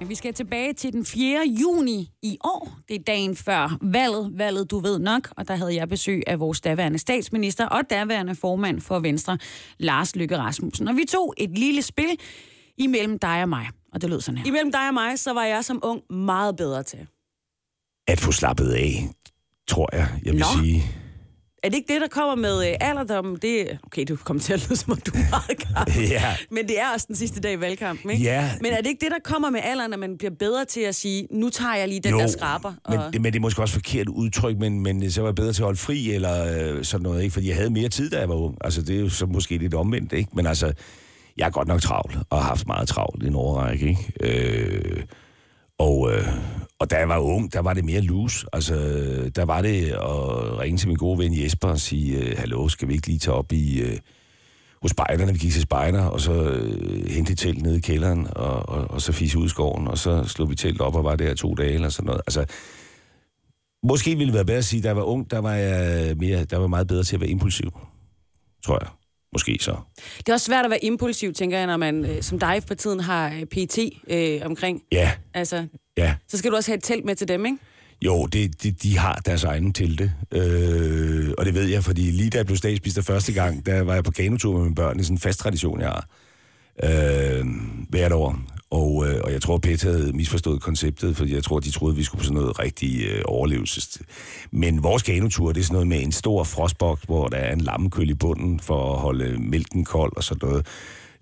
Men 0.00 0.08
vi 0.08 0.14
skal 0.14 0.34
tilbage 0.34 0.72
til 0.72 0.92
den 0.92 1.04
4. 1.04 1.46
juni 1.60 2.10
i 2.22 2.38
år. 2.44 2.78
Det 2.88 2.94
er 2.96 3.04
dagen 3.06 3.36
før 3.36 3.78
valget. 3.82 4.30
Valget, 4.38 4.70
du 4.70 4.78
ved 4.78 4.98
nok. 4.98 5.28
Og 5.36 5.48
der 5.48 5.56
havde 5.56 5.74
jeg 5.74 5.88
besøg 5.88 6.22
af 6.26 6.40
vores 6.40 6.60
daværende 6.60 6.98
statsminister 6.98 7.66
og 7.66 7.90
daværende 7.90 8.34
formand 8.34 8.80
for 8.80 8.98
Venstre, 8.98 9.38
Lars 9.78 10.16
Løkke 10.16 10.38
Rasmussen. 10.38 10.88
Og 10.88 10.96
vi 10.96 11.04
tog 11.08 11.34
et 11.36 11.58
lille 11.58 11.82
spil 11.82 12.18
imellem 12.78 13.18
dig 13.18 13.42
og 13.42 13.48
mig. 13.48 13.66
Og 13.92 14.00
det 14.00 14.10
lød 14.10 14.20
sådan 14.20 14.38
her. 14.38 14.46
Imellem 14.46 14.72
dig 14.72 14.88
og 14.88 14.94
mig, 14.94 15.18
så 15.18 15.32
var 15.32 15.44
jeg 15.44 15.64
som 15.64 15.80
ung 15.82 16.12
meget 16.12 16.56
bedre 16.56 16.82
til. 16.82 17.06
At 18.06 18.20
få 18.20 18.32
slappet 18.32 18.70
af, 18.70 19.08
tror 19.68 19.96
jeg, 19.96 20.08
jeg 20.24 20.32
vil 20.32 20.40
Nå. 20.40 20.46
sige. 20.62 20.82
Er 21.66 21.70
det 21.70 21.76
ikke 21.76 21.92
det, 21.92 22.00
der 22.00 22.08
kommer 22.08 22.34
med 22.34 22.68
øh, 22.68 22.74
alderdommen? 22.80 23.38
Det, 23.42 23.78
okay, 23.84 24.04
du 24.08 24.16
kommer 24.16 24.42
til 24.42 24.52
at 24.52 24.68
lyde 24.68 24.76
som 24.76 24.92
om 24.92 24.98
du 25.00 25.10
er 25.14 25.30
meget 25.30 25.64
gammel. 25.74 26.08
Ja. 26.10 26.36
Men 26.50 26.68
det 26.68 26.80
er 26.80 26.92
også 26.94 27.06
den 27.08 27.16
sidste 27.16 27.40
dag 27.40 27.52
i 27.52 27.60
valgkampen, 27.60 28.10
ikke? 28.10 28.24
Ja. 28.24 28.50
Men 28.60 28.72
er 28.72 28.76
det 28.76 28.86
ikke 28.86 29.04
det, 29.04 29.10
der 29.10 29.18
kommer 29.24 29.50
med 29.50 29.60
alderen, 29.62 29.92
at 29.92 29.98
man 29.98 30.18
bliver 30.18 30.30
bedre 30.38 30.64
til 30.64 30.80
at 30.80 30.94
sige, 30.94 31.28
nu 31.30 31.50
tager 31.50 31.74
jeg 31.74 31.88
lige 31.88 32.00
den 32.00 32.12
der 32.12 32.26
skraber? 32.26 32.72
men, 32.88 33.00
det, 33.12 33.20
men 33.20 33.32
det 33.32 33.38
er 33.38 33.40
måske 33.40 33.62
også 33.62 33.74
forkert 33.74 34.08
udtryk, 34.08 34.58
men, 34.58 34.80
men 34.80 35.10
så 35.10 35.20
var 35.20 35.28
jeg 35.28 35.34
bedre 35.34 35.52
til 35.52 35.62
at 35.62 35.64
holde 35.64 35.78
fri, 35.78 36.10
eller 36.10 36.74
øh, 36.76 36.84
sådan 36.84 37.02
noget, 37.02 37.22
ikke? 37.22 37.32
Fordi 37.32 37.48
jeg 37.48 37.56
havde 37.56 37.70
mere 37.70 37.88
tid, 37.88 38.10
da 38.10 38.18
jeg 38.18 38.28
var 38.28 38.34
ung. 38.34 38.56
Altså, 38.60 38.82
det 38.82 38.96
er 38.96 39.00
jo 39.00 39.08
så 39.08 39.26
måske 39.26 39.58
lidt 39.58 39.74
omvendt, 39.74 40.12
ikke? 40.12 40.30
Men 40.32 40.46
altså, 40.46 40.72
jeg 41.36 41.46
er 41.46 41.50
godt 41.50 41.68
nok 41.68 41.80
travl, 41.80 42.18
og 42.30 42.38
har 42.38 42.48
haft 42.48 42.66
meget 42.66 42.88
travlt 42.88 43.22
i 43.22 43.26
en 43.26 43.34
overrække, 43.34 43.88
ikke? 43.88 44.12
Øh, 44.20 45.02
og, 45.78 46.12
øh, 46.12 46.28
og 46.78 46.90
da 46.90 46.96
jeg 46.96 47.08
var 47.08 47.18
ung, 47.18 47.52
der 47.52 47.60
var 47.60 47.74
det 47.74 47.84
mere 47.84 48.00
loose. 48.00 48.46
Altså, 48.52 48.74
der 49.36 49.44
var 49.44 49.62
det 49.62 49.84
at 49.90 50.58
ringe 50.58 50.78
til 50.78 50.88
min 50.88 50.96
gode 50.96 51.18
ven 51.18 51.42
Jesper 51.42 51.68
og 51.68 51.78
sige, 51.78 52.18
øh, 52.18 52.38
hallo, 52.38 52.68
skal 52.68 52.88
vi 52.88 52.94
ikke 52.94 53.06
lige 53.06 53.18
tage 53.18 53.34
op 53.34 53.52
i... 53.52 53.80
Øh, 53.80 53.98
hos 54.82 54.90
spejderne, 54.90 55.32
vi 55.32 55.38
gik 55.38 55.52
til 55.52 55.62
spejder, 55.62 56.04
og 56.04 56.20
så 56.20 56.32
øh, 56.32 57.10
hente 57.10 57.32
et 57.32 57.38
telt 57.38 57.62
nede 57.62 57.76
i 57.76 57.80
kælderen, 57.80 58.26
og, 58.36 58.68
og, 58.68 58.90
og 58.90 59.02
så 59.02 59.12
fisse 59.12 59.38
ud 59.38 59.46
i 59.46 59.48
skoven, 59.48 59.88
og 59.88 59.98
så 59.98 60.24
slog 60.24 60.50
vi 60.50 60.54
telt 60.54 60.80
op 60.80 60.94
og 60.94 61.04
var 61.04 61.16
der 61.16 61.34
to 61.34 61.54
dage 61.54 61.72
eller 61.72 61.88
sådan 61.88 62.06
noget. 62.06 62.20
Altså, 62.26 62.44
måske 63.82 64.10
ville 64.10 64.26
det 64.26 64.34
være 64.34 64.44
bedre 64.44 64.58
at 64.58 64.64
sige, 64.64 64.78
at 64.80 64.84
da 64.84 64.88
jeg 64.88 64.96
var 64.96 65.02
ung, 65.02 65.30
der 65.30 65.38
var 65.38 65.54
jeg, 65.54 66.16
mere, 66.16 66.44
der 66.44 66.56
var 66.56 66.66
meget 66.66 66.88
bedre 66.88 67.04
til 67.04 67.16
at 67.16 67.20
være 67.20 67.30
impulsiv. 67.30 67.70
Tror 68.64 68.78
jeg. 68.82 68.88
Måske 69.32 69.58
så. 69.60 69.76
Det 70.18 70.28
er 70.28 70.32
også 70.32 70.46
svært 70.46 70.64
at 70.64 70.70
være 70.70 70.84
impulsiv, 70.84 71.32
tænker 71.32 71.58
jeg, 71.58 71.66
når 71.66 71.76
man 71.76 72.04
øh, 72.04 72.22
som 72.22 72.38
dig 72.38 72.62
for 72.66 72.74
tiden 72.74 73.00
har 73.00 73.32
øh, 73.32 73.44
PT 73.44 73.78
øh, 74.10 74.40
omkring. 74.44 74.82
Ja, 74.92 75.12
Altså, 75.34 75.66
ja. 75.98 76.14
så 76.28 76.38
skal 76.38 76.50
du 76.50 76.56
også 76.56 76.70
have 76.70 76.76
et 76.76 76.84
telt 76.84 77.04
med 77.04 77.16
til 77.16 77.28
dem, 77.28 77.46
ikke? 77.46 77.58
Jo, 78.04 78.26
det, 78.26 78.62
det, 78.62 78.82
de 78.82 78.98
har 78.98 79.14
deres 79.14 79.44
egen 79.44 79.72
telte. 79.72 80.12
Øh, 80.32 81.30
og 81.38 81.44
det 81.46 81.54
ved 81.54 81.64
jeg, 81.66 81.84
fordi 81.84 82.02
lige 82.02 82.30
da 82.30 82.36
jeg 82.38 82.46
blev 82.46 82.56
statsminister 82.56 83.02
første 83.02 83.32
gang, 83.32 83.66
der 83.66 83.82
var 83.82 83.94
jeg 83.94 84.04
på 84.04 84.10
kanotur 84.10 84.52
med 84.54 84.62
mine 84.62 84.74
børn. 84.74 84.94
Det 84.94 85.00
er 85.00 85.04
sådan 85.04 85.14
en 85.16 85.20
fast 85.20 85.38
tradition, 85.38 85.80
jeg 85.80 85.88
har. 85.88 86.08
Øh, 86.84 87.44
hvert 87.88 88.12
år. 88.12 88.38
Og, 88.70 89.06
øh, 89.08 89.20
og 89.24 89.32
jeg 89.32 89.42
tror, 89.42 89.58
Peter 89.58 89.92
havde 89.92 90.12
misforstået 90.12 90.62
konceptet, 90.62 91.16
fordi 91.16 91.34
jeg 91.34 91.44
tror, 91.44 91.60
de 91.60 91.70
troede, 91.70 91.96
vi 91.96 92.02
skulle 92.02 92.18
på 92.18 92.24
sådan 92.24 92.34
noget 92.34 92.58
rigtig 92.58 93.02
øh, 93.06 93.22
overlevelses. 93.24 93.98
Men 94.50 94.82
vores 94.82 95.02
kanotur, 95.02 95.52
det 95.52 95.60
er 95.60 95.64
sådan 95.64 95.72
noget 95.74 95.88
med 95.88 96.02
en 96.02 96.12
stor 96.12 96.44
frostboks, 96.44 97.02
hvor 97.02 97.28
der 97.28 97.36
er 97.36 97.52
en 97.52 97.60
lammekøl 97.60 98.10
i 98.10 98.14
bunden 98.14 98.60
for 98.60 98.94
at 98.94 99.00
holde 99.00 99.36
mælken 99.38 99.84
kold 99.84 100.12
og 100.16 100.24
sådan 100.24 100.48
noget. 100.48 100.66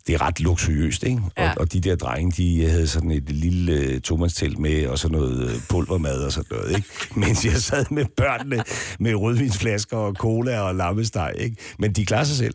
Det 0.07 0.15
er 0.15 0.23
ret 0.23 0.41
luksuriøst, 0.41 1.03
ikke? 1.03 1.23
Ja. 1.39 1.51
Og, 1.51 1.57
og 1.61 1.73
de 1.73 1.81
der 1.81 1.97
drenge, 1.97 2.33
de 2.43 2.69
havde 2.71 2.87
sådan 2.87 3.11
et 3.11 3.31
lille 3.31 3.73
øh, 3.73 4.01
tomandstelt 4.01 4.59
med, 4.59 4.87
og 4.87 4.99
sådan 4.99 5.19
noget 5.19 5.51
øh, 5.51 5.61
pulvermad 5.71 6.25
og 6.25 6.33
sådan 6.33 6.57
noget, 6.57 6.77
ikke? 6.77 6.89
Mens 7.21 7.45
jeg 7.45 7.53
sad 7.53 7.87
med 7.91 8.05
børnene 8.17 8.65
med 9.01 9.15
rødvinsflasker 9.15 9.97
og 9.97 10.15
cola 10.15 10.61
og 10.61 10.75
lammesteg, 10.75 11.33
ikke? 11.39 11.57
Men 11.79 11.93
de 11.93 12.07
klarer 12.07 12.25
sig 12.25 12.37
selv. 12.37 12.55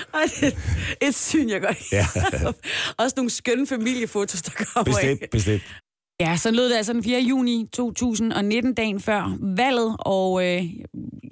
Ej, 0.14 0.24
det 0.40 0.56
er 1.00 1.08
et 1.08 1.14
syn, 1.14 1.48
jeg 1.48 1.60
godt 1.60 1.92
Ja. 1.92 2.06
Også 3.04 3.14
nogle 3.16 3.30
skønne 3.30 3.66
familiefotos, 3.66 4.42
der 4.42 4.50
kommer 4.50 4.98
af. 4.98 5.18
Bestemt, 5.18 5.30
bestemt. 5.30 5.62
Ja, 6.20 6.36
så 6.36 6.50
lød 6.50 6.68
det 6.68 6.76
altså 6.76 6.92
den 6.92 7.04
4. 7.04 7.20
juni 7.20 7.68
2019, 7.72 8.74
dagen 8.74 9.00
før 9.00 9.36
valget, 9.40 9.96
og 9.98 10.46
øh, 10.46 10.64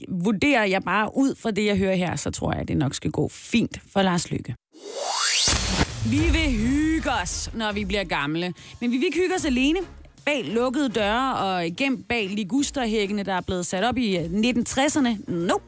vurderer 0.09 0.65
jeg 0.65 0.83
bare 0.83 1.11
ud 1.17 1.35
fra 1.35 1.51
det, 1.51 1.65
jeg 1.65 1.77
hører 1.77 1.95
her, 1.95 2.17
så 2.17 2.31
tror 2.31 2.53
jeg, 2.53 2.61
at 2.61 2.69
det 2.69 2.77
nok 2.77 2.95
skal 2.95 3.11
gå 3.11 3.29
fint 3.29 3.81
for 3.93 4.03
Lars 4.03 4.31
Lykke. 4.31 4.55
Vi 6.11 6.19
vil 6.33 6.51
hygge 6.51 7.11
os, 7.23 7.51
når 7.55 7.73
vi 7.73 7.85
bliver 7.85 8.05
gamle, 8.05 8.55
men 8.81 8.91
vi 8.93 8.97
vil 8.97 9.05
ikke 9.05 9.19
hygge 9.19 9.35
os 9.35 9.45
alene. 9.45 9.79
Bag 10.25 10.45
lukkede 10.45 10.89
døre 10.89 11.37
og 11.37 11.65
gemt 11.77 12.09
bag 12.09 12.29
ligusterhækkene, 12.29 13.23
der 13.23 13.35
er 13.35 13.41
blevet 13.41 13.67
sat 13.67 13.85
op 13.85 13.99
i 13.99 14.17
øh, 14.17 14.25
1960'erne. 14.25 15.33
Nope. 15.33 15.65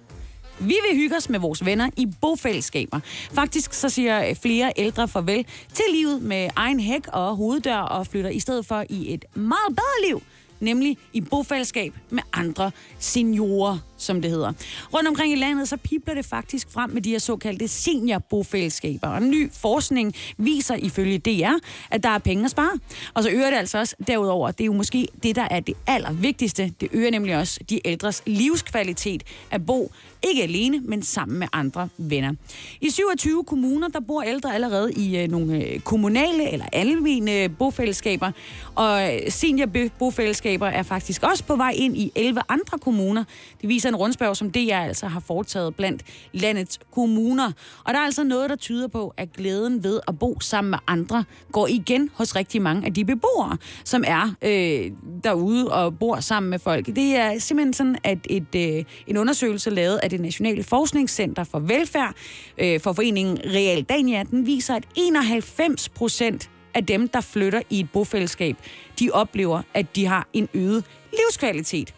Vi 0.60 0.76
vil 0.88 0.96
hygge 0.96 1.16
os 1.16 1.28
med 1.28 1.38
vores 1.38 1.64
venner 1.64 1.90
i 1.96 2.06
bofællesskaber. 2.20 3.00
Faktisk 3.32 3.72
så 3.72 3.88
siger 3.88 4.34
flere 4.34 4.72
ældre 4.76 5.08
farvel 5.08 5.46
til 5.74 5.84
livet 5.92 6.22
med 6.22 6.48
egen 6.56 6.80
hæk 6.80 7.06
og 7.12 7.36
hoveddør 7.36 7.76
og 7.76 8.06
flytter 8.06 8.30
i 8.30 8.40
stedet 8.40 8.66
for 8.66 8.84
i 8.90 9.14
et 9.14 9.24
meget 9.34 9.76
bedre 9.76 10.08
liv, 10.08 10.22
nemlig 10.60 10.98
i 11.12 11.20
bofællesskab 11.20 11.94
med 12.10 12.22
andre 12.32 12.70
seniorer, 12.98 13.78
som 14.02 14.22
det 14.22 14.30
hedder. 14.30 14.52
Rundt 14.94 15.08
omkring 15.08 15.32
i 15.32 15.36
landet, 15.36 15.68
så 15.68 15.76
pipler 15.76 16.14
det 16.14 16.26
faktisk 16.26 16.70
frem 16.70 16.90
med 16.90 17.02
de 17.02 17.10
her 17.10 17.18
såkaldte 17.18 17.68
seniorbofællesskaber. 17.68 19.08
Og 19.08 19.22
ny 19.22 19.52
forskning 19.52 20.14
viser 20.36 20.74
ifølge 20.74 21.18
DR, 21.18 21.52
at 21.90 22.02
der 22.02 22.08
er 22.08 22.18
penge 22.18 22.44
at 22.44 22.50
spare. 22.50 22.78
Og 23.14 23.22
så 23.22 23.30
øger 23.30 23.50
det 23.50 23.56
altså 23.56 23.78
også 23.78 23.96
derudover, 24.06 24.50
det 24.50 24.60
er 24.60 24.66
jo 24.66 24.72
måske 24.72 25.08
det, 25.22 25.36
der 25.36 25.48
er 25.50 25.60
det 25.60 25.74
allervigtigste. 25.86 26.72
Det 26.80 26.88
øger 26.92 27.10
nemlig 27.10 27.36
også 27.36 27.60
de 27.70 27.80
ældres 27.84 28.22
livskvalitet 28.26 29.22
at 29.50 29.66
bo 29.66 29.92
ikke 30.22 30.42
alene, 30.42 30.80
men 30.80 31.02
sammen 31.02 31.38
med 31.38 31.46
andre 31.52 31.88
venner. 31.98 32.34
I 32.80 32.90
27 32.90 33.44
kommuner, 33.44 33.88
der 33.88 34.00
bor 34.00 34.22
ældre 34.22 34.54
allerede 34.54 34.92
i 34.92 35.18
øh, 35.18 35.28
nogle 35.28 35.64
øh, 35.64 35.80
kommunale 35.80 36.52
eller 36.52 36.66
almene 36.72 37.48
bofællesskaber, 37.48 38.32
og 38.74 39.14
øh, 39.14 39.20
seniorbofællesskaber 39.28 40.66
er 40.66 40.82
faktisk 40.82 41.22
også 41.22 41.44
på 41.44 41.56
vej 41.56 41.72
ind 41.76 41.96
i 41.96 42.12
11 42.14 42.40
andre 42.48 42.78
kommuner. 42.78 43.24
Det 43.60 43.68
viser 43.68 43.89
en 43.90 43.96
rundspørg, 43.96 44.36
som 44.36 44.50
DR 44.50 44.74
altså 44.74 45.06
har 45.06 45.20
foretaget 45.20 45.74
blandt 45.74 46.02
landets 46.32 46.78
kommuner. 46.92 47.52
Og 47.84 47.94
der 47.94 48.00
er 48.00 48.04
altså 48.04 48.24
noget, 48.24 48.50
der 48.50 48.56
tyder 48.56 48.88
på, 48.88 49.14
at 49.16 49.32
glæden 49.32 49.84
ved 49.84 50.00
at 50.08 50.18
bo 50.18 50.40
sammen 50.40 50.70
med 50.70 50.78
andre 50.86 51.24
går 51.52 51.66
igen 51.66 52.10
hos 52.14 52.36
rigtig 52.36 52.62
mange 52.62 52.86
af 52.86 52.94
de 52.94 53.04
beboere, 53.04 53.56
som 53.84 54.04
er 54.06 54.34
øh, 54.42 54.90
derude 55.24 55.72
og 55.72 55.98
bor 55.98 56.20
sammen 56.20 56.50
med 56.50 56.58
folk. 56.58 56.86
Det 56.86 57.16
er 57.16 57.38
simpelthen 57.38 57.72
sådan, 57.72 57.96
at 58.04 58.18
et, 58.30 58.54
øh, 58.56 58.84
en 59.06 59.16
undersøgelse 59.16 59.70
lavet 59.70 60.00
af 60.02 60.10
det 60.10 60.20
Nationale 60.20 60.62
Forskningscenter 60.62 61.44
for 61.44 61.58
Velfærd 61.58 62.14
øh, 62.58 62.80
for 62.80 62.92
foreningen 62.92 63.38
Real 63.44 63.82
Dania, 63.82 64.22
den 64.22 64.46
viser, 64.46 64.74
at 64.74 64.84
91 64.96 65.88
procent 65.88 66.50
af 66.74 66.86
dem, 66.86 67.08
der 67.08 67.20
flytter 67.20 67.62
i 67.70 67.80
et 67.80 67.90
bofællesskab, 67.92 68.56
de 69.00 69.10
oplever, 69.12 69.62
at 69.74 69.96
de 69.96 70.06
har 70.06 70.28
en 70.32 70.48
øget 70.54 70.84
livskvalitet. 71.12 71.94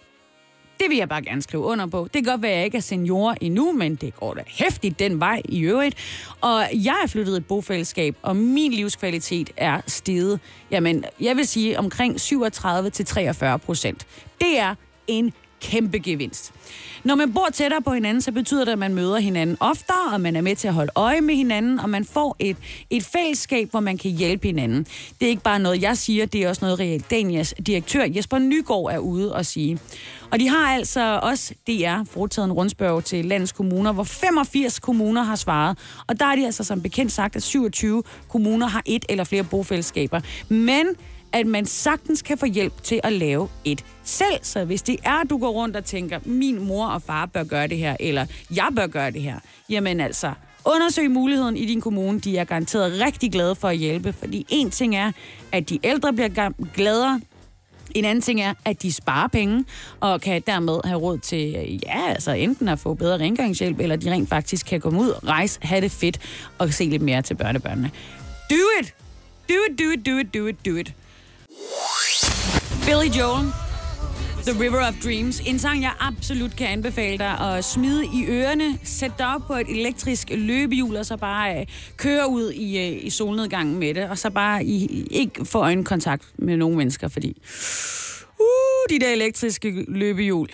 Det 0.82 0.90
vil 0.90 0.98
jeg 0.98 1.08
bare 1.08 1.22
gerne 1.22 1.42
skrive 1.42 1.62
under 1.62 1.86
på. 1.86 2.08
Det 2.14 2.24
kan 2.24 2.32
godt 2.32 2.42
være, 2.42 2.50
at 2.50 2.56
jeg 2.56 2.64
ikke 2.64 2.76
er 2.76 2.82
senior 2.82 3.34
endnu, 3.40 3.72
men 3.72 3.94
det 3.94 4.16
går 4.16 4.34
da 4.34 4.42
hæftigt 4.46 4.98
den 4.98 5.20
vej 5.20 5.42
i 5.44 5.60
øvrigt. 5.60 5.96
Og 6.40 6.64
jeg 6.72 6.94
er 7.04 7.06
flyttet 7.06 7.34
i 7.34 7.36
et 7.36 7.46
bofællesskab, 7.46 8.16
og 8.22 8.36
min 8.36 8.72
livskvalitet 8.72 9.50
er 9.56 9.80
steget. 9.86 10.40
Jamen, 10.70 11.04
jeg 11.20 11.36
vil 11.36 11.46
sige 11.46 11.78
omkring 11.78 12.16
37-43 12.16 13.56
procent. 13.56 14.06
Det 14.40 14.58
er 14.58 14.74
en 15.06 15.32
kæmpe 15.62 15.98
gevinst. 15.98 16.52
Når 17.04 17.14
man 17.14 17.34
bor 17.34 17.48
tættere 17.52 17.82
på 17.82 17.92
hinanden, 17.92 18.20
så 18.20 18.32
betyder 18.32 18.64
det, 18.64 18.72
at 18.72 18.78
man 18.78 18.94
møder 18.94 19.18
hinanden 19.18 19.56
oftere, 19.60 20.12
og 20.12 20.20
man 20.20 20.36
er 20.36 20.40
med 20.40 20.56
til 20.56 20.68
at 20.68 20.74
holde 20.74 20.92
øje 20.94 21.20
med 21.20 21.34
hinanden, 21.34 21.80
og 21.80 21.90
man 21.90 22.04
får 22.04 22.36
et, 22.38 22.56
et 22.90 23.02
fællesskab, 23.04 23.70
hvor 23.70 23.80
man 23.80 23.98
kan 23.98 24.10
hjælpe 24.10 24.46
hinanden. 24.46 24.86
Det 25.20 25.26
er 25.26 25.30
ikke 25.30 25.42
bare 25.42 25.58
noget, 25.58 25.82
jeg 25.82 25.96
siger, 25.96 26.26
det 26.26 26.44
er 26.44 26.48
også 26.48 26.64
noget, 26.64 26.80
Real 26.80 27.00
Danias 27.00 27.54
direktør 27.66 28.04
Jesper 28.04 28.38
Nygaard 28.38 28.88
er 28.92 28.98
ude 28.98 29.34
og 29.34 29.46
sige. 29.46 29.78
Og 30.30 30.40
de 30.40 30.48
har 30.48 30.66
altså 30.74 31.20
også, 31.22 31.54
DR, 31.66 32.04
foretaget 32.10 32.46
en 32.46 32.52
rundspørg 32.52 33.04
til 33.04 33.24
landets 33.24 33.52
kommuner, 33.52 33.92
hvor 33.92 34.04
85 34.04 34.78
kommuner 34.78 35.22
har 35.22 35.36
svaret. 35.36 35.78
Og 36.06 36.20
der 36.20 36.26
er 36.26 36.36
de 36.36 36.46
altså 36.46 36.64
som 36.64 36.82
bekendt 36.82 37.12
sagt, 37.12 37.36
at 37.36 37.42
27 37.42 38.02
kommuner 38.28 38.66
har 38.66 38.82
et 38.86 39.04
eller 39.08 39.24
flere 39.24 39.44
bofællesskaber. 39.44 40.20
Men 40.48 40.86
at 41.32 41.46
man 41.46 41.66
sagtens 41.66 42.22
kan 42.22 42.38
få 42.38 42.46
hjælp 42.46 42.82
til 42.82 43.00
at 43.04 43.12
lave 43.12 43.48
et 43.64 43.84
selv. 44.04 44.38
Så 44.42 44.64
hvis 44.64 44.82
det 44.82 44.96
er, 45.04 45.20
at 45.20 45.30
du 45.30 45.38
går 45.38 45.50
rundt 45.50 45.76
og 45.76 45.84
tænker, 45.84 46.20
min 46.24 46.66
mor 46.66 46.86
og 46.86 47.02
far 47.02 47.26
bør 47.26 47.44
gøre 47.44 47.66
det 47.66 47.78
her, 47.78 47.96
eller 48.00 48.26
jeg 48.56 48.68
bør 48.76 48.86
gøre 48.86 49.10
det 49.10 49.22
her, 49.22 49.38
jamen 49.68 50.00
altså, 50.00 50.32
undersøg 50.64 51.10
muligheden 51.10 51.56
i 51.56 51.66
din 51.66 51.80
kommune. 51.80 52.20
De 52.20 52.38
er 52.38 52.44
garanteret 52.44 53.00
rigtig 53.00 53.32
glade 53.32 53.54
for 53.54 53.68
at 53.68 53.76
hjælpe, 53.76 54.12
fordi 54.12 54.46
en 54.48 54.70
ting 54.70 54.96
er, 54.96 55.12
at 55.52 55.68
de 55.68 55.78
ældre 55.82 56.12
bliver 56.12 56.50
gladere, 56.74 57.20
En 57.94 58.04
anden 58.04 58.22
ting 58.22 58.40
er, 58.40 58.54
at 58.64 58.82
de 58.82 58.92
sparer 58.92 59.28
penge, 59.28 59.64
og 60.00 60.20
kan 60.20 60.42
dermed 60.46 60.80
have 60.84 61.00
råd 61.00 61.18
til, 61.18 61.80
ja, 61.86 62.08
altså 62.08 62.30
enten 62.32 62.68
at 62.68 62.78
få 62.78 62.94
bedre 62.94 63.18
rengøringshjælp, 63.18 63.80
eller 63.80 63.96
de 63.96 64.10
rent 64.10 64.28
faktisk 64.28 64.66
kan 64.66 64.80
komme 64.80 65.00
ud, 65.00 65.12
rejse, 65.28 65.58
have 65.62 65.80
det 65.80 65.90
fedt, 65.90 66.18
og 66.58 66.72
se 66.72 66.84
lidt 66.84 67.02
mere 67.02 67.22
til 67.22 67.34
børnebørnene. 67.34 67.90
Do 68.50 68.56
it! 68.80 68.94
Do 69.48 69.54
it, 69.70 69.78
do 69.78 69.90
it, 69.90 70.06
do 70.06 70.18
it, 70.18 70.34
do 70.34 70.46
it, 70.46 70.66
do 70.66 70.76
it. 70.76 70.94
Billy 72.86 73.08
Joel, 73.18 73.52
The 74.46 74.64
River 74.64 74.88
of 74.88 74.94
Dreams. 75.04 75.40
En 75.40 75.58
sang, 75.58 75.82
jeg 75.82 75.92
absolut 76.00 76.56
kan 76.56 76.66
anbefale 76.66 77.18
dig 77.18 77.38
at 77.40 77.64
smide 77.64 78.04
i 78.04 78.24
ørerne, 78.28 78.78
sætte 78.84 79.14
dig 79.18 79.34
op 79.34 79.40
på 79.46 79.54
et 79.54 79.66
elektrisk 79.68 80.28
løbehjul, 80.30 80.96
og 80.96 81.06
så 81.06 81.16
bare 81.16 81.60
øh, 81.60 81.66
køre 81.96 82.28
ud 82.28 82.50
i, 82.50 82.78
øh, 82.78 83.04
i 83.06 83.10
solnedgangen 83.10 83.78
med 83.78 83.94
det, 83.94 84.08
og 84.08 84.18
så 84.18 84.30
bare 84.30 84.64
i, 84.64 85.06
ikke 85.10 85.44
få 85.44 85.58
øjenkontakt 85.58 86.24
med 86.38 86.56
nogen 86.56 86.76
mennesker, 86.76 87.08
fordi 87.08 87.42
uh, 88.40 88.90
de 88.90 89.04
der 89.04 89.12
elektriske 89.12 89.84
løbehjul, 89.88 90.48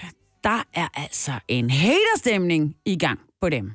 der 0.44 0.62
er 0.74 0.88
altså 0.94 1.32
en 1.48 1.70
haterstemning 1.70 2.74
i 2.86 2.98
gang 2.98 3.18
på 3.40 3.48
dem. 3.48 3.70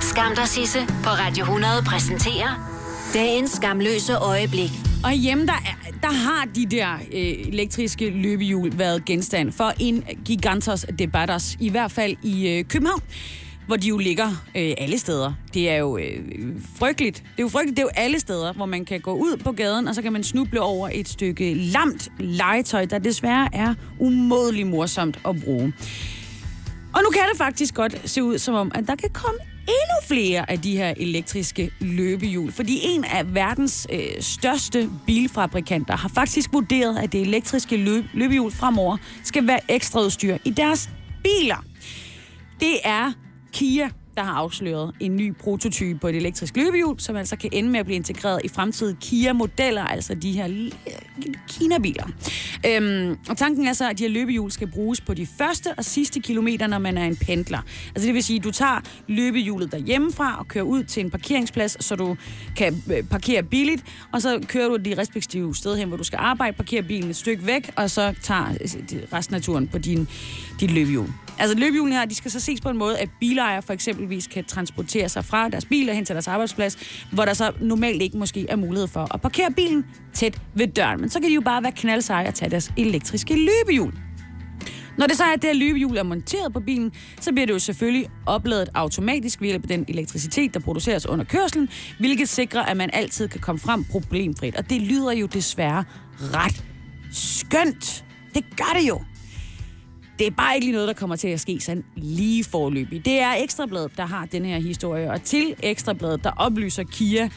Skam 0.00 0.34
dig, 0.34 0.48
Sisse, 0.48 0.78
på 0.86 1.10
Radio 1.10 1.42
100 1.42 1.72
præsenterer 1.86 2.70
dagens 3.14 3.50
skamløse 3.50 4.14
øjeblik. 4.16 4.93
Og 5.04 5.12
hjemme, 5.12 5.46
der, 5.46 5.52
er, 5.52 5.90
der 6.02 6.12
har 6.12 6.48
de 6.54 6.66
der 6.66 6.94
øh, 6.94 7.48
elektriske 7.52 8.10
løbehjul 8.10 8.78
været 8.78 9.04
genstand 9.04 9.52
for 9.52 9.72
en 9.80 10.04
gigantos 10.24 10.86
debatters, 10.98 11.56
i 11.60 11.68
hvert 11.68 11.92
fald 11.92 12.16
i 12.22 12.48
øh, 12.48 12.64
København 12.64 13.02
hvor 13.66 13.76
de 13.76 13.88
jo 13.88 13.98
ligger 13.98 14.28
øh, 14.54 14.74
alle 14.78 14.98
steder. 14.98 15.32
Det 15.54 15.70
er 15.70 15.76
jo 15.76 15.98
øh, 15.98 16.20
frygteligt. 16.76 17.16
Det 17.16 17.38
er 17.38 17.42
jo 17.42 17.48
frygteligt. 17.48 17.76
Det 17.76 17.82
er 17.82 17.86
jo 17.86 18.02
alle 18.04 18.20
steder, 18.20 18.52
hvor 18.52 18.66
man 18.66 18.84
kan 18.84 19.00
gå 19.00 19.12
ud 19.12 19.36
på 19.36 19.52
gaden, 19.52 19.88
og 19.88 19.94
så 19.94 20.02
kan 20.02 20.12
man 20.12 20.24
snuble 20.24 20.60
over 20.60 20.88
et 20.92 21.08
stykke 21.08 21.54
lamt 21.54 22.08
legetøj, 22.18 22.84
der 22.84 22.98
desværre 22.98 23.48
er 23.52 23.74
umådelig 23.98 24.66
morsomt 24.66 25.20
at 25.28 25.40
bruge. 25.44 25.72
Og 26.94 27.00
nu 27.02 27.10
kan 27.10 27.22
det 27.30 27.38
faktisk 27.38 27.74
godt 27.74 28.10
se 28.10 28.22
ud 28.22 28.38
som 28.38 28.54
om, 28.54 28.72
at 28.74 28.86
der 28.86 28.96
kan 28.96 29.10
komme 29.10 29.38
endnu 29.68 30.08
flere 30.08 30.50
af 30.50 30.60
de 30.60 30.76
her 30.76 30.94
elektriske 30.96 31.70
løbehjul. 31.80 32.52
Fordi 32.52 32.80
en 32.82 33.04
af 33.04 33.34
verdens 33.34 33.86
øh, 33.92 34.00
største 34.20 34.90
bilfabrikanter 35.06 35.96
har 35.96 36.08
faktisk 36.08 36.52
vurderet, 36.52 36.98
at 36.98 37.12
det 37.12 37.20
elektriske 37.20 37.76
løb- 37.76 38.04
løbehjul 38.14 38.52
fremover 38.52 38.96
skal 39.22 39.46
være 39.46 39.60
ekstra 39.68 40.00
udstyr 40.00 40.36
i 40.44 40.50
deres 40.50 40.90
biler. 41.22 41.64
Det 42.60 42.76
er 42.84 43.12
Kia, 43.52 43.88
der 44.16 44.22
har 44.22 44.32
afsløret 44.32 44.94
en 45.00 45.16
ny 45.16 45.34
prototype 45.36 45.98
på 45.98 46.08
et 46.08 46.16
elektrisk 46.16 46.56
løbehjul, 46.56 47.00
som 47.00 47.16
altså 47.16 47.36
kan 47.36 47.50
ende 47.52 47.70
med 47.70 47.80
at 47.80 47.86
blive 47.86 47.96
integreret 47.96 48.40
i 48.44 48.48
fremtidige 48.48 48.96
Kia-modeller, 49.00 49.84
altså 49.84 50.14
de 50.14 50.32
her 50.32 50.70
Kina-biler. 51.48 52.06
Øhm, 52.66 53.18
og 53.28 53.36
tanken 53.36 53.66
er 53.66 53.72
så, 53.72 53.90
at 53.90 53.98
de 53.98 54.02
her 54.02 54.10
løbehjul 54.10 54.50
skal 54.50 54.66
bruges 54.70 55.00
på 55.00 55.14
de 55.14 55.26
første 55.26 55.68
og 55.76 55.84
sidste 55.84 56.20
kilometer, 56.20 56.66
når 56.66 56.78
man 56.78 56.98
er 56.98 57.04
en 57.04 57.16
pendler. 57.16 57.58
Altså 57.88 58.06
det 58.06 58.14
vil 58.14 58.22
sige, 58.22 58.36
at 58.36 58.44
du 58.44 58.50
tager 58.50 58.80
løbehjulet 59.08 59.72
derhjemmefra 59.72 60.38
og 60.38 60.48
kører 60.48 60.64
ud 60.64 60.84
til 60.84 61.04
en 61.04 61.10
parkeringsplads, 61.10 61.84
så 61.84 61.96
du 61.96 62.16
kan 62.56 62.82
øh, 62.92 63.02
parkere 63.02 63.42
billigt, 63.42 63.84
og 64.12 64.22
så 64.22 64.44
kører 64.48 64.68
du 64.68 64.76
de 64.76 64.94
respektive 64.98 65.54
steder 65.56 65.76
hen, 65.76 65.88
hvor 65.88 65.96
du 65.96 66.04
skal 66.04 66.18
arbejde, 66.22 66.56
parkerer 66.56 66.82
bilen 66.82 67.10
et 67.10 67.16
stykke 67.16 67.46
væk, 67.46 67.70
og 67.76 67.90
så 67.90 68.14
tager 68.22 68.48
øh, 68.48 69.02
resten 69.12 69.34
af 69.34 69.42
turen 69.42 69.68
på 69.68 69.78
din, 69.78 70.08
dit 70.60 70.70
løbehjul. 70.70 71.23
Altså 71.38 71.56
løbehjulene 71.56 71.96
her, 71.96 72.04
de 72.04 72.14
skal 72.14 72.30
så 72.30 72.40
ses 72.40 72.60
på 72.60 72.68
en 72.68 72.76
måde, 72.76 72.98
at 72.98 73.08
bilejere 73.20 73.62
for 73.62 73.72
eksempelvis 73.72 74.26
kan 74.26 74.44
transportere 74.44 75.08
sig 75.08 75.24
fra 75.24 75.48
deres 75.48 75.64
biler 75.64 75.92
hen 75.92 76.04
til 76.04 76.14
deres 76.14 76.28
arbejdsplads, 76.28 76.78
hvor 77.12 77.24
der 77.24 77.32
så 77.32 77.52
normalt 77.60 78.02
ikke 78.02 78.18
måske 78.18 78.46
er 78.48 78.56
mulighed 78.56 78.88
for 78.88 79.14
at 79.14 79.20
parkere 79.20 79.50
bilen 79.50 79.84
tæt 80.14 80.40
ved 80.54 80.66
døren. 80.66 81.00
Men 81.00 81.10
så 81.10 81.20
kan 81.20 81.28
de 81.28 81.34
jo 81.34 81.40
bare 81.40 81.62
være 81.62 81.72
knaldseje 81.72 82.28
og 82.28 82.34
tage 82.34 82.50
deres 82.50 82.72
elektriske 82.76 83.36
løbehjul. 83.36 83.94
Når 84.98 85.06
det 85.06 85.16
så 85.16 85.24
er, 85.24 85.32
at 85.32 85.42
det 85.42 85.50
her 85.50 85.54
løbehjul 85.54 85.96
er 85.96 86.02
monteret 86.02 86.52
på 86.52 86.60
bilen, 86.60 86.92
så 87.20 87.32
bliver 87.32 87.46
det 87.46 87.52
jo 87.54 87.58
selvfølgelig 87.58 88.08
opladet 88.26 88.68
automatisk 88.74 89.40
ved 89.40 89.48
hjælp 89.48 89.62
af 89.62 89.68
den 89.68 89.84
elektricitet, 89.88 90.54
der 90.54 90.60
produceres 90.60 91.06
under 91.06 91.24
kørslen, 91.24 91.68
hvilket 91.98 92.28
sikrer, 92.28 92.62
at 92.62 92.76
man 92.76 92.90
altid 92.92 93.28
kan 93.28 93.40
komme 93.40 93.58
frem 93.58 93.84
problemfrit. 93.84 94.56
Og 94.56 94.70
det 94.70 94.82
lyder 94.82 95.12
jo 95.12 95.26
desværre 95.26 95.84
ret 96.20 96.64
skønt. 97.12 98.04
Det 98.34 98.44
gør 98.56 98.78
det 98.80 98.88
jo. 98.88 99.00
Det 100.18 100.26
er 100.26 100.30
bare 100.30 100.54
ikke 100.54 100.66
lige 100.66 100.72
noget, 100.72 100.88
der 100.88 100.94
kommer 100.94 101.16
til 101.16 101.28
at 101.28 101.40
ske 101.40 101.60
sådan 101.60 101.84
lige 101.96 102.44
forløbig. 102.44 103.04
Det 103.04 103.20
er 103.20 103.34
Ekstrabladet, 103.34 103.96
der 103.96 104.06
har 104.06 104.26
den 104.26 104.44
her 104.44 104.58
historie, 104.58 105.10
og 105.10 105.22
til 105.22 105.54
Ekstrabladet, 105.62 106.24
der 106.24 106.30
oplyser 106.36 106.82
Kia 106.82 107.28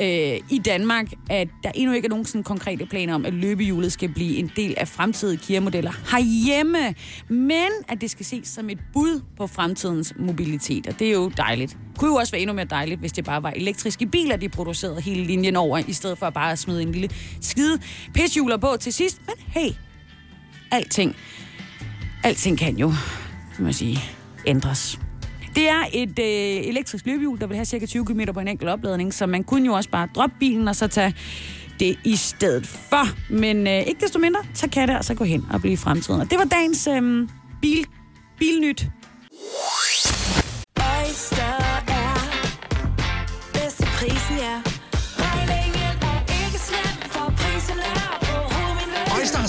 øh, 0.00 0.40
i 0.50 0.60
Danmark, 0.64 1.12
at 1.30 1.48
der 1.62 1.70
endnu 1.74 1.94
ikke 1.94 2.06
er 2.06 2.10
nogen 2.10 2.24
sådan 2.24 2.42
konkrete 2.42 2.86
planer 2.86 3.14
om, 3.14 3.26
at 3.26 3.34
løbehjulet 3.34 3.92
skal 3.92 4.08
blive 4.08 4.36
en 4.36 4.50
del 4.56 4.74
af 4.76 4.88
fremtidige 4.88 5.38
Kia-modeller 5.38 5.92
herhjemme, 6.10 6.94
men 7.28 7.68
at 7.88 8.00
det 8.00 8.10
skal 8.10 8.26
ses 8.26 8.48
som 8.48 8.70
et 8.70 8.78
bud 8.92 9.22
på 9.36 9.46
fremtidens 9.46 10.14
mobilitet, 10.18 10.86
og 10.86 10.98
det 10.98 11.08
er 11.08 11.12
jo 11.12 11.28
dejligt. 11.36 11.76
Det 11.90 11.98
kunne 11.98 12.10
jo 12.10 12.16
også 12.16 12.32
være 12.32 12.40
endnu 12.40 12.54
mere 12.54 12.66
dejligt, 12.70 13.00
hvis 13.00 13.12
det 13.12 13.24
bare 13.24 13.42
var 13.42 13.50
elektriske 13.50 14.06
biler, 14.06 14.36
de 14.36 14.48
producerede 14.48 15.00
hele 15.00 15.24
linjen 15.24 15.56
over, 15.56 15.78
i 15.88 15.92
stedet 15.92 16.18
for 16.18 16.30
bare 16.30 16.52
at 16.52 16.58
smide 16.58 16.82
en 16.82 16.92
lille 16.92 17.10
skide 17.40 17.80
pishjuler 18.14 18.56
på 18.56 18.76
til 18.80 18.92
sidst. 18.92 19.20
Men 19.26 19.34
hey, 19.38 19.70
alting 20.70 21.16
alting 22.24 22.58
kan 22.58 22.76
jo, 22.76 22.92
kan 23.56 23.64
man 23.64 23.72
sige, 23.72 23.98
ændres. 24.46 24.98
Det 25.54 25.68
er 25.68 25.84
et 25.92 26.18
øh, 26.18 26.68
elektrisk 26.68 27.06
løbehjul, 27.06 27.40
der 27.40 27.46
vil 27.46 27.56
have 27.56 27.64
cirka 27.64 27.86
20 27.86 28.06
km 28.06 28.20
på 28.34 28.40
en 28.40 28.48
enkelt 28.48 28.70
opladning, 28.70 29.14
så 29.14 29.26
man 29.26 29.44
kunne 29.44 29.66
jo 29.66 29.72
også 29.72 29.90
bare 29.90 30.08
droppe 30.14 30.36
bilen 30.40 30.68
og 30.68 30.76
så 30.76 30.88
tage 30.88 31.14
det 31.80 31.98
i 32.04 32.16
stedet 32.16 32.66
for. 32.66 33.32
Men 33.32 33.66
øh, 33.66 33.78
ikke 33.78 34.00
desto 34.00 34.18
mindre, 34.18 34.40
så 34.54 34.68
kan 34.68 34.88
det 34.88 34.94
altså 34.94 35.14
gå 35.14 35.24
hen 35.24 35.44
og 35.52 35.60
blive 35.60 35.76
fremtiden. 35.76 36.20
Og 36.20 36.30
det 36.30 36.38
var 36.38 36.44
dagens 36.44 36.86
øh, 36.86 37.28
bil, 37.62 37.86
bilnyt. 38.38 38.86
Oyster 40.76 41.42
er 41.88 42.14
bedst 43.52 43.76
til 43.76 43.86
prisen, 43.86 44.36
ja. 44.36 44.71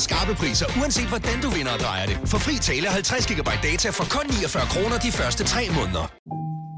Skarpe 0.07 0.33
priser, 0.41 0.67
uanset 0.79 1.09
hvordan 1.13 1.37
du 1.43 1.49
vinder 1.57 1.73
og 1.77 1.81
drejer 1.85 2.05
det. 2.11 2.17
For 2.31 2.39
fri 2.45 2.55
tale 2.69 2.87
50 2.87 3.27
GB 3.29 3.49
data 3.69 3.87
for 3.97 4.05
kun 4.15 4.25
49 4.29 4.65
kroner 4.73 4.97
de 5.05 5.11
første 5.19 5.43
3 5.43 5.61
måneder. 5.77 6.05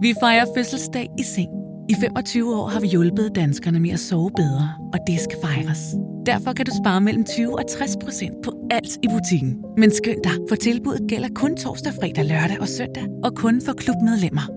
Vi 0.02 0.14
fejrer 0.24 0.46
fødselsdag 0.56 1.08
i 1.22 1.24
seng. 1.36 1.52
I 1.90 1.96
25 2.02 2.56
år 2.60 2.68
har 2.68 2.80
vi 2.80 2.88
hjulpet 2.88 3.32
danskerne 3.36 3.80
med 3.80 3.92
at 3.98 4.00
sove 4.00 4.32
bedre, 4.42 4.68
og 4.94 5.00
det 5.08 5.20
skal 5.22 5.38
fejres. 5.42 5.82
Derfor 6.26 6.54
kan 6.54 6.66
du 6.66 6.72
spare 6.84 7.02
mellem 7.02 7.26
20 7.26 7.60
og 7.60 7.66
60 7.70 7.98
procent 8.04 8.36
på 8.46 8.52
alt 8.72 8.94
i 9.04 9.08
butikken. 9.08 9.54
Men 9.78 9.92
skynd 9.92 10.24
dig, 10.24 10.38
for 10.50 10.56
tilbuddet 10.56 11.10
gælder 11.10 11.30
kun 11.36 11.58
torsdag, 11.58 11.94
fredag, 11.94 12.26
lørdag 12.26 12.60
og 12.60 12.68
søndag, 12.68 13.06
og 13.24 13.32
kun 13.36 13.62
for 13.66 13.74
klubmedlemmer. 13.74 14.48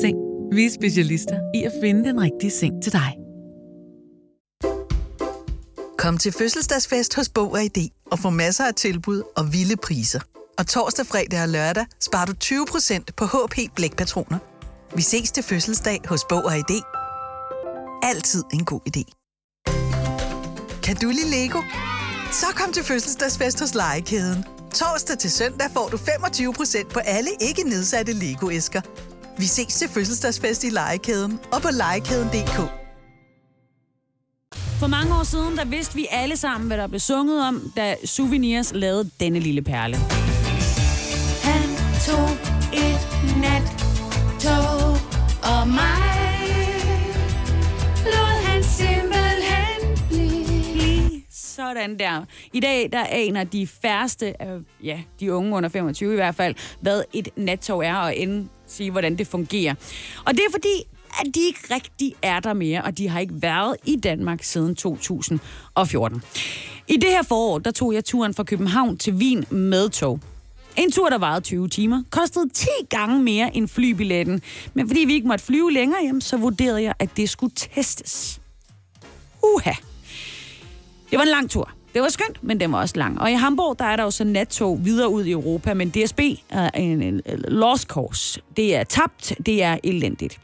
Seng. 0.00 0.18
Vi 0.52 0.66
er 0.66 0.70
specialister 0.70 1.38
i 1.54 1.64
at 1.64 1.72
finde 1.82 2.08
den 2.08 2.20
rigtige 2.20 2.50
seng 2.50 2.82
til 2.82 2.92
dig. 2.92 3.10
Kom 5.98 6.18
til 6.18 6.32
fødselsdagsfest 6.32 7.16
hos 7.16 7.28
Bog 7.28 7.52
og 7.52 7.64
ID 7.64 7.78
og 8.10 8.18
få 8.18 8.30
masser 8.30 8.64
af 8.64 8.74
tilbud 8.74 9.22
og 9.36 9.52
vilde 9.52 9.76
priser. 9.76 10.20
Og 10.58 10.66
torsdag, 10.66 11.06
fredag 11.06 11.42
og 11.42 11.48
lørdag 11.48 11.86
sparer 12.00 12.26
du 12.26 12.34
20% 12.44 13.04
på 13.16 13.24
HP 13.26 13.74
Blækpatroner. 13.74 14.38
Vi 14.96 15.02
ses 15.02 15.32
til 15.32 15.42
fødselsdag 15.42 16.00
hos 16.08 16.24
Bog 16.28 16.44
og 16.44 16.58
ID. 16.58 16.82
Altid 18.02 18.44
en 18.52 18.64
god 18.64 18.80
idé. 18.88 19.04
Kan 20.82 20.96
du 20.96 21.08
lide 21.08 21.30
Lego? 21.30 21.62
Så 22.32 22.46
kom 22.56 22.72
til 22.72 22.84
fødselsdagsfest 22.84 23.60
hos 23.60 23.74
Legekæden. 23.74 24.44
Torsdag 24.74 25.18
til 25.18 25.30
søndag 25.30 25.70
får 25.72 25.88
du 25.88 25.96
25% 25.96 26.88
på 26.88 26.98
alle 26.98 27.30
ikke 27.40 27.62
nedsatte 27.62 28.12
Lego-æsker. 28.12 28.80
Vi 29.38 29.46
ses 29.46 29.74
til 29.74 29.88
fødselsdagsfest 29.88 30.64
i 30.64 30.70
Legekæden 30.70 31.40
og 31.52 31.62
på 31.62 31.68
legekæden.dk. 31.72 32.87
For 34.78 34.86
mange 34.86 35.14
år 35.14 35.22
siden, 35.22 35.56
der 35.56 35.64
vidste 35.64 35.94
vi 35.94 36.06
alle 36.10 36.36
sammen, 36.36 36.66
hvad 36.66 36.76
der 36.76 36.86
blev 36.86 37.00
sunget 37.00 37.48
om, 37.48 37.72
da 37.76 37.96
Souvenirs 38.04 38.72
lavede 38.74 39.10
denne 39.20 39.38
lille 39.38 39.62
perle. 39.62 39.96
Han 41.42 41.68
tog 42.06 42.30
et 42.72 43.00
nat 43.40 43.62
tog 44.40 44.90
og 45.42 45.68
mig 45.68 46.08
lod 48.04 48.44
han 48.44 48.62
simpelthen 48.62 50.08
blive. 50.08 51.22
Sådan 51.30 51.98
der. 51.98 52.24
I 52.52 52.60
dag, 52.60 52.88
der 52.92 53.04
aner 53.10 53.44
de 53.44 53.66
færreste, 53.66 54.42
af, 54.42 54.58
ja, 54.82 55.00
de 55.20 55.34
unge 55.34 55.56
under 55.56 55.68
25 55.68 56.12
i 56.12 56.16
hvert 56.16 56.34
fald, 56.34 56.54
hvad 56.80 57.02
et 57.12 57.28
nattog 57.36 57.84
er, 57.84 57.96
og 57.96 58.16
end 58.16 58.48
sige, 58.66 58.90
hvordan 58.90 59.18
det 59.18 59.26
fungerer. 59.26 59.74
Og 60.24 60.32
det 60.32 60.40
er 60.40 60.52
fordi, 60.52 60.97
at 61.18 61.34
de 61.34 61.40
ikke 61.40 61.74
rigtig 61.74 62.14
er 62.22 62.40
der 62.40 62.52
mere, 62.52 62.82
og 62.82 62.98
de 62.98 63.08
har 63.08 63.20
ikke 63.20 63.42
været 63.42 63.76
i 63.86 63.96
Danmark 63.96 64.42
siden 64.42 64.74
2014. 64.74 66.22
I 66.88 66.96
det 66.96 67.10
her 67.10 67.22
forår, 67.22 67.58
der 67.58 67.70
tog 67.70 67.94
jeg 67.94 68.04
turen 68.04 68.34
fra 68.34 68.44
København 68.44 68.96
til 68.96 69.14
Wien 69.14 69.44
med 69.50 69.88
tog. 69.88 70.20
En 70.76 70.92
tur, 70.92 71.08
der 71.08 71.18
varede 71.18 71.40
20 71.40 71.68
timer, 71.68 72.02
kostede 72.10 72.48
10 72.48 72.66
gange 72.90 73.22
mere 73.22 73.56
end 73.56 73.68
flybilletten. 73.68 74.42
Men 74.74 74.88
fordi 74.88 75.00
vi 75.00 75.12
ikke 75.12 75.28
måtte 75.28 75.44
flyve 75.44 75.72
længere 75.72 76.02
hjem, 76.02 76.20
så 76.20 76.36
vurderede 76.36 76.82
jeg, 76.82 76.94
at 76.98 77.08
det 77.16 77.30
skulle 77.30 77.52
testes. 77.56 78.40
Uha. 79.42 79.72
Det 81.10 81.18
var 81.18 81.22
en 81.22 81.28
lang 81.28 81.50
tur. 81.50 81.70
Det 81.94 82.02
var 82.02 82.08
skønt, 82.08 82.44
men 82.44 82.60
den 82.60 82.72
var 82.72 82.80
også 82.80 82.96
lang. 82.98 83.20
Og 83.20 83.30
i 83.30 83.34
Hamburg, 83.34 83.78
der 83.78 83.84
er 83.84 83.96
der 83.96 84.02
jo 84.02 84.10
så 84.10 84.24
nattog 84.24 84.84
videre 84.84 85.08
ud 85.08 85.24
i 85.24 85.30
Europa, 85.30 85.74
men 85.74 85.90
DSB 85.90 86.20
er 86.50 86.70
en, 86.70 87.02
en 87.02 87.22
lost 87.48 87.88
course. 87.88 88.40
Det 88.56 88.76
er 88.76 88.84
tabt, 88.84 89.34
det 89.46 89.62
er 89.62 89.78
elendigt. 89.84 90.40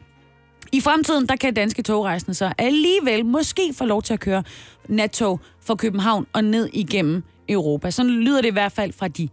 I 0.75 0.81
fremtiden, 0.81 1.27
der 1.27 1.37
kan 1.37 1.55
danske 1.55 1.83
togrejsende 1.83 2.35
så 2.35 2.53
alligevel 2.59 3.27
måske 3.27 3.75
få 3.75 3.85
lov 3.85 4.03
til 4.03 4.13
at 4.15 4.21
køre 4.21 4.43
nattog 4.89 5.41
fra 5.61 5.75
København 5.75 6.27
og 6.33 6.45
ned 6.45 6.69
igennem 6.73 7.23
Europa. 7.49 7.91
Sådan 7.91 8.13
lyder 8.13 8.41
det 8.41 8.49
i 8.49 8.53
hvert 8.53 8.73
fald 8.73 8.93
fra 8.93 9.09
de 9.09 9.29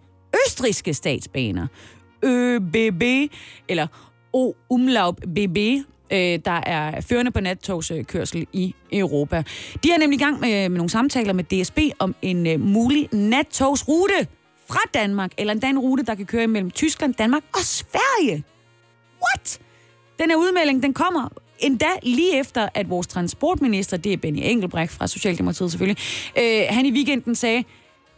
østriske 0.46 0.94
statsbaner. 0.94 1.68
ÖBB, 2.24 3.04
eller 3.68 3.88
O 4.34 4.54
Umlaub 4.70 5.18
BB, 5.22 5.58
øh, 6.12 6.40
der 6.46 6.62
er 6.66 7.02
førende 7.02 7.32
på 7.32 7.40
nattogskørsel 7.40 8.48
i 8.54 8.76
Europa. 8.92 9.44
De 9.84 9.92
er 9.92 9.98
nemlig 9.98 10.20
i 10.20 10.24
gang 10.24 10.40
med, 10.40 10.70
med 10.70 10.78
nogle 10.78 10.90
samtaler 10.90 11.34
med 11.34 11.44
DSB 11.44 11.80
om 12.00 12.16
en 12.22 12.48
øh, 12.48 12.60
mulig 12.60 13.10
nattogsrute 13.12 14.28
fra 14.68 14.80
Danmark, 14.94 15.32
eller 15.38 15.54
endda 15.54 15.70
en 15.70 15.80
rute, 15.80 16.04
der 16.04 16.16
kan 16.16 16.26
køre 16.26 16.44
imellem 16.44 16.72
Tyskland, 16.72 17.14
Danmark 17.14 17.44
og 17.54 17.62
Sverige. 17.62 18.44
What? 19.24 19.60
Den 20.22 20.30
her 20.30 20.38
udmelding, 20.38 20.84
den 20.84 20.94
kommer 20.94 21.30
endda 21.60 21.88
lige 22.04 22.40
efter, 22.40 22.70
at 22.74 22.90
vores 22.90 23.08
transportminister, 23.08 23.98
det 23.98 24.14
er 24.14 24.18
Benny 24.18 24.40
Engelbrecht 24.44 24.94
fra 24.94 25.08
Socialdemokratiet 25.08 25.72
selvfølgelig, 25.72 25.98
øh, 26.38 26.62
han 26.70 26.86
i 26.86 26.92
weekenden 26.92 27.36
sagde, 27.36 27.64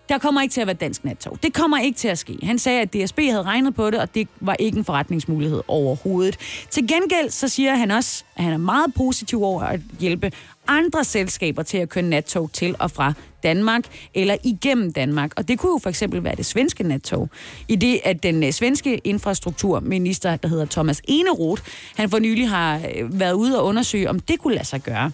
der 0.09 0.17
kommer 0.17 0.41
ikke 0.41 0.53
til 0.53 0.61
at 0.61 0.67
være 0.67 0.75
dansk 0.75 1.05
nattog. 1.05 1.37
Det 1.43 1.53
kommer 1.53 1.79
ikke 1.79 1.97
til 1.97 2.07
at 2.07 2.17
ske. 2.17 2.37
Han 2.43 2.59
sagde, 2.59 2.81
at 2.81 2.93
DSB 2.93 3.19
havde 3.19 3.43
regnet 3.43 3.75
på 3.75 3.89
det, 3.89 3.99
og 3.99 4.15
det 4.15 4.27
var 4.39 4.55
ikke 4.59 4.77
en 4.77 4.85
forretningsmulighed 4.85 5.61
overhovedet. 5.67 6.37
Til 6.69 6.87
gengæld 6.87 7.29
så 7.29 7.47
siger 7.47 7.75
han 7.75 7.91
også, 7.91 8.23
at 8.35 8.43
han 8.43 8.53
er 8.53 8.57
meget 8.57 8.93
positiv 8.93 9.43
over 9.43 9.63
at 9.63 9.79
hjælpe 9.99 10.31
andre 10.67 11.03
selskaber 11.03 11.63
til 11.63 11.77
at 11.77 11.89
køre 11.89 12.03
nattog 12.03 12.51
til 12.53 12.75
og 12.79 12.91
fra 12.91 13.13
Danmark 13.43 13.83
eller 14.13 14.37
igennem 14.43 14.93
Danmark. 14.93 15.31
Og 15.37 15.47
det 15.47 15.59
kunne 15.59 15.71
jo 15.71 15.79
for 15.83 15.89
eksempel 15.89 16.23
være 16.23 16.35
det 16.35 16.45
svenske 16.45 16.83
nattog. 16.83 17.29
I 17.67 17.75
det, 17.75 17.99
at 18.03 18.23
den 18.23 18.43
øh, 18.43 18.51
svenske 18.51 18.97
infrastrukturminister, 18.97 20.35
der 20.35 20.47
hedder 20.47 20.65
Thomas 20.65 21.01
Eneroth, 21.07 21.61
han 21.95 22.09
for 22.09 22.19
nylig 22.19 22.49
har 22.49 22.81
øh, 22.95 23.19
været 23.19 23.33
ude 23.33 23.59
og 23.59 23.65
undersøge, 23.65 24.09
om 24.09 24.19
det 24.19 24.39
kunne 24.39 24.53
lade 24.53 24.67
sig 24.67 24.81
gøre. 24.81 25.11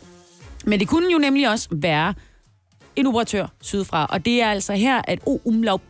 Men 0.66 0.80
det 0.80 0.88
kunne 0.88 1.12
jo 1.14 1.18
nemlig 1.18 1.50
også 1.50 1.68
være 1.72 2.14
en 2.96 3.08
operatør 3.08 3.48
sydfra. 3.62 4.06
Og 4.10 4.26
det 4.26 4.42
er 4.42 4.48
altså 4.48 4.74
her, 4.74 5.02
at 5.08 5.20
O 5.26 5.38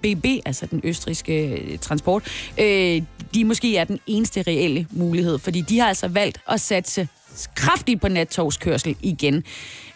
BB, 0.01 0.25
altså 0.45 0.65
den 0.65 0.81
østriske 0.83 1.47
øh, 1.47 1.79
transport, 1.79 2.51
øh, 2.59 3.01
de 3.33 3.45
måske 3.45 3.77
er 3.77 3.83
den 3.83 3.99
eneste 4.07 4.41
reelle 4.41 4.87
mulighed, 4.91 5.39
fordi 5.39 5.61
de 5.61 5.79
har 5.79 5.87
altså 5.87 6.07
valgt 6.07 6.39
at 6.49 6.61
satse 6.61 7.07
kraftigt 7.55 8.01
på 8.01 8.07
nattogskørsel 8.07 8.95
igen. 9.01 9.35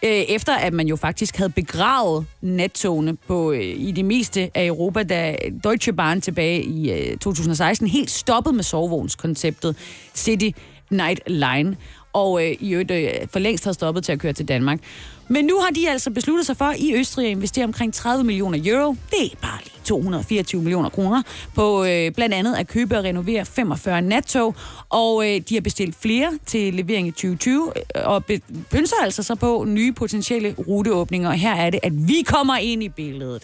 Øh, 0.03 0.09
efter 0.09 0.55
at 0.55 0.73
man 0.73 0.87
jo 0.87 0.95
faktisk 0.95 1.37
havde 1.37 1.49
begravet 1.49 2.25
nattogene 2.41 3.15
på, 3.27 3.51
øh, 3.51 3.61
i 3.61 3.91
det 3.91 4.05
meste 4.05 4.51
af 4.55 4.65
Europa, 4.65 5.03
da 5.03 5.35
Deutsche 5.63 5.93
Bahn 5.93 6.21
tilbage 6.21 6.63
i 6.63 6.91
øh, 6.91 7.17
2016 7.17 7.87
helt 7.87 8.11
stoppede 8.11 8.55
med 8.55 8.63
sovevognskonceptet 8.63 9.75
City 10.15 10.49
Night 10.89 11.19
Line 11.27 11.77
og 12.13 12.45
øh, 12.45 12.55
i 12.59 12.71
øvrigt 12.71 12.91
øh, 12.91 13.09
for 13.31 13.39
længst 13.39 13.65
har 13.65 13.71
stoppet 13.71 14.03
til 14.03 14.11
at 14.11 14.19
køre 14.19 14.33
til 14.33 14.47
Danmark. 14.47 14.79
Men 15.27 15.45
nu 15.45 15.59
har 15.59 15.69
de 15.69 15.89
altså 15.89 16.11
besluttet 16.11 16.45
sig 16.45 16.57
for 16.57 16.73
i 16.77 16.95
Østrig 16.95 17.25
at 17.25 17.31
investere 17.31 17.65
omkring 17.65 17.93
30 17.93 18.23
millioner 18.23 18.59
euro. 18.65 18.95
Det 19.11 19.25
er 19.33 19.35
bare 19.41 19.59
lige 19.63 19.73
224 19.83 20.61
millioner 20.61 20.89
kroner 20.89 21.21
på 21.55 21.83
øh, 21.83 22.11
blandt 22.11 22.35
andet 22.35 22.55
at 22.55 22.67
købe 22.67 22.97
og 22.97 23.03
renovere 23.03 23.45
45 23.45 24.01
nattog. 24.01 24.55
Og 24.89 25.29
øh, 25.29 25.41
de 25.49 25.53
har 25.53 25.61
bestilt 25.61 25.95
flere 26.01 26.31
til 26.45 26.73
levering 26.73 27.07
i 27.07 27.11
2020 27.11 27.71
øh, 27.75 28.01
og 28.05 28.25
pynser 28.71 28.95
altså 29.03 29.23
så 29.23 29.35
på 29.35 29.65
nye 29.67 29.91
potentielle 29.91 30.55
ruteåbninger. 30.67 31.29
Og 31.29 31.35
her 31.35 31.55
er 31.55 31.69
det, 31.69 31.79
at 31.83 32.07
vi 32.07 32.23
kommer 32.25 32.57
ind 32.57 32.83
i 32.83 32.89
billedet. 32.89 33.43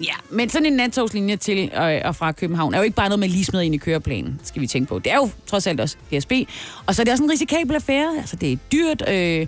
Ja, 0.00 0.14
men 0.30 0.50
sådan 0.50 0.66
en 0.66 0.72
nattogslinje 0.72 1.36
til 1.36 1.70
og 2.04 2.16
fra 2.16 2.32
København 2.32 2.74
er 2.74 2.78
jo 2.78 2.84
ikke 2.84 2.96
bare 2.96 3.08
noget, 3.08 3.20
man 3.20 3.30
lige 3.30 3.44
smider 3.44 3.64
ind 3.64 3.74
i 3.74 3.78
køreplanen, 3.78 4.40
skal 4.44 4.62
vi 4.62 4.66
tænke 4.66 4.88
på. 4.88 4.98
Det 4.98 5.12
er 5.12 5.16
jo 5.16 5.30
trods 5.46 5.66
alt 5.66 5.80
også 5.80 5.96
DSB. 6.12 6.32
Og 6.86 6.94
så 6.94 7.02
er 7.02 7.04
det 7.04 7.12
også 7.12 7.24
en 7.24 7.30
risikabel 7.30 7.74
affære. 7.74 8.16
Altså, 8.18 8.36
det 8.36 8.52
er 8.52 8.56
dyrt, 8.72 9.02
øh, 9.08 9.46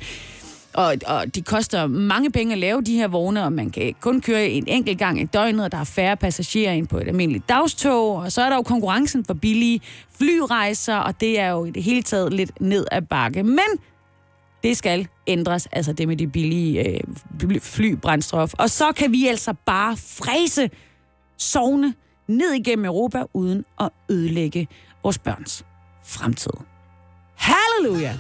og, 0.75 0.95
og 1.07 1.35
de 1.35 1.43
koster 1.43 1.87
mange 1.87 2.33
penge 2.33 2.53
at 2.53 2.59
lave 2.59 2.83
de 2.83 2.97
her 2.97 3.09
vogne, 3.09 3.45
og 3.45 3.53
man 3.53 3.71
kan 3.71 3.95
kun 4.01 4.21
køre 4.21 4.49
en 4.49 4.65
enkelt 4.67 4.99
gang 4.99 5.21
i 5.21 5.25
døgnet, 5.25 5.65
og 5.65 5.73
der 5.73 5.79
er 5.79 5.85
færre 5.85 6.17
passagerer 6.17 6.73
ind 6.73 6.89
på 6.89 6.99
et 6.99 7.09
almindeligt 7.09 7.49
dagstog. 7.49 8.17
Og 8.17 8.33
så 8.33 8.43
er 8.43 8.49
der 8.49 8.57
jo 8.57 8.63
konkurrencen 8.63 9.25
for 9.25 9.35
billige 9.35 9.81
flyrejser, 10.19 10.97
og 10.97 11.21
det 11.21 11.41
er 11.41 11.49
jo 11.49 11.65
i 11.65 11.71
det 11.71 11.83
hele 11.83 12.03
taget 12.03 12.33
lidt 12.33 12.61
ned 12.61 12.87
ad 12.93 13.03
bakke. 13.03 13.43
Men 13.43 13.69
det 14.63 14.77
skal 14.77 15.09
ændres, 15.27 15.67
altså 15.73 15.93
det 15.93 16.09
med 16.09 16.17
de 16.17 16.27
billige 16.27 16.89
øh, 16.89 17.61
flybrændstof. 17.61 18.55
Og 18.59 18.71
så 18.71 18.93
kan 18.93 19.13
vi 19.13 19.27
altså 19.27 19.55
bare 19.67 19.97
fræse 19.97 20.71
sovne 21.39 21.95
ned 22.29 22.53
igennem 22.53 22.85
Europa, 22.85 23.25
uden 23.35 23.65
at 23.81 23.89
ødelægge 24.11 24.69
vores 25.03 25.19
børns 25.19 25.65
fremtid. 26.05 26.53
Halleluja! 27.37 28.15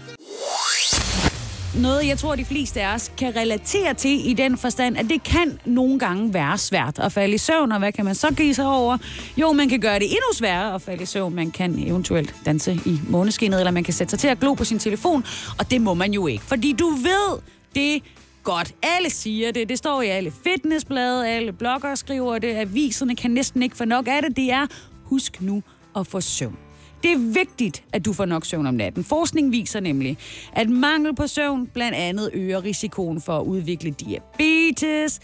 Noget, 1.74 2.06
jeg 2.06 2.18
tror, 2.18 2.36
de 2.36 2.44
fleste 2.44 2.82
af 2.82 2.94
os 2.94 3.12
kan 3.18 3.36
relatere 3.36 3.94
til 3.94 4.30
i 4.30 4.32
den 4.32 4.58
forstand, 4.58 4.96
at 4.98 5.06
det 5.08 5.22
kan 5.22 5.58
nogle 5.64 5.98
gange 5.98 6.34
være 6.34 6.58
svært 6.58 6.98
at 6.98 7.12
falde 7.12 7.34
i 7.34 7.38
søvn, 7.38 7.72
og 7.72 7.78
hvad 7.78 7.92
kan 7.92 8.04
man 8.04 8.14
så 8.14 8.34
give 8.34 8.54
sig 8.54 8.66
over? 8.66 8.98
Jo, 9.36 9.52
man 9.52 9.68
kan 9.68 9.80
gøre 9.80 9.98
det 9.98 10.04
endnu 10.04 10.32
sværere 10.32 10.74
at 10.74 10.82
falde 10.82 11.02
i 11.02 11.06
søvn. 11.06 11.34
Man 11.34 11.50
kan 11.50 11.78
eventuelt 11.78 12.34
danse 12.46 12.80
i 12.86 13.00
måneskinnet, 13.08 13.60
eller 13.60 13.70
man 13.70 13.84
kan 13.84 13.94
sætte 13.94 14.10
sig 14.10 14.18
til 14.18 14.28
at 14.28 14.40
glo 14.40 14.54
på 14.54 14.64
sin 14.64 14.78
telefon, 14.78 15.24
og 15.58 15.70
det 15.70 15.80
må 15.80 15.94
man 15.94 16.12
jo 16.12 16.26
ikke, 16.26 16.44
fordi 16.44 16.72
du 16.72 16.88
ved 16.88 17.38
det 17.74 18.02
godt. 18.42 18.74
Alle 18.82 19.10
siger 19.10 19.52
det. 19.52 19.68
Det 19.68 19.78
står 19.78 20.02
i 20.02 20.06
alle 20.06 20.32
fitnessblade, 20.44 21.28
alle 21.28 21.52
bloggere 21.52 21.96
skriver 21.96 22.38
det, 22.38 22.56
aviserne 22.56 23.16
kan 23.16 23.30
næsten 23.30 23.62
ikke 23.62 23.76
få 23.76 23.84
nok 23.84 24.08
af 24.08 24.22
det. 24.22 24.36
Det 24.36 24.52
er, 24.52 24.66
husk 25.04 25.40
nu 25.40 25.62
at 25.96 26.06
få 26.06 26.20
søvn. 26.20 26.69
Det 27.02 27.12
er 27.12 27.33
vigtigt, 27.33 27.85
at 27.92 28.04
du 28.04 28.12
får 28.12 28.25
nok 28.25 28.45
søvn 28.45 28.66
om 28.66 28.75
natten. 28.75 29.04
Forskning 29.04 29.52
viser 29.52 29.80
nemlig, 29.80 30.19
at 30.52 30.69
mangel 30.69 31.14
på 31.14 31.26
søvn 31.26 31.66
blandt 31.66 31.97
andet 31.97 32.30
øger 32.33 32.64
risikoen 32.64 33.21
for 33.21 33.38
at 33.38 33.45
udvikle 33.45 33.90
diabetes, 33.90 35.21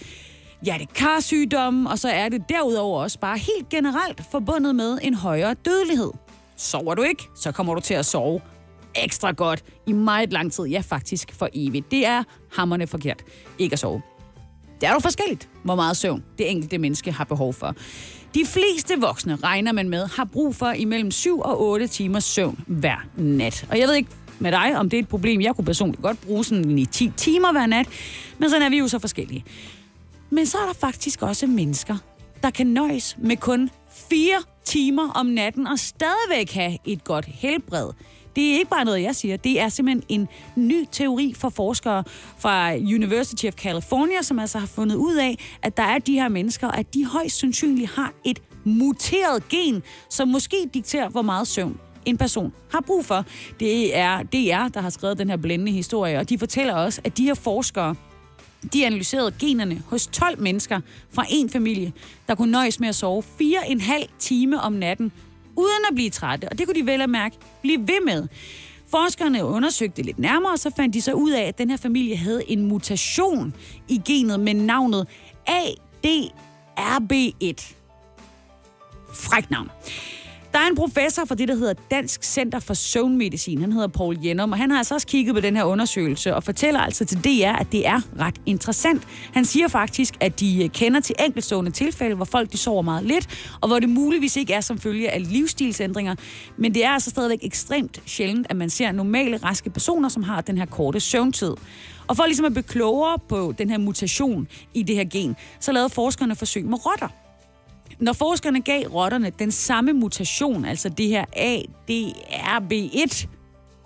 hjertekarsygdomme, 0.62 1.90
og 1.90 1.99
så 1.99 2.09
er 2.09 2.28
det 2.28 2.49
derudover 2.49 3.02
også 3.02 3.18
bare 3.18 3.38
helt 3.38 3.68
generelt 3.68 4.23
forbundet 4.30 4.75
med 4.75 4.99
en 5.02 5.14
højere 5.14 5.54
dødelighed. 5.54 6.11
Sover 6.56 6.95
du 6.95 7.02
ikke, 7.02 7.23
så 7.37 7.52
kommer 7.52 7.75
du 7.75 7.80
til 7.80 7.95
at 7.95 8.06
sove 8.06 8.40
ekstra 8.95 9.33
godt 9.33 9.64
i 9.87 9.92
meget 9.92 10.33
lang 10.33 10.52
tid. 10.52 10.64
Ja, 10.64 10.80
faktisk 10.80 11.35
for 11.35 11.49
evigt. 11.52 11.90
Det 11.90 12.06
er 12.06 12.23
hammerne 12.52 12.87
forkert 12.87 13.23
ikke 13.59 13.73
at 13.73 13.78
sove. 13.78 14.02
Det 14.80 14.88
er 14.88 14.92
jo 14.92 14.99
forskelligt, 14.99 15.49
hvor 15.64 15.75
meget 15.75 15.97
søvn 15.97 16.25
det 16.38 16.50
enkelte 16.50 16.78
menneske 16.78 17.12
har 17.12 17.25
behov 17.25 17.52
for. 17.52 17.75
De 18.37 18.47
fleste 18.47 19.00
voksne, 19.00 19.37
regner 19.37 19.73
man 19.73 19.88
med, 19.88 20.07
har 20.07 20.25
brug 20.25 20.57
for 20.57 20.71
imellem 20.71 21.11
7 21.11 21.40
og 21.40 21.62
8 21.62 21.87
timers 21.87 22.25
søvn 22.25 22.64
hver 22.66 23.07
nat. 23.16 23.66
Og 23.71 23.78
jeg 23.78 23.88
ved 23.88 23.95
ikke 23.95 24.11
med 24.38 24.52
dig, 24.52 24.78
om 24.78 24.90
det 24.90 24.97
er 24.97 25.02
et 25.02 25.09
problem. 25.09 25.40
Jeg 25.40 25.55
kunne 25.55 25.64
personligt 25.64 26.02
godt 26.02 26.21
bruge 26.21 26.45
sådan 26.45 26.78
i 26.78 26.87
10 26.87 27.12
timer 27.16 27.52
hver 27.52 27.66
nat, 27.66 27.87
men 28.38 28.50
sådan 28.50 28.62
er 28.62 28.71
vi 28.71 28.78
jo 28.78 28.88
så 28.88 28.99
forskellige. 28.99 29.45
Men 30.31 30.47
så 30.47 30.59
er 30.59 30.66
der 30.66 30.73
faktisk 30.73 31.23
også 31.23 31.47
mennesker, 31.47 31.97
der 32.43 32.50
kan 32.50 32.66
nøjes 32.66 33.16
med 33.19 33.37
kun 33.37 33.71
4 34.11 34.43
timer 34.64 35.11
om 35.11 35.26
natten 35.26 35.66
og 35.66 35.78
stadigvæk 35.78 36.52
have 36.52 36.78
et 36.85 37.05
godt 37.05 37.25
helbred. 37.25 37.90
Det 38.37 38.50
er 38.50 38.59
ikke 38.59 38.71
bare 38.71 38.85
noget, 38.85 39.02
jeg 39.02 39.16
siger. 39.16 39.37
Det 39.37 39.61
er 39.61 39.69
simpelthen 39.69 40.05
en 40.09 40.28
ny 40.57 40.85
teori 40.93 41.35
for 41.37 41.49
forskere 41.49 42.05
fra 42.38 42.75
University 42.75 43.47
of 43.47 43.55
California, 43.55 44.23
som 44.23 44.38
altså 44.38 44.59
har 44.59 44.66
fundet 44.66 44.97
ud 44.97 45.16
af, 45.16 45.38
at 45.62 45.76
der 45.76 45.83
er 45.83 45.99
de 45.99 46.12
her 46.12 46.28
mennesker, 46.28 46.69
at 46.69 46.95
de 46.95 47.05
højst 47.05 47.38
sandsynligt 47.38 47.90
har 47.90 48.12
et 48.25 48.43
muteret 48.64 49.49
gen, 49.49 49.83
som 50.11 50.28
måske 50.28 50.57
dikterer, 50.75 51.09
hvor 51.09 51.23
meget 51.23 51.49
søvn 51.49 51.81
en 52.05 52.16
person 52.16 52.52
har 52.71 52.81
brug 52.81 53.05
for. 53.05 53.25
Det 53.61 53.97
er 53.97 54.23
DR, 54.23 54.69
der 54.69 54.81
har 54.81 54.90
skrevet 54.90 55.19
den 55.19 55.31
her 55.31 55.37
blændende 55.37 55.73
historie, 55.73 56.19
og 56.19 56.28
de 56.28 56.38
fortæller 56.38 56.75
også, 56.75 57.00
at 57.05 57.19
de 57.19 57.25
her 57.25 57.35
forskere, 57.35 57.95
de 58.73 58.87
analyserede 58.87 59.35
generne 59.40 59.83
hos 59.87 60.07
12 60.07 60.43
mennesker 60.43 60.81
fra 61.11 61.25
en 61.28 61.50
familie, 61.50 61.93
der 62.28 62.35
kunne 62.35 62.52
nøjes 62.52 62.81
med 62.81 62.88
at 62.88 62.95
sove 62.95 63.23
4,5 63.40 64.07
time 64.19 64.61
om 64.61 64.73
natten, 64.73 65.12
uden 65.56 65.84
at 65.90 65.94
blive 65.94 66.10
trætte. 66.10 66.48
Og 66.48 66.58
det 66.58 66.66
kunne 66.66 66.80
de 66.80 66.86
vel 66.86 67.00
at 67.00 67.10
mærke 67.10 67.36
blive 67.62 67.80
ved 67.80 68.04
med. 68.04 68.28
Forskerne 68.90 69.44
undersøgte 69.44 70.02
lidt 70.02 70.18
nærmere, 70.18 70.52
og 70.52 70.58
så 70.58 70.70
fandt 70.76 70.94
de 70.94 71.02
så 71.02 71.12
ud 71.12 71.30
af, 71.30 71.42
at 71.42 71.58
den 71.58 71.70
her 71.70 71.76
familie 71.76 72.16
havde 72.16 72.50
en 72.50 72.66
mutation 72.66 73.54
i 73.88 74.02
genet 74.04 74.40
med 74.40 74.54
navnet 74.54 75.06
ADRB1. 75.48 76.14
Fræk 79.14 79.50
navn. 79.50 79.70
Der 80.56 80.62
er 80.62 80.66
en 80.66 80.76
professor 80.76 81.25
fra 81.25 81.34
det, 81.34 81.48
der 81.48 81.54
hedder 81.54 81.75
Dansk 81.90 82.25
Center 82.25 82.60
for 82.60 82.75
Søvnmedicin. 82.75 83.60
Han 83.60 83.72
hedder 83.72 83.88
Paul 83.88 84.18
Jennum, 84.25 84.52
og 84.52 84.58
han 84.58 84.70
har 84.70 84.78
altså 84.78 84.94
også 84.94 85.06
kigget 85.06 85.34
på 85.34 85.40
den 85.40 85.56
her 85.56 85.64
undersøgelse 85.64 86.34
og 86.34 86.44
fortæller 86.44 86.80
altså 86.80 87.04
til 87.04 87.25
DR, 87.25 87.60
at 87.60 87.72
det 87.72 87.86
er 87.86 88.00
ret 88.18 88.34
interessant. 88.46 89.02
Han 89.32 89.44
siger 89.44 89.68
faktisk, 89.68 90.14
at 90.20 90.40
de 90.40 90.64
øh, 90.64 90.70
kender 90.70 91.00
til 91.00 91.14
enkeltstående 91.25 91.70
tilfælde, 91.70 92.16
hvor 92.16 92.25
folk 92.25 92.52
de 92.52 92.56
sover 92.56 92.82
meget 92.82 93.04
lidt, 93.04 93.54
og 93.60 93.68
hvor 93.68 93.78
det 93.78 93.88
muligvis 93.88 94.36
ikke 94.36 94.52
er 94.52 94.60
som 94.60 94.78
følge 94.78 95.10
af 95.10 95.30
livsstilsændringer. 95.30 96.14
Men 96.56 96.75
det 96.75 96.84
er 96.84 96.90
altså 96.90 97.10
stadigvæk 97.10 97.38
ekstremt 97.42 98.00
sjældent, 98.06 98.46
at 98.50 98.56
man 98.56 98.70
ser 98.70 98.92
normale, 98.92 99.36
raske 99.36 99.70
personer, 99.70 100.08
som 100.08 100.22
har 100.22 100.40
den 100.40 100.58
her 100.58 100.66
korte 100.66 101.00
søvntid. 101.00 101.54
Og 102.06 102.16
for 102.16 102.26
ligesom 102.26 102.46
at 102.46 102.52
blive 102.52 102.62
klogere 102.62 103.18
på 103.28 103.54
den 103.58 103.70
her 103.70 103.78
mutation 103.78 104.48
i 104.75 104.82
det 104.82 104.96
her 104.96 105.04
gen, 105.04 105.36
så 105.60 105.72
lavede 105.72 105.90
forskerne 105.90 106.36
forsøg 106.36 106.64
med 106.64 106.86
rotter. 106.86 107.25
Når 107.98 108.12
forskerne 108.12 108.60
gav 108.60 108.86
rotterne 108.86 109.32
den 109.38 109.52
samme 109.52 109.92
mutation, 109.92 110.64
altså 110.64 110.88
det 110.88 111.08
her 111.08 111.24
ADRB1, 111.36 113.26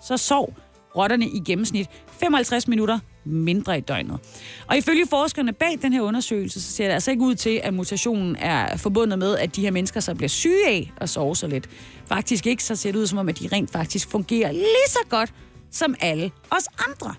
så 0.07 0.17
sov 0.17 0.53
rotterne 0.95 1.25
i 1.25 1.39
gennemsnit 1.45 1.87
55 2.19 2.67
minutter 2.67 2.99
mindre 3.23 3.77
i 3.77 3.81
døgnet. 3.81 4.19
Og 4.67 4.77
ifølge 4.77 5.07
forskerne 5.09 5.53
bag 5.53 5.79
den 5.81 5.93
her 5.93 6.01
undersøgelse, 6.01 6.61
så 6.61 6.71
ser 6.71 6.87
det 6.87 6.93
altså 6.93 7.11
ikke 7.11 7.23
ud 7.23 7.35
til, 7.35 7.61
at 7.63 7.73
mutationen 7.73 8.35
er 8.35 8.77
forbundet 8.77 9.19
med, 9.19 9.37
at 9.37 9.55
de 9.55 9.61
her 9.61 9.71
mennesker 9.71 9.99
så 9.99 10.15
bliver 10.15 10.29
syge 10.29 10.67
af 10.67 10.91
at 10.97 11.09
sove 11.09 11.35
så 11.35 11.47
lidt. 11.47 11.69
Faktisk 12.05 12.47
ikke, 12.47 12.63
så 12.63 12.75
ser 12.75 12.91
det 12.91 12.99
ud 12.99 13.07
som 13.07 13.17
om, 13.17 13.29
at 13.29 13.39
de 13.39 13.49
rent 13.51 13.71
faktisk 13.71 14.09
fungerer 14.09 14.51
lige 14.51 14.87
så 14.87 14.99
godt 15.09 15.33
som 15.71 15.95
alle 15.99 16.31
os 16.51 16.67
andre. 16.87 17.15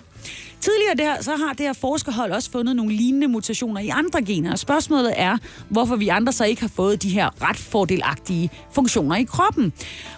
Tidligere 0.61 0.95
der, 0.99 1.23
så 1.23 1.37
har 1.37 1.53
det 1.53 1.67
her 1.67 1.73
forskerhold 1.73 2.33
også 2.33 2.51
fundet 2.51 2.77
nogle 2.77 2.95
lignende 2.95 3.29
mutationer 3.29 3.81
i 3.81 3.89
andre 3.89 4.23
gener, 4.23 4.53
og 4.53 4.59
spørgsmålet 4.59 5.13
er, 5.17 5.39
hvorfor 5.69 5.97
vi 5.97 6.09
andre 6.09 6.33
så 6.33 6.45
ikke 6.45 6.61
har 6.61 6.69
fået 6.69 7.03
de 7.03 7.09
her 7.09 7.49
ret 7.49 7.57
fordelagtige 7.57 8.51
funktioner 8.73 9.17
i 9.17 9.23
kroppen. 9.23 9.73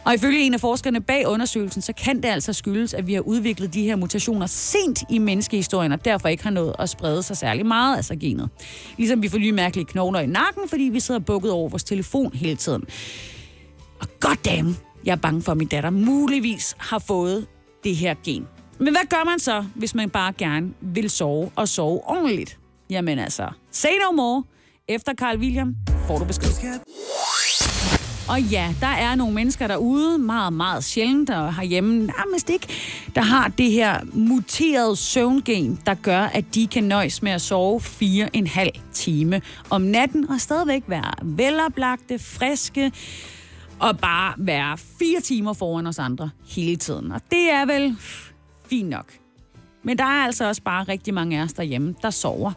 Og 0.05 0.15
ifølge 0.15 0.41
en 0.41 0.55
af 0.55 0.61
forskerne 0.61 1.01
bag 1.01 1.29
undersøgelsen, 1.29 1.83
så 1.83 1.93
kan 1.93 2.17
det 2.17 2.29
altså 2.29 2.53
skyldes, 2.53 2.95
at 2.95 3.07
vi 3.07 3.15
har 3.15 3.21
udviklet 3.21 3.75
de 3.75 3.83
her 3.83 3.97
mutationer 3.97 4.47
sent 4.47 5.03
i 5.11 5.19
menneskehistorien, 5.19 5.93
og 5.93 6.05
derfor 6.05 6.29
ikke 6.29 6.43
har 6.43 6.51
nået 6.51 6.75
at 6.79 6.89
sprede 6.89 7.23
sig 7.23 7.37
særlig 7.37 7.67
meget, 7.67 7.97
altså 7.97 8.17
genet. 8.17 8.49
Ligesom 8.97 9.23
vi 9.23 9.29
får 9.29 9.39
nye 9.39 9.53
mærkelige 9.53 9.87
knogler 9.87 10.21
i 10.21 10.27
nakken, 10.27 10.69
fordi 10.69 10.83
vi 10.83 11.01
sidder 11.01 11.21
bukket 11.21 11.51
over 11.51 11.69
vores 11.69 11.85
telefon 11.85 12.35
hele 12.35 12.57
tiden. 12.57 12.85
Og 14.01 14.09
goddamn, 14.21 14.77
jeg 15.05 15.13
er 15.13 15.17
bange 15.17 15.43
for, 15.43 15.53
at 15.53 15.59
min 15.59 15.69
datter 15.69 15.91
muligvis 15.91 16.77
har 16.79 16.99
fået 16.99 17.47
det 17.85 17.97
her 17.97 18.15
gen. 18.25 18.47
Men 18.79 18.89
hvad 18.89 19.09
gør 19.11 19.25
man 19.25 19.39
så, 19.39 19.65
hvis 19.75 19.95
man 19.95 20.11
bare 20.11 20.33
gerne 20.33 20.73
vil 20.81 21.11
sove 21.11 21.51
og 21.57 21.69
sove 21.69 22.01
ordentligt? 22.09 22.59
Jamen 22.91 23.19
altså, 23.19 23.49
say 23.71 23.89
no 24.07 24.17
more. 24.17 24.43
Efter 24.89 25.15
Carl 25.15 25.39
William 25.39 25.77
får 26.07 26.19
du 26.19 26.25
besked. 26.25 26.49
Og 28.29 28.41
ja, 28.41 28.75
der 28.81 28.87
er 28.87 29.15
nogle 29.15 29.35
mennesker 29.35 29.67
derude, 29.67 30.19
meget, 30.19 30.53
meget 30.53 30.85
sjældent, 30.85 31.31
og 31.31 31.55
herhjemme 31.55 31.99
nærmest 31.99 32.51
ikke, 32.51 32.67
der 33.15 33.21
har 33.21 33.49
det 33.49 33.71
her 33.71 34.01
muterede 34.13 34.97
søvngen, 34.97 35.81
der 35.87 35.95
gør, 35.95 36.21
at 36.21 36.45
de 36.55 36.67
kan 36.67 36.85
nøjes 36.85 37.23
med 37.23 37.33
at 37.33 37.41
sove 37.41 37.81
fire 37.81 38.37
en 38.37 38.47
halv 38.47 38.73
time 38.93 39.43
om 39.71 39.83
natten, 39.83 40.31
og 40.31 40.41
stadigvæk 40.41 40.83
være 40.87 41.13
veloplagte, 41.23 42.19
friske, 42.19 42.93
og 43.79 43.99
bare 43.99 44.35
være 44.39 44.79
fire 44.79 45.21
timer 45.21 45.53
foran 45.53 45.87
os 45.87 45.99
andre 45.99 46.31
hele 46.49 46.77
tiden. 46.77 47.13
Og 47.13 47.21
det 47.31 47.51
er 47.51 47.67
vel 47.67 47.97
fint 48.75 48.89
nok. 48.89 49.13
Men 49.83 49.99
der 49.99 50.05
er 50.05 50.25
altså 50.25 50.49
også 50.49 50.63
bare 50.63 50.85
rigtig 50.85 51.15
mange 51.15 51.39
af 51.39 51.43
os 51.43 51.53
derhjemme, 51.53 51.95
der 52.03 52.11
sover 52.11 52.53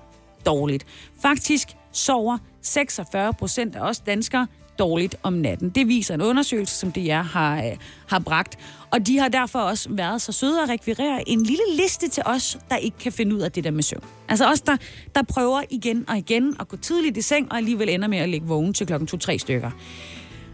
dårligt. 0.46 0.86
Faktisk 1.22 1.68
sover 1.92 2.38
46 2.62 3.34
procent 3.34 3.76
af 3.76 3.82
os 3.82 4.00
danskere 4.00 4.48
dårligt 4.80 5.16
om 5.24 5.34
natten. 5.34 5.70
Det 5.70 5.88
viser 5.88 6.14
en 6.14 6.22
undersøgelse, 6.22 6.76
som 6.76 6.92
DR 6.92 7.22
har, 7.22 7.58
øh, 7.58 7.78
har 8.08 8.20
bragt. 8.20 8.58
Og 8.92 9.08
de 9.08 9.18
har 9.20 9.28
derfor 9.28 9.60
også 9.60 9.90
været 9.92 10.22
så 10.22 10.32
søde 10.32 10.64
at 10.64 10.70
rekvirere 10.70 11.30
en 11.30 11.44
lille 11.44 11.64
liste 11.76 12.08
til 12.10 12.24
os, 12.26 12.60
der 12.70 12.76
ikke 12.76 12.98
kan 12.98 13.12
finde 13.12 13.36
ud 13.36 13.42
af 13.42 13.52
det 13.52 13.64
der 13.64 13.72
med 13.72 13.84
søvn. 13.84 14.04
Altså 14.30 14.46
os, 14.52 14.62
der, 14.62 14.78
der 15.16 15.24
prøver 15.24 15.62
igen 15.70 16.06
og 16.10 16.18
igen 16.18 16.56
at 16.60 16.68
gå 16.68 16.78
tidligt 16.78 17.18
i 17.18 17.22
seng, 17.22 17.52
og 17.52 17.58
alligevel 17.58 17.90
ender 17.90 18.08
med 18.08 18.18
at 18.18 18.30
ligge 18.30 18.48
vågen 18.48 18.74
til 18.74 18.88
klokken 18.88 19.10
2-3 19.24 19.38
stykker. 19.38 19.72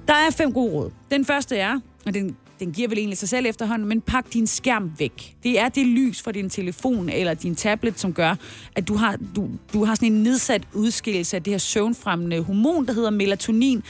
Der 0.07 0.13
er 0.13 0.31
fem 0.31 0.53
gode 0.53 0.71
råd. 0.71 0.91
Den 1.11 1.25
første 1.25 1.57
er, 1.57 1.79
og 2.05 2.13
den, 2.13 2.37
den 2.65 2.73
giver 2.73 2.87
vel 2.87 2.97
egentlig 2.97 3.17
sig 3.17 3.29
selv 3.29 3.45
efterhånden, 3.45 3.87
men 3.87 4.01
pak 4.01 4.25
din 4.33 4.47
skærm 4.47 4.93
væk. 4.97 5.35
Det 5.43 5.59
er 5.59 5.69
det 5.69 5.87
lys 5.87 6.21
fra 6.21 6.31
din 6.31 6.49
telefon 6.49 7.09
eller 7.09 7.33
din 7.33 7.55
tablet, 7.55 7.99
som 7.99 8.13
gør, 8.13 8.35
at 8.75 8.87
du 8.87 8.95
har, 8.95 9.17
du, 9.35 9.49
du 9.73 9.85
har 9.85 9.95
sådan 9.95 10.11
en 10.13 10.23
nedsat 10.23 10.61
udskillelse 10.73 11.35
af 11.35 11.43
det 11.43 11.53
her 11.53 11.57
søvnfremmende 11.57 12.43
hormon, 12.43 12.87
der 12.87 12.93
hedder 12.93 13.09
melatonin, 13.09 13.83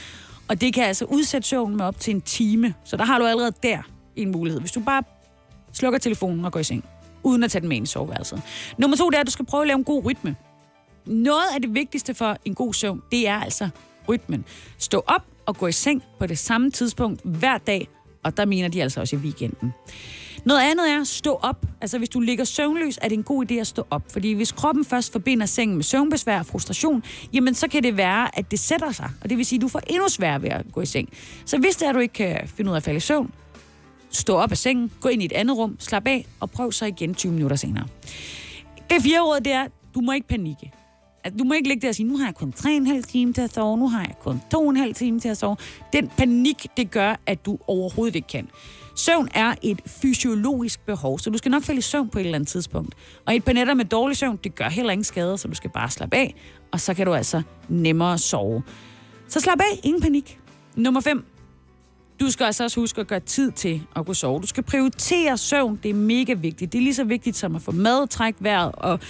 og 0.48 0.60
det 0.60 0.74
kan 0.74 0.84
altså 0.84 1.04
udsætte 1.04 1.48
søvnen 1.48 1.76
med 1.76 1.84
op 1.84 2.00
til 2.00 2.14
en 2.14 2.20
time. 2.20 2.74
Så 2.84 2.96
der 2.96 3.04
har 3.04 3.18
du 3.18 3.24
allerede 3.24 3.52
der 3.62 3.78
en 4.16 4.30
mulighed. 4.30 4.60
Hvis 4.60 4.72
du 4.72 4.80
bare 4.80 5.02
slukker 5.72 5.98
telefonen 5.98 6.44
og 6.44 6.52
går 6.52 6.60
i 6.60 6.64
seng, 6.64 6.84
uden 7.22 7.44
at 7.44 7.50
tage 7.50 7.60
den 7.60 7.68
med 7.68 7.76
ind 7.76 7.86
i 7.86 7.90
soveværelset. 7.90 8.42
Nummer 8.78 8.96
to, 8.96 9.10
det 9.10 9.16
er, 9.16 9.20
at 9.20 9.26
du 9.26 9.32
skal 9.32 9.44
prøve 9.46 9.60
at 9.60 9.66
lave 9.66 9.78
en 9.78 9.84
god 9.84 10.04
rytme. 10.04 10.36
Noget 11.06 11.54
af 11.54 11.60
det 11.60 11.74
vigtigste 11.74 12.14
for 12.14 12.36
en 12.44 12.54
god 12.54 12.74
søvn, 12.74 13.02
det 13.10 13.28
er 13.28 13.40
altså 13.40 13.68
rytmen. 14.08 14.44
Stå 14.78 15.04
op 15.06 15.22
og 15.46 15.56
gå 15.56 15.66
i 15.66 15.72
seng 15.72 16.02
på 16.18 16.26
det 16.26 16.38
samme 16.38 16.70
tidspunkt 16.70 17.20
hver 17.24 17.58
dag, 17.58 17.88
og 18.24 18.36
der 18.36 18.44
mener 18.44 18.68
de 18.68 18.82
altså 18.82 19.00
også 19.00 19.16
i 19.16 19.18
weekenden. 19.18 19.72
Noget 20.44 20.60
andet 20.60 20.90
er 20.90 21.00
at 21.00 21.06
stå 21.06 21.38
op. 21.42 21.66
Altså 21.80 21.98
hvis 21.98 22.08
du 22.08 22.20
ligger 22.20 22.44
søvnløs, 22.44 22.98
er 23.02 23.08
det 23.08 23.16
en 23.16 23.22
god 23.22 23.50
idé 23.50 23.54
at 23.54 23.66
stå 23.66 23.86
op. 23.90 24.02
Fordi 24.12 24.32
hvis 24.32 24.52
kroppen 24.52 24.84
først 24.84 25.12
forbinder 25.12 25.46
sengen 25.46 25.76
med 25.76 25.84
søvnbesvær 25.84 26.38
og 26.38 26.46
frustration, 26.46 27.02
jamen 27.32 27.54
så 27.54 27.68
kan 27.68 27.82
det 27.82 27.96
være, 27.96 28.38
at 28.38 28.50
det 28.50 28.58
sætter 28.58 28.92
sig. 28.92 29.10
Og 29.22 29.30
det 29.30 29.38
vil 29.38 29.46
sige, 29.46 29.58
at 29.58 29.62
du 29.62 29.68
får 29.68 29.80
endnu 29.86 30.08
sværere 30.08 30.42
ved 30.42 30.48
at 30.48 30.66
gå 30.72 30.80
i 30.80 30.86
seng. 30.86 31.08
Så 31.44 31.58
hvis 31.58 31.76
det 31.76 31.84
er, 31.84 31.88
at 31.88 31.94
du 31.94 32.00
ikke 32.00 32.14
kan 32.14 32.48
finde 32.56 32.70
ud 32.70 32.74
af 32.74 32.80
at 32.80 32.82
falde 32.82 32.96
i 32.96 33.00
søvn, 33.00 33.32
stå 34.10 34.36
op 34.36 34.50
af 34.50 34.58
sengen, 34.58 34.92
gå 35.00 35.08
ind 35.08 35.22
i 35.22 35.24
et 35.24 35.32
andet 35.32 35.56
rum, 35.56 35.76
slap 35.78 36.06
af 36.06 36.26
og 36.40 36.50
prøv 36.50 36.72
så 36.72 36.86
igen 36.86 37.14
20 37.14 37.32
minutter 37.32 37.56
senere. 37.56 37.86
Det 38.90 39.02
fjerde 39.02 39.22
råd, 39.22 39.40
det 39.40 39.52
er, 39.52 39.66
du 39.94 40.00
må 40.00 40.12
ikke 40.12 40.28
panikke 40.28 40.72
at 41.24 41.32
du 41.38 41.44
må 41.44 41.54
ikke 41.54 41.68
ligge 41.68 41.82
der 41.82 41.88
og 41.88 41.94
sige, 41.94 42.06
nu 42.06 42.16
har 42.16 42.26
jeg 42.26 42.34
kun 42.34 42.54
3,5 42.56 43.02
timer 43.02 43.32
til 43.32 43.40
at 43.40 43.54
sove, 43.54 43.78
nu 43.78 43.88
har 43.88 44.00
jeg 44.00 44.14
kun 44.20 44.40
2,5 44.54 44.92
timer 44.92 45.20
til 45.20 45.28
at 45.28 45.36
sove. 45.36 45.56
Den 45.92 46.10
panik, 46.16 46.66
det 46.76 46.90
gør, 46.90 47.20
at 47.26 47.46
du 47.46 47.58
overhovedet 47.66 48.16
ikke 48.16 48.28
kan. 48.28 48.48
Søvn 48.96 49.28
er 49.34 49.54
et 49.62 49.80
fysiologisk 49.86 50.80
behov, 50.80 51.18
så 51.18 51.30
du 51.30 51.38
skal 51.38 51.50
nok 51.50 51.62
falde 51.62 51.78
i 51.78 51.82
søvn 51.82 52.08
på 52.08 52.18
et 52.18 52.24
eller 52.24 52.34
andet 52.34 52.48
tidspunkt. 52.48 52.94
Og 53.26 53.36
et 53.36 53.44
par 53.44 53.52
nætter 53.52 53.74
med 53.74 53.84
dårlig 53.84 54.16
søvn, 54.16 54.38
det 54.44 54.54
gør 54.54 54.68
heller 54.68 54.92
ingen 54.92 55.04
skade, 55.04 55.38
så 55.38 55.48
du 55.48 55.54
skal 55.54 55.70
bare 55.70 55.90
slappe 55.90 56.16
af, 56.16 56.34
og 56.72 56.80
så 56.80 56.94
kan 56.94 57.06
du 57.06 57.14
altså 57.14 57.42
nemmere 57.68 58.18
sove. 58.18 58.62
Så 59.28 59.40
slap 59.40 59.60
af, 59.60 59.80
ingen 59.82 60.02
panik. 60.02 60.38
Nummer 60.76 61.00
5. 61.00 61.24
Du 62.20 62.30
skal 62.30 62.44
altså 62.44 62.64
også 62.64 62.80
huske 62.80 63.00
at 63.00 63.06
gøre 63.06 63.20
tid 63.20 63.52
til 63.52 63.82
at 63.96 64.06
kunne 64.06 64.16
sove. 64.16 64.40
Du 64.40 64.46
skal 64.46 64.62
prioritere 64.62 65.38
søvn, 65.38 65.80
det 65.82 65.88
er 65.88 65.94
mega 65.94 66.32
vigtigt. 66.32 66.72
Det 66.72 66.78
er 66.78 66.82
lige 66.82 66.94
så 66.94 67.04
vigtigt 67.04 67.36
som 67.36 67.56
at 67.56 67.62
få 67.62 67.72
mad, 67.72 68.08
trække 68.08 68.44
vejret 68.44 68.72
og 68.74 69.00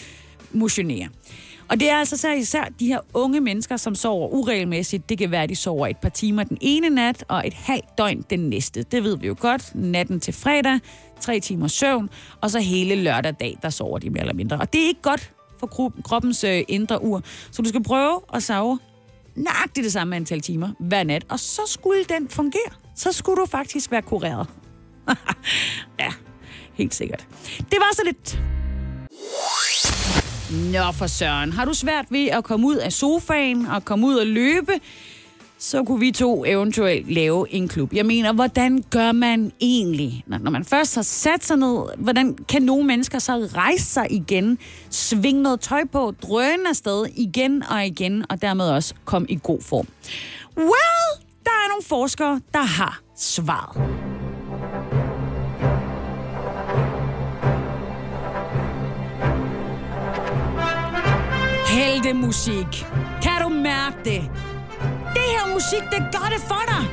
motionere. 0.53 1.09
Og 1.69 1.81
det 1.81 1.91
er 1.91 1.97
altså 1.97 2.17
så 2.17 2.33
især 2.33 2.65
de 2.81 2.87
her 2.87 3.01
unge 3.15 3.41
mennesker, 3.41 3.77
som 3.77 3.95
sover 3.95 4.29
uregelmæssigt. 4.29 5.09
Det 5.09 5.19
kan 5.19 5.31
være, 5.31 5.43
at 5.43 5.49
de 5.49 5.57
sover 5.57 5.87
et 5.87 5.97
par 5.97 6.09
timer 6.09 6.45
den 6.45 6.59
ene 6.61 6.91
nat, 6.91 7.25
og 7.29 7.47
et 7.47 7.55
halvt 7.55 7.99
døgn 7.99 8.25
den 8.31 8.41
næste. 8.41 8.83
Det 8.83 9.05
ved 9.05 9.19
vi 9.19 9.27
jo 9.27 9.37
godt. 9.39 9.75
Natten 9.75 10.21
til 10.21 10.35
fredag, 10.35 10.81
tre 11.21 11.41
timer 11.41 11.69
søvn, 11.69 12.11
og 12.41 12.51
så 12.51 12.61
hele 12.61 12.95
lørdag 12.95 13.35
dag, 13.41 13.59
der 13.63 13.71
sover 13.71 13.99
de 13.99 14.11
mere 14.11 14.21
eller 14.21 14.35
mindre. 14.35 14.57
Og 14.57 14.73
det 14.73 14.83
er 14.83 14.87
ikke 14.87 15.03
godt 15.03 15.31
for 15.61 15.93
kroppens 16.05 16.45
øh, 16.45 16.63
indre 16.69 17.05
ur. 17.05 17.23
Så 17.51 17.63
du 17.63 17.69
skal 17.69 17.83
prøve 17.83 18.21
at 18.35 18.43
sove 18.43 18.79
nøjagtigt 19.37 19.85
det 19.85 19.93
samme 19.93 20.17
antal 20.17 20.41
timer 20.41 20.69
hver 20.81 21.05
nat, 21.05 21.25
og 21.29 21.41
så 21.41 21.63
skulle 21.67 22.05
den 22.05 22.29
fungere. 22.29 22.71
Så 22.97 23.13
skulle 23.13 23.41
du 23.41 23.47
faktisk 23.47 23.91
være 23.91 24.03
kureret. 24.03 24.47
ja, 26.01 26.13
helt 26.75 26.95
sikkert. 26.95 27.27
Det 27.59 27.79
var 27.79 27.95
så 27.95 28.03
lidt 28.05 28.41
Nå 30.51 30.93
for 30.93 31.07
søren, 31.07 31.53
har 31.53 31.65
du 31.65 31.75
svært 31.75 32.07
ved 32.11 32.27
at 32.27 32.45
komme 32.45 32.67
ud 32.67 32.77
af 32.77 32.93
sofaen 32.93 33.67
og 33.67 33.85
komme 33.85 34.07
ud 34.07 34.15
og 34.15 34.27
løbe, 34.27 34.73
så 35.59 35.85
kunne 35.85 36.01
vi 36.01 36.11
to 36.11 36.45
eventuelt 36.45 37.13
lave 37.13 37.47
en 37.51 37.69
klub. 37.69 37.93
Jeg 37.93 38.07
mener, 38.07 38.33
hvordan 38.33 38.85
gør 38.91 39.13
man 39.13 39.53
egentlig, 39.61 40.25
når 40.27 40.39
når 40.39 40.51
man 40.51 40.65
først 40.65 40.95
har 40.95 41.03
sat 41.03 41.45
sig 41.45 41.57
ned, 41.57 41.79
hvordan 41.99 42.35
kan 42.49 42.63
nogle 42.63 42.87
mennesker 42.87 43.19
så 43.19 43.49
rejse 43.55 43.85
sig 43.85 44.07
igen, 44.13 44.59
svinge 44.91 45.43
noget 45.43 45.61
tøj 45.61 45.85
på, 45.93 46.15
drøne 46.23 46.69
afsted 46.69 47.07
igen 47.17 47.63
og 47.63 47.87
igen, 47.87 48.25
og 48.31 48.43
dermed 48.43 48.71
også 48.71 48.95
komme 49.05 49.29
i 49.31 49.39
god 49.43 49.63
form? 49.63 49.87
Well, 50.57 51.25
der 51.45 51.51
er 51.51 51.69
nogle 51.69 51.85
forskere, 51.85 52.41
der 52.53 52.63
har 52.63 53.01
svaret. 53.17 54.14
Heltemusik. 61.75 62.87
Kan 63.23 63.43
du 63.43 63.49
mærke 63.49 63.97
det? 64.05 64.23
Det 65.15 65.25
her 65.35 65.55
musik, 65.55 65.83
det 65.91 66.03
gør 66.13 66.29
det 66.35 66.41
for 66.49 66.63
dig. 66.69 66.85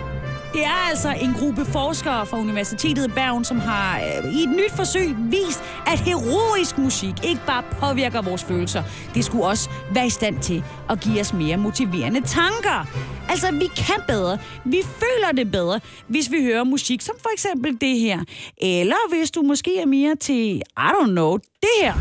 Det 0.53 0.63
er 0.65 0.89
altså 0.89 1.15
en 1.21 1.33
gruppe 1.33 1.65
forskere 1.65 2.25
fra 2.25 2.39
Universitetet 2.39 3.07
i 3.07 3.09
Bergen, 3.09 3.45
som 3.45 3.59
har 3.59 3.99
øh, 3.99 4.33
i 4.33 4.43
et 4.43 4.49
nyt 4.49 4.71
forsøg 4.71 5.15
vist, 5.17 5.63
at 5.87 5.99
heroisk 5.99 6.77
musik 6.77 7.13
ikke 7.23 7.41
bare 7.47 7.63
påvirker 7.71 8.21
vores 8.21 8.43
følelser. 8.43 8.83
Det 9.15 9.25
skulle 9.25 9.45
også 9.45 9.69
være 9.93 10.07
i 10.07 10.09
stand 10.09 10.39
til 10.39 10.63
at 10.89 10.99
give 10.99 11.19
os 11.19 11.33
mere 11.33 11.57
motiverende 11.57 12.21
tanker. 12.21 12.87
Altså, 13.29 13.51
vi 13.51 13.67
kan 13.77 14.01
bedre. 14.07 14.37
Vi 14.65 14.81
føler 14.83 15.31
det 15.35 15.51
bedre, 15.51 15.79
hvis 16.07 16.31
vi 16.31 16.43
hører 16.43 16.63
musik, 16.63 17.01
som 17.01 17.15
for 17.21 17.29
eksempel 17.33 17.81
det 17.81 17.99
her. 17.99 18.19
Eller 18.57 19.15
hvis 19.15 19.31
du 19.31 19.41
måske 19.41 19.81
er 19.81 19.85
mere 19.85 20.15
til, 20.15 20.55
I 20.57 20.61
don't 20.77 21.11
know, 21.11 21.37
det 21.37 21.69
her 21.81 21.93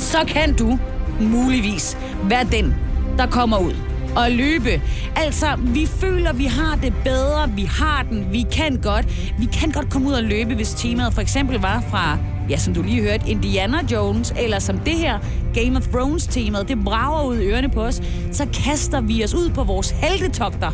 så 0.00 0.24
kan 0.28 0.56
du 0.56 0.78
muligvis 1.20 1.98
være 2.24 2.44
den, 2.44 2.74
der 3.18 3.26
kommer 3.26 3.58
ud 3.58 3.74
og 4.16 4.30
løbe. 4.30 4.82
Altså, 5.16 5.46
vi 5.58 5.86
føler, 5.86 6.32
vi 6.32 6.44
har 6.44 6.78
det 6.82 6.94
bedre, 7.04 7.50
vi 7.50 7.62
har 7.62 8.06
den, 8.10 8.32
vi 8.32 8.46
kan 8.52 8.76
godt. 8.82 9.06
Vi 9.38 9.48
kan 9.52 9.70
godt 9.70 9.90
komme 9.90 10.08
ud 10.08 10.12
og 10.12 10.22
løbe, 10.22 10.54
hvis 10.54 10.70
temaet 10.70 11.14
for 11.14 11.20
eksempel 11.20 11.60
var 11.60 11.84
fra, 11.90 12.18
ja, 12.48 12.58
som 12.58 12.74
du 12.74 12.82
lige 12.82 13.02
hørte, 13.02 13.28
Indiana 13.28 13.78
Jones, 13.92 14.34
eller 14.38 14.58
som 14.58 14.78
det 14.78 14.94
her 14.94 15.18
Game 15.54 15.76
of 15.76 15.86
Thrones 15.86 16.26
temaet, 16.26 16.68
det 16.68 16.84
brager 16.84 17.24
ud 17.24 17.36
i 17.36 17.46
ørerne 17.46 17.68
på 17.68 17.82
os, 17.82 18.02
så 18.32 18.46
kaster 18.64 19.00
vi 19.00 19.24
os 19.24 19.34
ud 19.34 19.50
på 19.50 19.64
vores 19.64 19.90
heldetogter. 19.90 20.70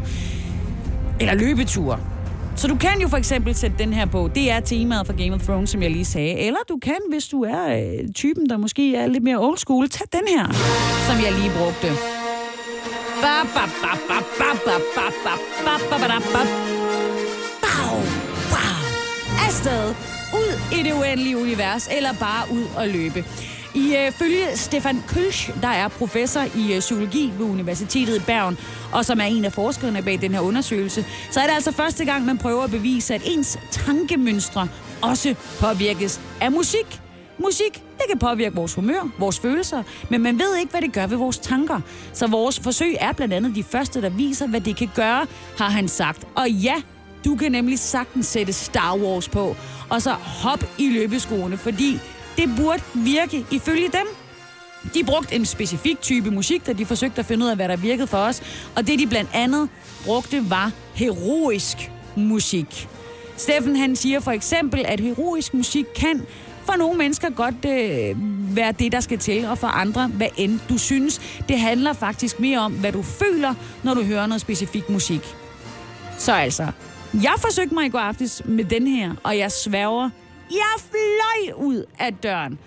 Eller 1.20 1.35
løbeture. 1.35 1.98
Så 2.56 2.68
du 2.68 2.76
kan 2.76 3.00
jo 3.00 3.08
for 3.08 3.16
eksempel 3.16 3.54
sætte 3.54 3.76
den 3.78 3.92
her 3.92 4.06
på. 4.06 4.30
Det 4.34 4.50
er 4.50 4.60
temaet 4.60 5.06
for 5.06 5.24
Game 5.24 5.34
of 5.34 5.42
Thrones, 5.42 5.70
som 5.70 5.82
jeg 5.82 5.90
lige 5.90 6.04
sagde. 6.04 6.34
Eller 6.38 6.58
du 6.68 6.78
kan, 6.82 6.96
hvis 7.10 7.28
du 7.28 7.42
er 7.42 7.66
øh, 7.76 8.08
typen, 8.14 8.50
der 8.50 8.56
måske 8.56 8.96
er 8.96 9.06
lidt 9.06 9.24
mere 9.24 9.36
old 9.38 9.58
school, 9.58 9.88
tag 9.88 10.06
den 10.12 10.28
her, 10.28 10.44
som 11.08 11.16
jeg 11.24 11.32
lige 11.40 11.50
brugte. 11.58 11.88
Afsted! 19.46 19.94
Ud 20.34 20.78
i 20.78 20.82
det 20.82 20.92
uendelige 20.92 21.36
univers, 21.38 21.88
eller 21.96 22.12
bare 22.20 22.42
ud 22.52 22.64
og 22.76 22.88
løbe. 22.88 23.24
I 23.76 24.10
følge 24.10 24.56
Stefan 24.56 25.02
Kølsch, 25.08 25.50
der 25.62 25.68
er 25.68 25.88
professor 25.88 26.40
i 26.40 26.72
øh, 26.74 26.80
psykologi 26.80 27.32
ved 27.38 27.46
Universitetet 27.46 28.16
i 28.16 28.20
Bergen, 28.26 28.58
og 28.92 29.04
som 29.04 29.20
er 29.20 29.24
en 29.24 29.44
af 29.44 29.52
forskerne 29.52 30.02
bag 30.02 30.20
den 30.20 30.32
her 30.32 30.40
undersøgelse, 30.40 31.04
så 31.30 31.40
er 31.40 31.46
det 31.46 31.54
altså 31.54 31.72
første 31.72 32.04
gang, 32.04 32.24
man 32.24 32.38
prøver 32.38 32.62
at 32.62 32.70
bevise, 32.70 33.14
at 33.14 33.22
ens 33.24 33.58
tankemønstre 33.70 34.68
også 35.02 35.34
påvirkes 35.60 36.20
af 36.40 36.52
musik. 36.52 37.00
Musik, 37.38 37.72
det 37.72 38.04
kan 38.08 38.18
påvirke 38.18 38.56
vores 38.56 38.74
humør, 38.74 39.10
vores 39.18 39.38
følelser, 39.38 39.82
men 40.10 40.22
man 40.22 40.38
ved 40.38 40.56
ikke, 40.56 40.70
hvad 40.70 40.80
det 40.82 40.92
gør 40.92 41.06
ved 41.06 41.16
vores 41.16 41.38
tanker. 41.38 41.80
Så 42.12 42.26
vores 42.26 42.60
forsøg 42.60 42.96
er 43.00 43.12
blandt 43.12 43.34
andet 43.34 43.54
de 43.54 43.62
første, 43.62 44.02
der 44.02 44.08
viser, 44.08 44.46
hvad 44.46 44.60
det 44.60 44.76
kan 44.76 44.90
gøre, 44.94 45.26
har 45.58 45.70
han 45.70 45.88
sagt. 45.88 46.26
Og 46.34 46.50
ja, 46.50 46.74
du 47.24 47.36
kan 47.36 47.52
nemlig 47.52 47.78
sagtens 47.78 48.26
sætte 48.26 48.52
Star 48.52 48.96
Wars 48.96 49.28
på, 49.28 49.56
og 49.88 50.02
så 50.02 50.10
hop 50.10 50.64
i 50.78 50.88
løbeskoene, 50.88 51.56
fordi 51.56 52.00
det 52.37 52.51
burde 52.57 52.83
virke 52.94 53.46
ifølge 53.51 53.88
dem. 53.88 54.07
De 54.94 55.05
brugte 55.05 55.35
en 55.35 55.44
specifik 55.44 56.01
type 56.01 56.31
musik, 56.31 56.66
da 56.66 56.72
de 56.72 56.87
forsøgte 56.87 57.18
at 57.18 57.27
finde 57.27 57.44
ud 57.44 57.51
af, 57.51 57.57
hvad 57.57 57.68
der 57.68 57.77
virkede 57.77 58.07
for 58.07 58.18
os. 58.18 58.42
Og 58.77 58.87
det, 58.87 58.99
de 58.99 59.07
blandt 59.07 59.31
andet 59.35 59.68
brugte, 60.05 60.51
var 60.51 60.72
heroisk 60.94 61.90
musik. 62.16 62.88
Steffen 63.37 63.77
han 63.77 63.96
siger 63.96 64.20
for 64.20 64.31
eksempel, 64.31 64.85
at 64.88 65.01
heroisk 65.01 65.55
musik 65.55 65.85
kan 65.96 66.22
for 66.64 66.77
nogle 66.77 66.99
mennesker 66.99 67.31
godt 67.31 67.64
øh, 67.64 68.16
være 68.57 68.72
det, 68.72 68.92
der 68.92 69.01
skal 69.01 69.18
til, 69.18 69.46
og 69.46 69.59
for 69.59 69.66
andre, 69.66 70.07
hvad 70.09 70.29
end 70.37 70.61
du 70.68 70.79
synes. 70.79 71.20
Det 71.49 71.61
handler 71.61 71.92
faktisk 71.92 72.40
mere 72.40 72.59
om, 72.59 72.72
hvad 72.72 72.92
du 72.92 73.03
føler, 73.03 73.55
når 73.83 73.94
du 73.94 74.03
hører 74.03 74.27
noget 74.27 74.40
specifik 74.40 74.90
musik. 74.90 75.37
Så 76.18 76.33
altså, 76.33 76.66
jeg 77.14 77.35
forsøgte 77.38 77.75
mig 77.75 77.87
i 77.87 77.88
går 77.88 77.99
aftes 77.99 78.42
med 78.44 78.64
den 78.64 78.87
her, 78.87 79.14
og 79.22 79.38
jeg 79.38 79.53
sværger, 79.53 80.11
jeg 80.50 80.74
fløj 80.78 81.66
ud 81.66 81.85
af 81.98 82.14
døren. 82.14 82.59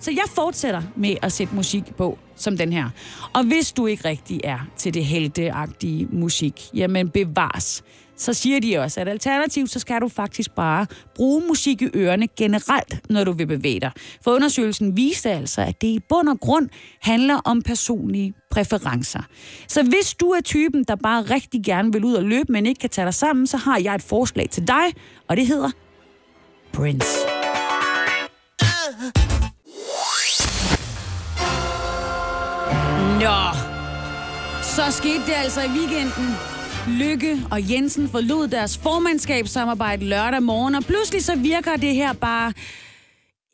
Så 0.00 0.10
jeg 0.10 0.24
fortsætter 0.34 0.82
med 0.96 1.16
at 1.22 1.32
sætte 1.32 1.54
musik 1.54 1.96
på, 1.96 2.18
som 2.36 2.56
den 2.56 2.72
her. 2.72 2.90
Og 3.32 3.44
hvis 3.44 3.72
du 3.72 3.86
ikke 3.86 4.08
rigtig 4.08 4.40
er 4.44 4.58
til 4.76 4.94
det 4.94 5.04
helteagtige 5.04 6.08
musik, 6.12 6.62
jamen 6.74 7.10
bevares. 7.10 7.84
Så 8.18 8.34
siger 8.34 8.60
de 8.60 8.78
også, 8.78 9.00
at 9.00 9.08
alternativt, 9.08 9.70
så 9.70 9.78
skal 9.78 10.00
du 10.00 10.08
faktisk 10.08 10.50
bare 10.50 10.86
bruge 11.14 11.42
musik 11.48 11.82
i 11.82 11.88
ørerne 11.94 12.28
generelt, 12.28 13.10
når 13.10 13.24
du 13.24 13.32
vil 13.32 13.46
bevæge 13.46 13.80
dig. 13.80 13.90
For 14.24 14.30
undersøgelsen 14.30 14.96
viste 14.96 15.30
altså, 15.30 15.60
at 15.60 15.80
det 15.80 15.88
i 15.88 16.00
bund 16.08 16.28
og 16.28 16.40
grund 16.40 16.68
handler 17.00 17.40
om 17.44 17.62
personlige 17.62 18.34
præferencer. 18.50 19.20
Så 19.68 19.82
hvis 19.82 20.14
du 20.14 20.30
er 20.30 20.40
typen, 20.40 20.84
der 20.84 20.96
bare 20.96 21.22
rigtig 21.22 21.64
gerne 21.64 21.92
vil 21.92 22.04
ud 22.04 22.14
og 22.14 22.24
løbe, 22.24 22.52
men 22.52 22.66
ikke 22.66 22.78
kan 22.78 22.90
tage 22.90 23.04
dig 23.04 23.14
sammen, 23.14 23.46
så 23.46 23.56
har 23.56 23.78
jeg 23.78 23.94
et 23.94 24.02
forslag 24.02 24.50
til 24.50 24.68
dig, 24.68 24.84
og 25.28 25.36
det 25.36 25.46
hedder 25.46 25.70
Prince. 26.76 27.08
Nå, 33.20 33.38
så 34.62 34.90
skete 34.90 35.26
det 35.26 35.32
altså 35.32 35.60
i 35.60 35.68
weekenden. 35.68 36.34
Lykke 36.88 37.38
og 37.50 37.70
Jensen 37.72 38.08
forlod 38.08 38.48
deres 38.48 38.78
formandskabssamarbejde 38.78 40.04
lørdag 40.04 40.42
morgen, 40.42 40.74
og 40.74 40.84
pludselig 40.84 41.24
så 41.24 41.36
virker 41.36 41.76
det 41.76 41.94
her 41.94 42.12
bare 42.12 42.52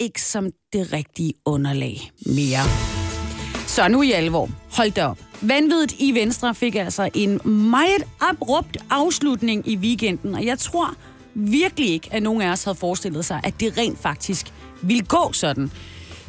ikke 0.01 0.23
som 0.23 0.51
det 0.73 0.93
rigtige 0.93 1.35
underlag 1.45 2.11
mere. 2.27 2.65
Så 3.67 3.89
nu 3.89 4.03
i 4.03 4.13
alvor. 4.13 4.51
Hold 4.77 4.91
da 4.91 5.07
op. 5.07 5.19
Vanviddet 5.41 5.93
i 5.99 6.15
Venstre 6.15 6.55
fik 6.55 6.75
altså 6.75 7.11
en 7.15 7.41
meget 7.71 8.05
abrupt 8.21 8.77
afslutning 8.91 9.69
i 9.69 9.77
weekenden, 9.77 10.35
og 10.35 10.45
jeg 10.45 10.59
tror 10.59 10.95
virkelig 11.35 11.91
ikke, 11.91 12.09
at 12.11 12.23
nogen 12.23 12.43
af 12.43 12.51
os 12.51 12.65
havde 12.65 12.79
forestillet 12.79 13.25
sig, 13.25 13.41
at 13.45 13.61
det 13.61 13.79
rent 13.79 13.99
faktisk 13.99 14.53
ville 14.83 15.05
gå 15.05 15.33
sådan. 15.33 15.71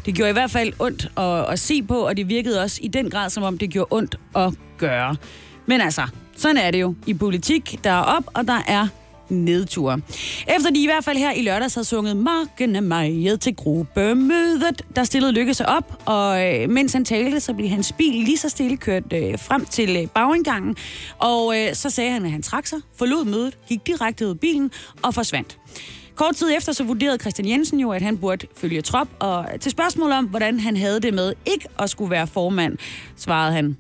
Det 0.06 0.16
gjorde 0.16 0.30
i 0.30 0.34
hvert 0.34 0.52
fald 0.52 0.74
ondt 0.80 1.12
at, 1.18 1.52
at 1.52 1.60
se 1.60 1.84
på, 1.84 2.08
og 2.08 2.18
det 2.18 2.30
virkede 2.30 2.62
også 2.62 2.80
i 2.82 2.88
den 2.88 3.10
grad, 3.10 3.30
som 3.30 3.44
om 3.44 3.58
det 3.58 3.70
gjorde 3.70 3.88
ondt 3.92 4.16
at 4.36 4.54
gøre. 4.78 5.16
Men 5.66 5.82
altså, 5.82 6.08
sådan 6.36 6.58
er 6.58 6.72
det 6.72 6.82
jo 6.82 6.96
i 7.06 7.14
politik. 7.14 7.80
Der 7.84 7.90
er 7.90 8.02
op, 8.02 8.24
og 8.34 8.48
der 8.48 8.62
er 8.68 8.88
nedtur. 9.34 10.00
Efter 10.58 10.70
de 10.70 10.84
i 10.84 10.86
hvert 10.86 11.04
fald 11.04 11.18
her 11.18 11.32
i 11.32 11.42
lørdags 11.42 11.74
havde 11.76 11.86
sunget 11.86 12.18
Marken 12.18 12.76
er 12.76 12.82
meget 12.82 13.42
til 13.42 13.56
gruppemødet, 13.56 14.82
der 14.96 15.04
stillede 15.04 15.32
Lykke 15.32 15.54
sig 15.54 15.70
op, 15.70 16.02
og 16.06 16.54
øh, 16.54 16.70
mens 16.70 16.94
han 16.94 17.06
talte, 17.06 17.40
så 17.40 17.54
blev 17.54 17.70
hans 17.70 17.92
bil 17.92 18.24
lige 18.24 18.38
så 18.38 18.50
stille 18.50 18.78
kørt 18.78 19.14
øh, 19.14 19.40
frem 19.40 19.66
til 19.66 19.98
øh, 20.02 20.08
bagindgangen, 20.08 20.76
og 21.20 21.60
øh, 21.60 21.74
så 21.76 21.90
sagde 21.90 22.12
han, 22.12 22.26
at 22.26 22.32
han 22.32 22.42
trak 22.42 22.68
sig, 22.68 22.80
forlod 22.96 23.26
mødet, 23.26 23.58
gik 23.68 23.88
direkte 23.88 24.26
ud 24.26 24.30
af 24.30 24.40
bilen 24.40 24.72
og 25.02 25.14
forsvandt. 25.14 25.58
Kort 26.16 26.36
tid 26.36 26.52
efter 26.58 26.74
så 26.74 26.84
vurderede 26.84 27.18
Christian 27.18 27.48
Jensen 27.48 27.80
jo, 27.80 27.92
at 27.92 28.02
han 28.02 28.18
burde 28.18 28.48
følge 28.58 28.82
trop, 28.82 29.08
og 29.20 29.46
til 29.60 29.72
spørgsmål 29.72 30.12
om, 30.12 30.26
hvordan 30.26 30.60
han 30.60 30.78
havde 30.78 31.00
det 31.00 31.14
med 31.14 31.34
ikke 31.46 31.68
at 31.80 31.90
skulle 31.90 32.12
være 32.12 32.28
formand, 32.28 32.78
svarede 33.16 33.54
han, 33.54 33.78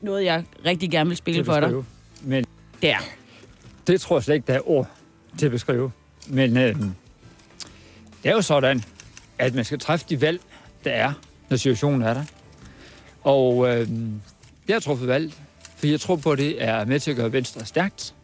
noget 0.00 0.24
jeg 0.24 0.44
rigtig 0.64 0.90
gerne 0.90 1.08
vil 1.08 1.16
spille 1.16 1.44
for 1.44 1.60
dig. 1.60 1.72
Men 2.22 2.44
Der 2.82 2.96
det 3.92 4.00
tror 4.00 4.16
jeg 4.16 4.24
slet 4.24 4.34
ikke, 4.34 4.46
der 4.46 4.54
er 4.54 4.70
ord 4.70 4.90
til 5.38 5.46
at 5.46 5.52
beskrive. 5.52 5.90
Men 6.28 6.56
øh, 6.56 6.76
det 8.22 8.30
er 8.30 8.32
jo 8.32 8.42
sådan, 8.42 8.84
at 9.38 9.54
man 9.54 9.64
skal 9.64 9.78
træffe 9.78 10.06
de 10.08 10.20
valg, 10.20 10.40
der 10.84 10.90
er, 10.90 11.12
når 11.48 11.56
situationen 11.56 12.02
er 12.02 12.14
der. 12.14 12.24
Og 13.22 13.68
øh, 13.68 13.88
jeg 14.68 14.74
har 14.74 14.80
truffet 14.80 15.08
valg, 15.08 15.32
for 15.76 15.86
jeg 15.86 16.00
tror 16.00 16.16
på, 16.16 16.32
at 16.32 16.38
det 16.38 16.64
er 16.64 16.84
med 16.84 17.00
til 17.00 17.10
at 17.10 17.16
gøre 17.16 17.32
Venstre 17.32 17.66
stærkt. 17.66 18.14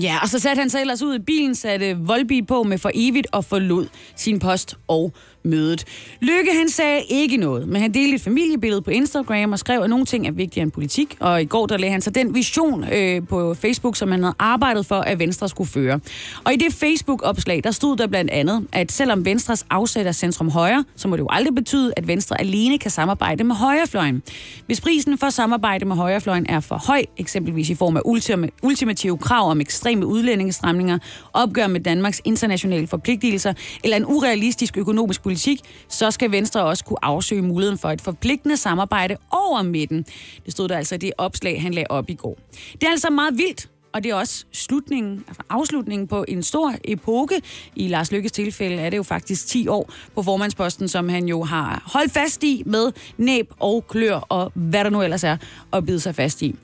Ja, 0.00 0.18
og 0.22 0.28
så 0.28 0.38
satte 0.38 0.60
han 0.60 0.70
sig 0.70 0.80
ellers 0.80 1.02
ud 1.02 1.14
i 1.14 1.18
bilen, 1.18 1.54
satte 1.54 1.96
Volby 1.98 2.46
på 2.46 2.62
med 2.62 2.78
for 2.78 2.90
evigt 2.94 3.26
og 3.32 3.44
forlod 3.44 3.88
sin 4.16 4.38
post 4.38 4.76
og 4.88 5.12
mødet. 5.44 5.84
Lykke, 6.20 6.50
han 6.58 6.68
sagde 6.68 7.02
ikke 7.08 7.36
noget, 7.36 7.68
men 7.68 7.82
han 7.82 7.94
delte 7.94 8.14
et 8.14 8.20
familiebillede 8.20 8.82
på 8.82 8.90
Instagram 8.90 9.52
og 9.52 9.58
skrev, 9.58 9.80
at 9.80 9.90
nogle 9.90 10.04
ting 10.04 10.26
er 10.26 10.32
vigtigere 10.32 10.62
end 10.62 10.72
politik. 10.72 11.16
Og 11.20 11.42
i 11.42 11.44
går, 11.44 11.66
der 11.66 11.76
lagde 11.76 11.92
han 11.92 12.00
så 12.00 12.10
den 12.10 12.34
vision 12.34 12.84
øh, 12.92 13.22
på 13.28 13.54
Facebook, 13.54 13.96
som 13.96 14.10
han 14.10 14.22
havde 14.22 14.34
arbejdet 14.38 14.86
for, 14.86 14.94
at 14.94 15.18
Venstre 15.18 15.48
skulle 15.48 15.70
føre. 15.70 16.00
Og 16.44 16.52
i 16.52 16.56
det 16.56 16.74
Facebook-opslag, 16.74 17.64
der 17.64 17.70
stod 17.70 17.96
der 17.96 18.06
blandt 18.06 18.30
andet, 18.30 18.66
at 18.72 18.92
selvom 18.92 19.24
Venstres 19.24 19.66
afsætter 19.70 20.12
centrum 20.12 20.50
højre, 20.50 20.84
så 20.96 21.08
må 21.08 21.16
det 21.16 21.22
jo 21.22 21.28
aldrig 21.30 21.54
betyde, 21.54 21.92
at 21.96 22.08
Venstre 22.08 22.40
alene 22.40 22.78
kan 22.78 22.90
samarbejde 22.90 23.44
med 23.44 23.54
højrefløjen. 23.54 24.22
Hvis 24.66 24.80
prisen 24.80 25.18
for 25.18 25.30
samarbejde 25.30 25.84
med 25.84 25.96
højrefløjen 25.96 26.46
er 26.48 26.60
for 26.60 26.82
høj, 26.86 27.04
eksempelvis 27.16 27.70
i 27.70 27.74
form 27.74 27.96
af 27.96 28.00
ultima- 28.06 28.48
ultimative 28.62 29.18
krav 29.18 29.50
om 29.50 29.60
ekstreme 29.60 30.06
udlændingestramninger, 30.06 30.98
opgør 31.32 31.66
med 31.66 31.80
Danmarks 31.80 32.20
internationale 32.24 32.86
forpligtelser 32.86 33.52
eller 33.84 33.96
en 33.96 34.06
urealistisk 34.06 34.76
økonomisk 34.76 35.26
politik, 35.34 35.60
så 35.88 36.10
skal 36.10 36.32
Venstre 36.32 36.64
også 36.64 36.84
kunne 36.84 37.04
afsøge 37.04 37.42
muligheden 37.42 37.78
for 37.78 37.90
et 37.90 38.00
forpligtende 38.00 38.56
samarbejde 38.56 39.16
over 39.30 39.62
midten. 39.62 40.06
Det 40.44 40.52
stod 40.52 40.68
der 40.68 40.76
altså 40.76 40.94
i 40.94 40.98
det 40.98 41.12
opslag, 41.18 41.62
han 41.62 41.74
lagde 41.74 41.86
op 41.90 42.10
i 42.10 42.14
går. 42.14 42.38
Det 42.72 42.82
er 42.82 42.90
altså 42.90 43.10
meget 43.10 43.38
vildt, 43.38 43.68
og 43.94 44.04
det 44.04 44.10
er 44.10 44.14
også 44.14 44.44
slutningen, 44.52 45.24
altså 45.28 45.42
afslutningen 45.50 46.08
på 46.08 46.24
en 46.28 46.42
stor 46.42 46.74
epoke. 46.84 47.42
I 47.76 47.88
Lars 47.88 48.12
Lykkes 48.12 48.32
tilfælde 48.32 48.76
er 48.76 48.90
det 48.90 48.96
jo 48.96 49.02
faktisk 49.02 49.46
10 49.46 49.68
år 49.68 49.92
på 50.14 50.22
formandsposten, 50.22 50.88
som 50.88 51.08
han 51.08 51.28
jo 51.28 51.42
har 51.42 51.82
holdt 51.86 52.12
fast 52.12 52.44
i 52.44 52.62
med 52.66 52.92
næb 53.16 53.52
og 53.60 53.86
klør 53.88 54.16
og 54.16 54.52
hvad 54.54 54.84
der 54.84 54.90
nu 54.90 55.02
ellers 55.02 55.24
er 55.24 55.36
at 55.72 55.86
bide 55.86 56.00
sig 56.00 56.14
fast 56.14 56.42
i. 56.42 56.54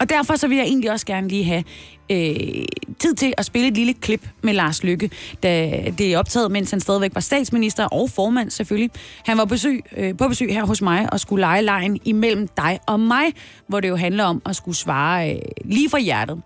Og 0.00 0.08
derfor 0.08 0.36
så 0.36 0.48
vil 0.48 0.56
jeg 0.56 0.66
egentlig 0.66 0.90
også 0.90 1.06
gerne 1.06 1.28
lige 1.28 1.44
have 1.44 1.64
øh, 2.10 2.64
tid 2.98 3.14
til 3.14 3.34
at 3.36 3.44
spille 3.44 3.68
et 3.68 3.74
lille 3.74 3.94
klip 3.94 4.28
med 4.42 4.52
Lars 4.54 4.82
Lykke, 4.82 5.10
da 5.42 5.82
det 5.98 6.12
er 6.12 6.18
optaget, 6.18 6.50
mens 6.50 6.70
han 6.70 6.80
stadigvæk 6.80 7.14
var 7.14 7.20
statsminister 7.20 7.84
og 7.84 8.10
formand 8.10 8.50
selvfølgelig. 8.50 8.90
Han 9.24 9.38
var 9.38 9.44
besøg, 9.44 9.84
øh, 9.96 10.16
på 10.16 10.28
besøg 10.28 10.52
her 10.52 10.66
hos 10.66 10.82
mig 10.82 11.12
og 11.12 11.20
skulle 11.20 11.40
lege 11.40 11.62
lejen 11.62 12.00
imellem 12.04 12.48
dig 12.48 12.78
og 12.86 13.00
mig, 13.00 13.32
hvor 13.68 13.80
det 13.80 13.88
jo 13.88 13.96
handler 13.96 14.24
om 14.24 14.42
at 14.46 14.56
skulle 14.56 14.76
svare 14.76 15.34
øh, 15.34 15.40
lige 15.64 15.90
fra 15.90 15.98
hjertet. 15.98 16.42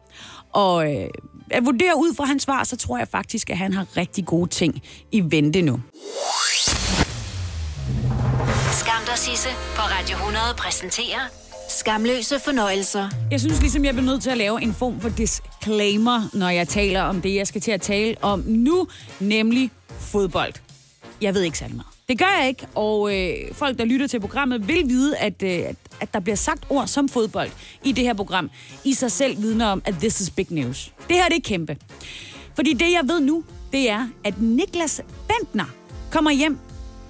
Og 0.52 0.94
øh, 0.94 1.08
at 1.50 1.64
vurdere 1.64 1.96
ud 1.96 2.14
fra 2.14 2.24
hans 2.24 2.42
svar, 2.42 2.64
så 2.64 2.76
tror 2.76 2.98
jeg 2.98 3.08
faktisk, 3.08 3.50
at 3.50 3.58
han 3.58 3.72
har 3.72 3.96
rigtig 3.96 4.26
gode 4.26 4.50
ting 4.50 4.82
i 5.12 5.22
vente 5.24 5.62
nu. 5.62 5.80
Skam 8.72 9.02
dig, 9.06 9.18
Sisse 9.18 9.48
på 9.76 9.82
Radio 9.82 10.16
100 10.16 10.44
præsenterer 10.58 11.47
Skamløse 11.78 12.38
fornøjelser. 12.38 13.08
Jeg 13.30 13.40
synes 13.40 13.60
ligesom, 13.60 13.84
jeg 13.84 13.94
bliver 13.94 14.06
nødt 14.06 14.22
til 14.22 14.30
at 14.30 14.36
lave 14.38 14.62
en 14.62 14.74
form 14.74 15.00
for 15.00 15.08
disclaimer, 15.08 16.22
når 16.32 16.48
jeg 16.48 16.68
taler 16.68 17.02
om 17.02 17.20
det, 17.20 17.34
jeg 17.34 17.46
skal 17.46 17.60
til 17.60 17.70
at 17.70 17.80
tale 17.80 18.14
om 18.22 18.44
nu, 18.46 18.86
nemlig 19.20 19.70
fodbold. 19.88 20.52
Jeg 21.20 21.34
ved 21.34 21.42
ikke 21.42 21.58
særlig 21.58 21.76
meget. 21.76 21.88
Det 22.08 22.18
gør 22.18 22.38
jeg 22.40 22.48
ikke, 22.48 22.66
og 22.74 23.16
øh, 23.16 23.34
folk, 23.52 23.78
der 23.78 23.84
lytter 23.84 24.06
til 24.06 24.20
programmet, 24.20 24.68
vil 24.68 24.88
vide, 24.88 25.16
at, 25.16 25.42
øh, 25.42 25.60
at, 26.00 26.14
der 26.14 26.20
bliver 26.20 26.36
sagt 26.36 26.64
ord 26.70 26.86
som 26.86 27.08
fodbold 27.08 27.50
i 27.84 27.92
det 27.92 28.04
her 28.04 28.14
program, 28.14 28.50
i 28.84 28.94
sig 28.94 29.12
selv 29.12 29.42
vidner 29.42 29.66
om, 29.66 29.82
at 29.84 29.94
this 29.94 30.20
is 30.20 30.30
big 30.30 30.46
news. 30.50 30.92
Det 31.08 31.16
her 31.16 31.28
det 31.28 31.36
er 31.36 31.40
kæmpe. 31.44 31.76
Fordi 32.54 32.72
det, 32.72 32.92
jeg 32.92 33.02
ved 33.04 33.20
nu, 33.20 33.44
det 33.72 33.90
er, 33.90 34.08
at 34.24 34.40
Niklas 34.40 35.02
Bentner 35.28 35.74
kommer 36.10 36.30
hjem 36.30 36.58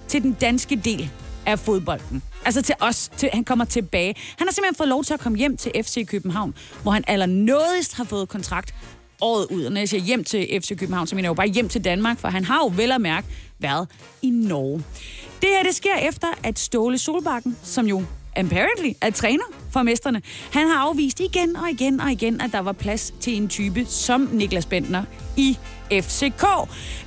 til 0.09 0.23
den 0.23 0.33
danske 0.33 0.77
del 0.77 1.11
af 1.47 1.59
fodbolden. 1.59 2.23
Altså 2.45 2.63
til 2.63 2.75
os. 2.81 3.11
Til, 3.17 3.31
han 3.33 3.45
kommer 3.45 3.65
tilbage. 3.65 4.15
Han 4.39 4.47
har 4.47 4.53
simpelthen 4.53 4.77
fået 4.77 4.89
lov 4.89 5.05
til 5.05 5.15
at 5.15 5.21
komme 5.21 5.39
hjem 5.39 5.57
til 5.57 5.73
FC 5.85 6.07
København, 6.07 6.55
hvor 6.83 6.93
han 6.93 7.05
allernådigst 7.07 7.95
har 7.95 8.05
fået 8.05 8.29
kontrakt 8.29 8.75
året 9.21 9.47
ud. 9.51 9.65
Og 9.65 9.73
når 9.73 9.81
jeg 9.81 9.89
siger 9.89 10.03
hjem 10.03 10.25
til 10.25 10.61
FC 10.63 10.79
København, 10.79 11.07
så 11.07 11.15
mener 11.15 11.27
jeg 11.27 11.31
jo 11.31 11.35
bare 11.35 11.49
hjem 11.49 11.69
til 11.69 11.85
Danmark, 11.85 12.19
for 12.19 12.29
han 12.29 12.45
har 12.45 12.59
jo 12.59 12.73
vel 12.77 12.93
at 12.93 13.01
mærke 13.01 13.27
været 13.59 13.89
i 14.23 14.31
Norge. 14.31 14.85
Det 15.43 15.49
her, 15.49 15.63
det 15.63 15.75
sker 15.75 15.97
efter, 15.97 16.29
at 16.43 16.59
Ståle 16.59 16.99
Solbakken, 16.99 17.57
som 17.63 17.87
jo 17.87 18.05
apparently 18.39 18.93
er 19.03 19.11
træner 19.11 19.45
for 19.71 19.83
mesterne, 19.83 20.23
han 20.53 20.67
har 20.67 20.79
afvist 20.79 21.21
igen 21.21 21.57
og 21.57 21.71
igen 21.71 22.01
og 22.01 22.13
igen, 22.13 22.41
at 22.41 22.53
der 22.53 22.59
var 22.59 22.73
plads 22.73 23.15
til 23.21 23.37
en 23.37 23.49
type 23.49 23.85
som 23.85 24.29
Niklas 24.33 24.67
Bentner 24.67 25.05
i 25.37 25.59
FCK. 25.93 26.45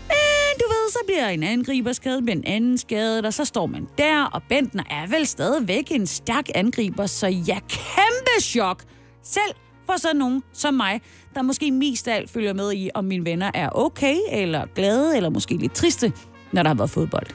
Men 0.08 0.60
du 0.60 0.66
ved, 0.68 0.92
så 0.92 1.00
bliver 1.08 1.28
en 1.28 1.44
angriber 1.44 1.94
skadet, 1.94 2.24
med 2.24 2.34
en 2.34 2.44
anden 2.46 2.78
skadet, 2.78 3.26
og 3.26 3.34
så 3.34 3.46
står 3.46 3.66
man 3.66 3.88
der, 3.98 4.24
og 4.24 4.44
Bentner 4.50 4.84
er 4.90 5.08
vel 5.08 5.28
stadigvæk 5.28 5.92
en 5.92 6.08
stærk 6.08 6.50
angriber, 6.56 7.06
så 7.06 7.28
ja, 7.28 7.60
kæmpe 7.70 8.42
chok. 8.42 8.84
Selv 9.24 9.56
for 9.86 9.98
sådan 9.98 10.16
nogen 10.16 10.44
som 10.54 10.74
mig, 10.74 11.02
der 11.36 11.42
måske 11.42 11.72
mest 11.72 12.08
af 12.08 12.16
alt 12.16 12.30
følger 12.30 12.54
med 12.54 12.74
i, 12.74 12.90
om 12.94 13.06
mine 13.06 13.26
venner 13.26 13.52
er 13.54 13.70
okay, 13.76 14.16
eller 14.32 14.66
glade, 14.76 15.18
eller 15.18 15.30
måske 15.30 15.58
lidt 15.58 15.74
triste, 15.74 16.14
når 16.52 16.64
der 16.64 16.70
har 16.70 16.76
været 16.76 16.90
fodbold. 16.90 17.28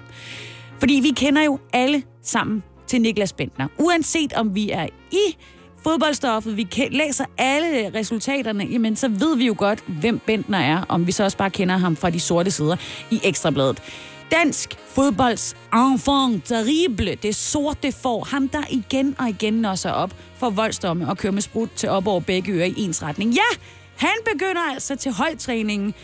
Fordi 0.78 1.00
vi 1.02 1.10
kender 1.10 1.42
jo 1.42 1.58
alle 1.72 2.02
sammen 2.22 2.62
til 2.86 3.00
Niklas 3.00 3.32
Bentner. 3.32 3.68
Uanset 3.78 4.32
om 4.32 4.54
vi 4.54 4.70
er 4.70 4.86
i 5.10 5.36
fodboldstoffet, 5.82 6.56
vi 6.56 6.68
læser 6.90 7.24
alle 7.38 7.94
resultaterne, 7.94 8.64
jamen 8.64 8.96
så 8.96 9.08
ved 9.08 9.36
vi 9.36 9.46
jo 9.46 9.54
godt, 9.58 9.84
hvem 9.86 10.18
Bentner 10.18 10.58
er, 10.58 10.84
om 10.88 11.06
vi 11.06 11.12
så 11.12 11.24
også 11.24 11.36
bare 11.36 11.50
kender 11.50 11.76
ham 11.76 11.96
fra 11.96 12.10
de 12.10 12.20
sorte 12.20 12.50
sider 12.50 12.76
i 13.10 13.20
Ekstrabladet. 13.24 13.82
Dansk 14.30 14.74
fodbolds 14.88 15.56
enfant 15.74 16.44
terrible, 16.44 17.14
det 17.14 17.36
sorte 17.36 17.92
får 17.92 18.24
ham, 18.24 18.48
der 18.48 18.62
igen 18.70 19.16
og 19.18 19.28
igen 19.28 19.54
når 19.54 19.74
sig 19.74 19.94
op 19.94 20.14
for 20.36 20.50
voldsdomme 20.50 21.08
og 21.08 21.18
kører 21.18 21.32
med 21.32 21.42
sprut 21.42 21.70
til 21.76 21.88
op 21.88 22.06
over 22.06 22.20
begge 22.20 22.52
ører 22.52 22.66
i 22.66 22.74
ens 22.76 23.02
retning. 23.02 23.34
Ja, 23.34 23.56
han 23.96 24.16
begynder 24.32 24.60
altså 24.72 24.96
til 24.96 25.12
holdtræningen 25.12 25.94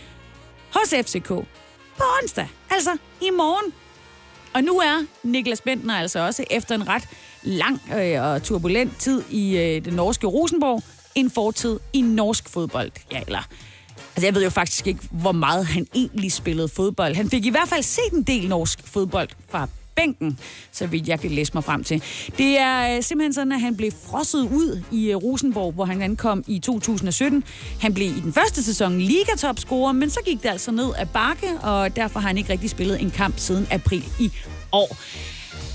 hos 0.75 0.95
FCK 1.07 1.29
på 1.97 2.05
onsdag, 2.23 2.49
altså 2.71 2.91
i 3.21 3.31
morgen. 3.31 3.73
Og 4.55 4.63
nu 4.63 4.79
er 4.79 5.05
Niklas 5.23 5.61
Bentner 5.61 5.95
altså 5.95 6.19
også 6.19 6.45
efter 6.51 6.75
en 6.75 6.89
ret 6.89 7.09
lang 7.43 7.83
øh, 7.99 8.23
og 8.23 8.43
turbulent 8.43 8.99
tid 8.99 9.23
i 9.31 9.57
øh, 9.57 9.85
det 9.85 9.93
norske 9.93 10.27
Rosenborg 10.27 10.83
en 11.15 11.31
fortid 11.31 11.81
i 11.93 12.01
norsk 12.01 12.49
fodbold. 12.49 12.91
Ja, 13.13 13.21
eller... 13.27 13.49
Altså, 14.17 14.27
jeg 14.27 14.35
ved 14.35 14.43
jo 14.43 14.51
faktisk 14.51 14.87
ikke, 14.87 15.01
hvor 15.11 15.33
meget 15.33 15.67
han 15.67 15.87
egentlig 15.95 16.33
spillede 16.33 16.69
fodbold. 16.69 17.15
Han 17.15 17.31
fik 17.31 17.45
i 17.47 17.51
hvert 17.51 17.69
fald 17.69 17.83
set 17.83 18.13
en 18.13 18.23
del 18.23 18.49
norsk 18.49 18.79
fodbold 18.85 19.29
fra 19.51 19.69
bænken, 19.97 20.39
så 20.73 20.87
vidt 20.87 21.09
jeg 21.09 21.21
kan 21.21 21.31
læse 21.31 21.55
mig 21.55 21.65
frem 21.65 21.85
til. 21.85 22.03
Det 22.39 22.59
er 22.59 22.97
øh, 22.97 23.03
simpelthen 23.03 23.33
sådan, 23.33 23.53
at 23.53 23.61
han 23.61 23.77
blev 23.77 23.91
frosset 24.07 24.41
ud 24.41 24.83
i 24.93 25.11
øh, 25.11 25.17
Rosenborg, 25.17 25.73
hvor 25.73 25.85
han 25.85 26.03
ankom 26.03 26.45
i 26.47 26.59
2017. 26.59 27.45
Han 27.81 27.95
blev 27.95 28.07
i 28.07 28.21
den 28.21 28.33
første 28.33 28.63
sæson 28.63 28.99
ligatopscorer, 28.99 29.93
men 29.93 30.11
så 30.11 30.21
gik 30.25 30.43
det 30.43 30.49
altså 30.49 30.73
ned 30.73 30.89
ad 30.99 31.07
bakke, 31.07 31.59
og 31.63 31.97
derfor 31.97 32.21
har 32.21 32.29
han 32.29 32.39
ikke 32.39 32.53
rigtig 32.53 32.71
spillet 32.71 33.01
en 33.01 33.11
kamp 33.11 33.39
siden 33.39 33.67
april 33.71 34.05
i 34.21 34.33
år. 34.73 34.97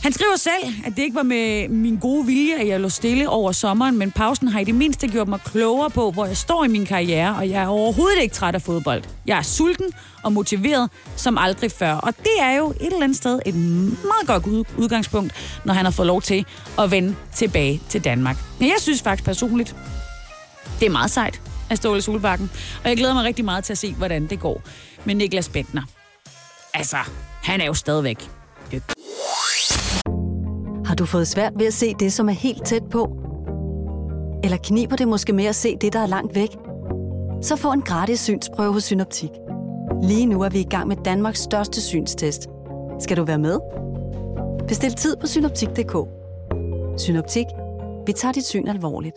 Han 0.03 0.13
skriver 0.13 0.35
selv, 0.35 0.73
at 0.85 0.95
det 0.95 1.03
ikke 1.03 1.15
var 1.15 1.23
med 1.23 1.69
min 1.69 1.97
gode 1.97 2.25
vilje, 2.25 2.55
at 2.55 2.67
jeg 2.67 2.79
lå 2.79 2.89
stille 2.89 3.29
over 3.29 3.51
sommeren, 3.51 3.97
men 3.97 4.11
pausen 4.11 4.47
har 4.47 4.59
i 4.59 4.63
det 4.63 4.75
mindste 4.75 5.07
gjort 5.07 5.27
mig 5.27 5.39
klogere 5.45 5.89
på, 5.89 6.11
hvor 6.11 6.25
jeg 6.25 6.37
står 6.37 6.63
i 6.63 6.67
min 6.67 6.85
karriere, 6.85 7.35
og 7.35 7.49
jeg 7.49 7.63
er 7.63 7.67
overhovedet 7.67 8.21
ikke 8.21 8.35
træt 8.35 8.55
af 8.55 8.61
fodbold. 8.61 9.03
Jeg 9.25 9.37
er 9.37 9.41
sulten 9.41 9.85
og 10.23 10.33
motiveret 10.33 10.89
som 11.15 11.37
aldrig 11.37 11.71
før, 11.71 11.93
og 11.93 12.17
det 12.17 12.41
er 12.41 12.51
jo 12.51 12.69
et 12.69 12.85
eller 12.85 13.03
andet 13.03 13.17
sted 13.17 13.39
et 13.45 13.55
meget 13.55 14.27
godt 14.27 14.67
udgangspunkt, 14.77 15.33
når 15.65 15.73
han 15.73 15.85
har 15.85 15.91
fået 15.91 16.07
lov 16.07 16.21
til 16.21 16.45
at 16.79 16.91
vende 16.91 17.15
tilbage 17.33 17.81
til 17.89 18.03
Danmark. 18.03 18.37
Men 18.59 18.67
jeg 18.67 18.77
synes 18.79 19.01
faktisk 19.01 19.25
personligt, 19.25 19.75
det 20.79 20.85
er 20.85 20.91
meget 20.91 21.11
sejt 21.11 21.41
af 21.69 21.77
Ståle 21.77 22.01
Solbakken, 22.01 22.51
og 22.83 22.89
jeg 22.89 22.97
glæder 22.97 23.13
mig 23.13 23.23
rigtig 23.23 23.45
meget 23.45 23.63
til 23.63 23.73
at 23.73 23.77
se, 23.77 23.93
hvordan 23.93 24.27
det 24.27 24.39
går 24.39 24.61
med 25.05 25.15
Niklas 25.15 25.49
Bentner. 25.49 25.83
Altså, 26.73 26.97
han 27.43 27.61
er 27.61 27.65
jo 27.65 27.73
stadigvæk 27.73 28.36
har 30.87 30.95
du 30.95 31.05
fået 31.05 31.27
svært 31.27 31.53
ved 31.55 31.65
at 31.65 31.73
se 31.73 31.93
det, 31.99 32.13
som 32.13 32.29
er 32.29 32.33
helt 32.33 32.65
tæt 32.65 32.83
på? 32.91 33.17
Eller 34.43 34.57
kniber 34.63 34.95
det 34.95 35.07
måske 35.07 35.33
med 35.33 35.45
at 35.45 35.55
se 35.55 35.77
det, 35.81 35.93
der 35.93 35.99
er 35.99 36.07
langt 36.07 36.35
væk? 36.35 36.49
Så 37.41 37.55
få 37.55 37.71
en 37.71 37.81
gratis 37.81 38.19
synsprøve 38.19 38.73
hos 38.73 38.83
Synoptik. 38.83 39.29
Lige 40.03 40.25
nu 40.25 40.41
er 40.41 40.49
vi 40.49 40.59
i 40.59 40.67
gang 40.69 40.87
med 40.87 40.95
Danmarks 41.05 41.39
største 41.39 41.81
synstest. 41.81 42.47
Skal 42.99 43.17
du 43.17 43.23
være 43.23 43.37
med? 43.37 43.59
Bestil 44.67 44.93
tid 44.93 45.15
på 45.21 45.27
synoptik.dk. 45.27 45.95
Synoptik. 46.97 47.45
Vi 48.05 48.13
tager 48.13 48.31
dit 48.31 48.45
syn 48.45 48.67
alvorligt. 48.67 49.15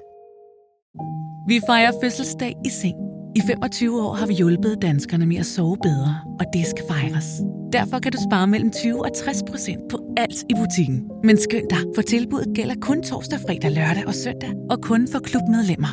Vi 1.49 1.61
fejrer 1.67 1.93
fødselsdag 2.03 2.57
i 2.65 2.69
seng. 2.69 2.97
I 3.37 3.41
25 3.41 4.03
år 4.03 4.13
har 4.13 4.27
vi 4.27 4.35
hjulpet 4.35 4.83
danskerne 4.83 5.27
med 5.27 5.37
at 5.37 5.47
sove 5.47 5.77
bedre, 5.83 6.21
og 6.41 6.47
det 6.53 6.67
skal 6.67 6.85
fejres. 6.89 7.43
Derfor 7.73 7.99
kan 7.99 8.13
du 8.13 8.19
spare 8.31 8.47
mellem 8.47 8.73
20 8.73 9.05
og 9.05 9.11
60 9.17 9.43
procent 9.51 9.81
på 9.91 9.99
alt 10.17 10.45
i 10.51 10.55
butikken. 10.55 11.11
Men 11.25 11.39
skynd 11.39 11.69
dig, 11.71 11.83
for 11.95 12.03
tilbuddet 12.03 12.57
gælder 12.57 12.75
kun 12.81 13.03
torsdag, 13.03 13.41
fredag, 13.41 13.71
lørdag 13.71 14.07
og 14.07 14.15
søndag, 14.15 14.53
og 14.71 14.83
kun 14.83 15.09
for 15.13 15.19
klubmedlemmer. 15.19 15.93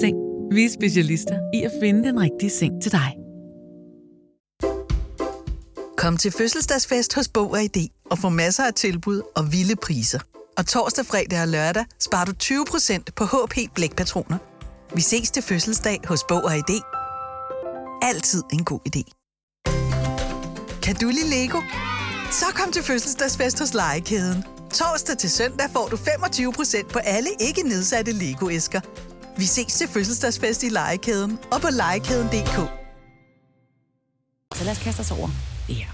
Seng. 0.00 0.16
Vi 0.52 0.64
er 0.64 0.70
specialister 0.70 1.36
i 1.54 1.62
at 1.62 1.72
finde 1.82 2.08
den 2.08 2.20
rigtige 2.20 2.50
seng 2.50 2.82
til 2.82 2.92
dig. 2.92 3.16
Kom 5.96 6.16
til 6.16 6.32
fødselsdagsfest 6.32 7.14
hos 7.14 7.28
Bog 7.28 7.50
og 7.50 7.62
ID 7.62 7.88
og 8.10 8.18
få 8.18 8.28
masser 8.28 8.64
af 8.64 8.74
tilbud 8.74 9.22
og 9.36 9.52
vilde 9.52 9.76
priser. 9.76 10.20
Og 10.58 10.66
torsdag, 10.66 11.06
fredag 11.06 11.42
og 11.42 11.48
lørdag 11.48 11.84
sparer 12.00 12.24
du 12.24 12.32
20% 12.42 13.02
på 13.16 13.24
HP 13.24 13.74
Blækpatroner. 13.74 14.38
Vi 14.94 15.00
ses 15.00 15.30
til 15.30 15.42
fødselsdag 15.42 16.00
hos 16.04 16.20
Bog 16.28 16.44
og 16.44 16.56
ID. 16.56 16.80
Altid 18.02 18.42
en 18.52 18.64
god 18.64 18.80
idé. 18.88 19.15
Kan 20.86 20.96
du 20.96 21.06
lide 21.08 21.30
Lego? 21.30 21.60
Så 22.30 22.44
kom 22.54 22.72
til 22.72 22.82
fødselsdagsfest 22.82 23.58
hos 23.58 23.74
Legekæden. 23.74 24.44
Torsdag 24.74 25.18
til 25.18 25.30
søndag 25.30 25.70
får 25.72 25.88
du 25.88 25.96
25% 25.96 26.88
på 26.92 26.98
alle 26.98 27.28
ikke 27.40 27.62
nedsatte 27.62 28.12
Lego-æsker. 28.12 28.80
Vi 29.38 29.44
ses 29.44 29.74
til 29.74 29.88
fødselsdagsfest 29.88 30.62
i 30.62 30.68
Legekæden 30.68 31.38
og 31.52 31.60
på 31.60 31.68
legekæden.dk. 31.70 32.56
Så 34.54 34.64
lad 34.64 34.72
os 34.72 34.78
kaste 34.78 35.00
os 35.00 35.10
over 35.10 35.28
det 35.66 35.74
her. 35.74 35.88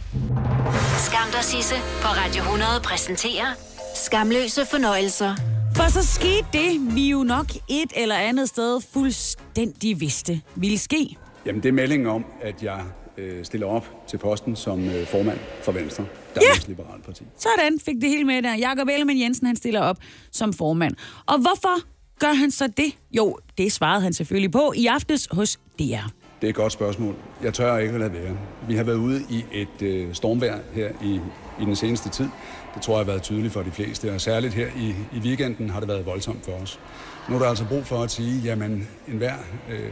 Skam 1.06 1.28
dig, 1.32 1.44
Sisse 1.44 1.74
på 2.02 2.08
Radio 2.08 2.42
100 2.42 2.70
præsenterer 2.84 3.46
Skamløse 3.94 4.66
fornøjelser. 4.66 5.36
For 5.76 5.90
så 5.90 6.06
skete 6.06 6.46
det, 6.52 6.94
vi 6.94 7.10
jo 7.10 7.22
nok 7.22 7.46
et 7.68 7.92
eller 7.96 8.16
andet 8.16 8.48
sted 8.48 8.80
fuldstændig 8.92 10.00
vidste 10.00 10.40
ville 10.54 10.78
ske. 10.78 11.16
Jamen, 11.46 11.62
det 11.62 11.68
er 11.68 11.72
meldingen 11.72 12.08
om, 12.08 12.24
at 12.42 12.62
jeg 12.62 12.80
øh, 13.18 13.44
stiller 13.44 13.66
op 13.66 13.86
til 14.06 14.18
posten 14.18 14.56
som 14.56 14.88
øh, 14.88 15.06
formand 15.06 15.38
for 15.62 15.72
Venstre, 15.72 16.06
Danmarks 16.34 16.68
ja. 16.68 16.68
Liberale 16.68 17.02
Parti. 17.02 17.24
Sådan 17.38 17.80
fik 17.80 17.96
det 18.00 18.08
hele 18.08 18.24
med 18.24 18.42
der. 18.42 18.54
Jakob 18.54 18.88
Ellemann 18.88 19.20
Jensen, 19.20 19.46
han 19.46 19.56
stiller 19.56 19.80
op 19.80 19.96
som 20.30 20.52
formand. 20.52 20.96
Og 21.26 21.38
hvorfor 21.38 21.80
gør 22.18 22.32
han 22.32 22.50
så 22.50 22.66
det? 22.66 22.96
Jo, 23.10 23.38
det 23.58 23.72
svarede 23.72 24.02
han 24.02 24.12
selvfølgelig 24.12 24.50
på 24.50 24.72
i 24.76 24.86
aftes 24.86 25.28
hos 25.30 25.58
DR. 25.78 26.12
Det 26.40 26.46
er 26.46 26.50
et 26.50 26.54
godt 26.54 26.72
spørgsmål. 26.72 27.14
Jeg 27.42 27.54
tør 27.54 27.76
ikke 27.76 27.94
at 27.94 28.00
lade 28.00 28.12
være. 28.12 28.36
Vi 28.68 28.76
har 28.76 28.84
været 28.84 28.96
ude 28.96 29.22
i 29.30 29.44
et 29.52 29.82
øh, 29.82 30.14
stormvejr 30.14 30.58
her 30.72 30.90
i, 31.02 31.20
i 31.60 31.64
den 31.64 31.76
seneste 31.76 32.08
tid. 32.08 32.28
Det 32.74 32.82
tror 32.82 32.94
jeg 32.94 32.98
har 32.98 33.04
været 33.04 33.22
tydeligt 33.22 33.52
for 33.52 33.62
de 33.62 33.70
fleste, 33.70 34.12
og 34.12 34.20
særligt 34.20 34.54
her 34.54 34.66
i, 34.76 34.94
i 35.16 35.18
weekenden 35.18 35.70
har 35.70 35.80
det 35.80 35.88
været 35.88 36.06
voldsomt 36.06 36.44
for 36.44 36.52
os. 36.52 36.80
Nu 37.28 37.34
er 37.34 37.38
der 37.38 37.48
altså 37.48 37.64
brug 37.68 37.86
for 37.86 38.02
at 38.02 38.10
sige, 38.10 38.40
jamen 38.44 38.88
enhver 39.08 39.34
øh, 39.70 39.90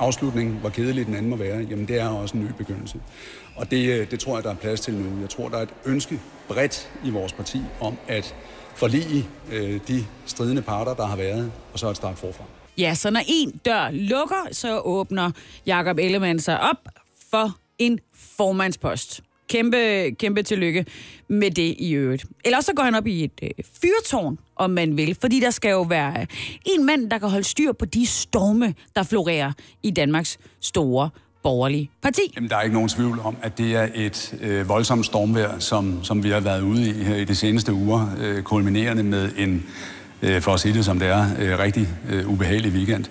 afslutning, 0.00 0.50
hvor 0.52 0.68
kedelig 0.68 1.06
den 1.06 1.14
anden 1.14 1.30
må 1.30 1.36
være, 1.36 1.66
jamen 1.70 1.88
det 1.88 2.00
er 2.00 2.08
også 2.08 2.36
en 2.36 2.44
ny 2.44 2.48
begyndelse. 2.58 3.00
Og 3.56 3.70
det, 3.70 4.00
øh, 4.00 4.10
det 4.10 4.20
tror 4.20 4.36
jeg, 4.36 4.44
der 4.44 4.50
er 4.50 4.54
plads 4.54 4.80
til 4.80 4.94
nu. 4.94 5.20
Jeg 5.20 5.30
tror, 5.30 5.48
der 5.48 5.58
er 5.58 5.62
et 5.62 5.74
ønske 5.86 6.20
bredt 6.48 6.90
i 7.04 7.10
vores 7.10 7.32
parti 7.32 7.60
om 7.80 7.96
at 8.08 8.34
forlige 8.74 9.28
øh, 9.52 9.80
de 9.88 10.04
stridende 10.26 10.62
parter, 10.62 10.94
der 10.94 11.06
har 11.06 11.16
været, 11.16 11.52
og 11.72 11.78
så 11.78 11.88
at 11.88 11.96
starte 11.96 12.16
forfra. 12.16 12.44
Ja, 12.78 12.94
så 12.94 13.10
når 13.10 13.20
en 13.28 13.60
dør 13.64 13.90
lukker, 13.90 14.48
så 14.52 14.80
åbner 14.80 15.30
Jakob 15.66 15.98
Ellemann 15.98 16.40
sig 16.40 16.60
op 16.60 16.76
for 17.30 17.56
en 17.78 17.98
formandspost. 18.14 19.22
Kæmpe, 19.50 20.10
kæmpe 20.18 20.42
tillykke 20.42 20.84
med 21.28 21.50
det 21.50 21.74
i 21.78 21.92
øvrigt. 21.92 22.24
Ellers 22.44 22.64
så 22.64 22.72
går 22.76 22.82
han 22.82 22.94
op 22.94 23.06
i 23.06 23.24
et 23.24 23.32
øh, 23.42 23.50
fyrtårn, 23.82 24.38
om 24.56 24.70
man 24.70 24.96
vil. 24.96 25.16
Fordi 25.20 25.40
der 25.40 25.50
skal 25.50 25.70
jo 25.70 25.82
være 25.82 26.20
øh, 26.20 26.26
en 26.64 26.86
mand, 26.86 27.10
der 27.10 27.18
kan 27.18 27.28
holde 27.28 27.44
styr 27.44 27.72
på 27.72 27.84
de 27.84 28.06
storme, 28.06 28.74
der 28.96 29.02
florerer 29.02 29.52
i 29.82 29.90
Danmarks 29.90 30.38
store 30.60 31.10
borgerlige 31.42 31.90
parti. 32.02 32.20
Jamen, 32.36 32.50
der 32.50 32.56
er 32.56 32.62
ikke 32.62 32.74
nogen 32.74 32.88
tvivl 32.88 33.20
om, 33.24 33.36
at 33.42 33.58
det 33.58 33.76
er 33.76 33.88
et 33.94 34.34
øh, 34.40 34.68
voldsomt 34.68 35.06
stormvejr, 35.06 35.58
som, 35.58 36.04
som 36.04 36.24
vi 36.24 36.30
har 36.30 36.40
været 36.40 36.62
ude 36.62 36.88
i 36.88 36.92
her 36.92 37.16
i 37.16 37.24
de 37.24 37.34
seneste 37.34 37.72
uger, 37.72 38.16
øh, 38.20 38.42
kulminerende 38.42 39.02
med 39.02 39.30
en 39.36 39.66
øh, 40.22 40.42
for 40.42 40.54
at 40.54 40.60
sige 40.60 40.74
det 40.74 40.84
som 40.84 40.98
det 40.98 41.08
er, 41.08 41.26
øh, 41.38 41.58
rigtig 41.58 41.88
øh, 42.10 42.28
ubehagelig 42.28 42.72
weekend. 42.72 43.04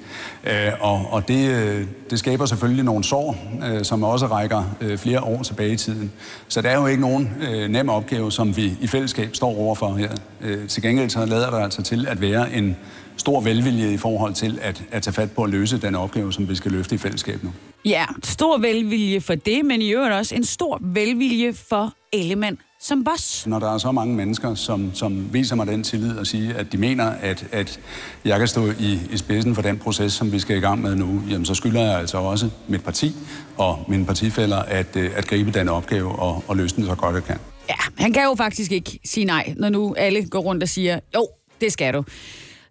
Øh, 0.43 0.71
og 0.79 1.05
og 1.11 1.27
det, 1.27 1.49
øh, 1.49 1.85
det 2.09 2.19
skaber 2.19 2.45
selvfølgelig 2.45 2.85
nogle 2.85 3.03
sår, 3.03 3.37
øh, 3.65 3.85
som 3.85 4.03
også 4.03 4.25
rækker 4.27 4.75
øh, 4.81 4.97
flere 4.97 5.21
år 5.21 5.43
tilbage 5.43 5.73
i 5.73 5.77
tiden. 5.77 6.11
Så 6.47 6.61
det 6.61 6.71
er 6.71 6.75
jo 6.75 6.87
ikke 6.87 7.01
nogen 7.01 7.31
øh, 7.41 7.69
nem 7.69 7.89
opgave, 7.89 8.31
som 8.31 8.57
vi 8.57 8.73
i 8.81 8.87
fællesskab 8.87 9.35
står 9.35 9.57
overfor 9.57 9.95
her. 9.95 10.11
Øh, 10.41 10.67
til 10.67 10.83
gengæld 10.83 11.09
så 11.09 11.25
lader 11.25 11.49
der 11.49 11.57
altså 11.57 11.81
til 11.81 12.07
at 12.07 12.21
være 12.21 12.53
en 12.53 12.77
stor 13.17 13.41
velvilje 13.41 13.93
i 13.93 13.97
forhold 13.97 14.33
til 14.33 14.59
at, 14.61 14.83
at 14.91 15.01
tage 15.03 15.13
fat 15.13 15.31
på 15.31 15.43
at 15.43 15.49
løse 15.49 15.81
den 15.81 15.95
opgave, 15.95 16.33
som 16.33 16.49
vi 16.49 16.55
skal 16.55 16.71
løfte 16.71 16.95
i 16.95 16.97
fællesskab 16.97 17.43
nu. 17.43 17.51
Ja, 17.85 18.05
stor 18.23 18.57
velvilje 18.57 19.21
for 19.21 19.35
det, 19.35 19.65
men 19.65 19.81
i 19.81 19.89
øvrigt 19.89 20.13
også 20.13 20.35
en 20.35 20.45
stor 20.45 20.79
velvilje 20.81 21.53
for 21.53 21.93
Ellemann 22.13 22.57
som 22.81 23.03
boss. 23.03 23.47
Når 23.47 23.59
der 23.59 23.73
er 23.73 23.77
så 23.77 23.91
mange 23.91 24.15
mennesker, 24.15 24.55
som, 24.55 24.91
som 24.93 25.33
viser 25.33 25.55
mig 25.55 25.67
den 25.67 25.83
tillid 25.83 26.17
og 26.17 26.27
siger, 26.27 26.57
at 26.57 26.71
de 26.71 26.77
mener, 26.77 27.05
at, 27.05 27.47
at 27.51 27.79
jeg 28.25 28.39
kan 28.39 28.47
stå 28.47 28.71
i, 28.79 28.99
i 29.11 29.17
spidsen 29.17 29.55
for 29.55 29.61
den 29.61 29.77
proces, 29.77 30.13
som 30.13 30.31
vi 30.31 30.39
skal 30.39 30.57
i 30.57 30.59
gang 30.59 30.81
med 30.81 30.95
nu, 30.95 31.21
jamen 31.29 31.45
så 31.45 31.53
skylder 31.53 31.81
jeg 31.81 31.99
altså 31.99 32.17
også 32.17 32.49
mit 32.67 32.83
parti 32.83 33.15
og 33.57 33.85
mine 33.87 34.05
partifælder 34.05 34.57
at, 34.57 34.95
øh, 34.95 35.11
at 35.15 35.27
gribe 35.27 35.51
den 35.51 35.69
opgave 35.69 36.11
og, 36.11 36.43
og 36.47 36.57
løse 36.57 36.75
den 36.75 36.85
så 36.85 36.95
godt 36.95 37.15
jeg 37.15 37.23
kan. 37.23 37.37
Ja, 37.69 37.75
han 37.97 38.13
kan 38.13 38.23
jo 38.23 38.35
faktisk 38.37 38.71
ikke 38.71 38.99
sige 39.05 39.25
nej, 39.25 39.53
når 39.57 39.69
nu 39.69 39.95
alle 39.97 40.25
går 40.25 40.39
rundt 40.39 40.63
og 40.63 40.69
siger, 40.69 40.99
jo, 41.15 41.27
det 41.61 41.73
skal 41.73 41.93
du. 41.93 42.03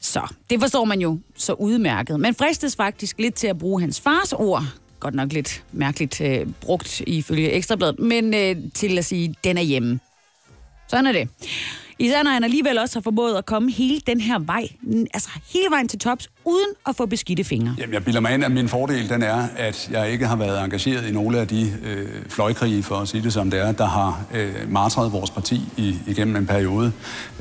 Så 0.01 0.35
det 0.51 0.61
forstår 0.61 0.85
man 0.85 1.01
jo 1.01 1.19
så 1.37 1.53
udmærket. 1.53 2.21
Man 2.21 2.35
fristes 2.35 2.77
faktisk 2.77 3.19
lidt 3.19 3.35
til 3.35 3.47
at 3.47 3.59
bruge 3.59 3.81
hans 3.81 4.01
fars 4.01 4.33
ord, 4.33 4.65
godt 5.01 5.15
nok 5.15 5.33
lidt 5.33 5.65
mærkeligt 5.73 6.21
øh, 6.21 6.47
brugt 6.61 7.01
ifølge 7.07 7.51
Ekstrabladet, 7.53 7.99
men 7.99 8.35
øh, 8.35 8.57
til 8.75 8.99
at 8.99 9.05
sige, 9.05 9.35
den 9.45 9.57
er 9.59 9.63
hjemme. 9.63 10.01
Sådan 10.89 11.07
er 11.07 11.13
det. 11.13 11.29
Især 12.01 12.23
når 12.23 12.31
han 12.31 12.45
alligevel 12.45 12.79
også 12.79 12.99
har 12.99 13.03
formået 13.03 13.35
at 13.37 13.47
komme 13.47 13.71
hele 13.73 14.01
den 14.07 14.21
her 14.21 14.39
vej, 14.39 14.69
altså 15.15 15.29
hele 15.53 15.65
vejen 15.71 15.89
til 15.89 15.99
tops, 15.99 16.31
uden 16.45 16.69
at 16.89 16.97
få 16.97 17.07
beskidte 17.07 17.45
fingre. 17.45 17.75
Jamen, 17.79 17.95
jeg 17.95 18.05
bilder 18.05 18.21
mig 18.21 18.35
ind, 18.35 18.45
at 18.45 18.53
min 18.53 18.69
fordel 18.69 19.09
den 19.09 19.23
er, 19.23 19.47
at 19.57 19.89
jeg 19.93 20.11
ikke 20.11 20.27
har 20.27 20.37
været 20.37 20.65
engageret 20.65 21.09
i 21.09 21.13
nogle 21.13 21.39
af 21.39 21.49
de 21.49 21.73
øh, 21.85 22.07
fløjkrige, 22.29 22.83
for 22.83 22.95
at 22.95 23.09
sige 23.09 23.23
det 23.23 23.33
som 23.33 23.51
det 23.51 23.61
er, 23.61 23.73
der 23.73 23.87
har 23.87 24.21
øh, 24.35 24.53
martret 24.69 25.13
vores 25.13 25.31
parti 25.31 25.61
i, 25.77 25.97
igennem 26.07 26.37
en 26.37 26.47
periode. 26.47 26.93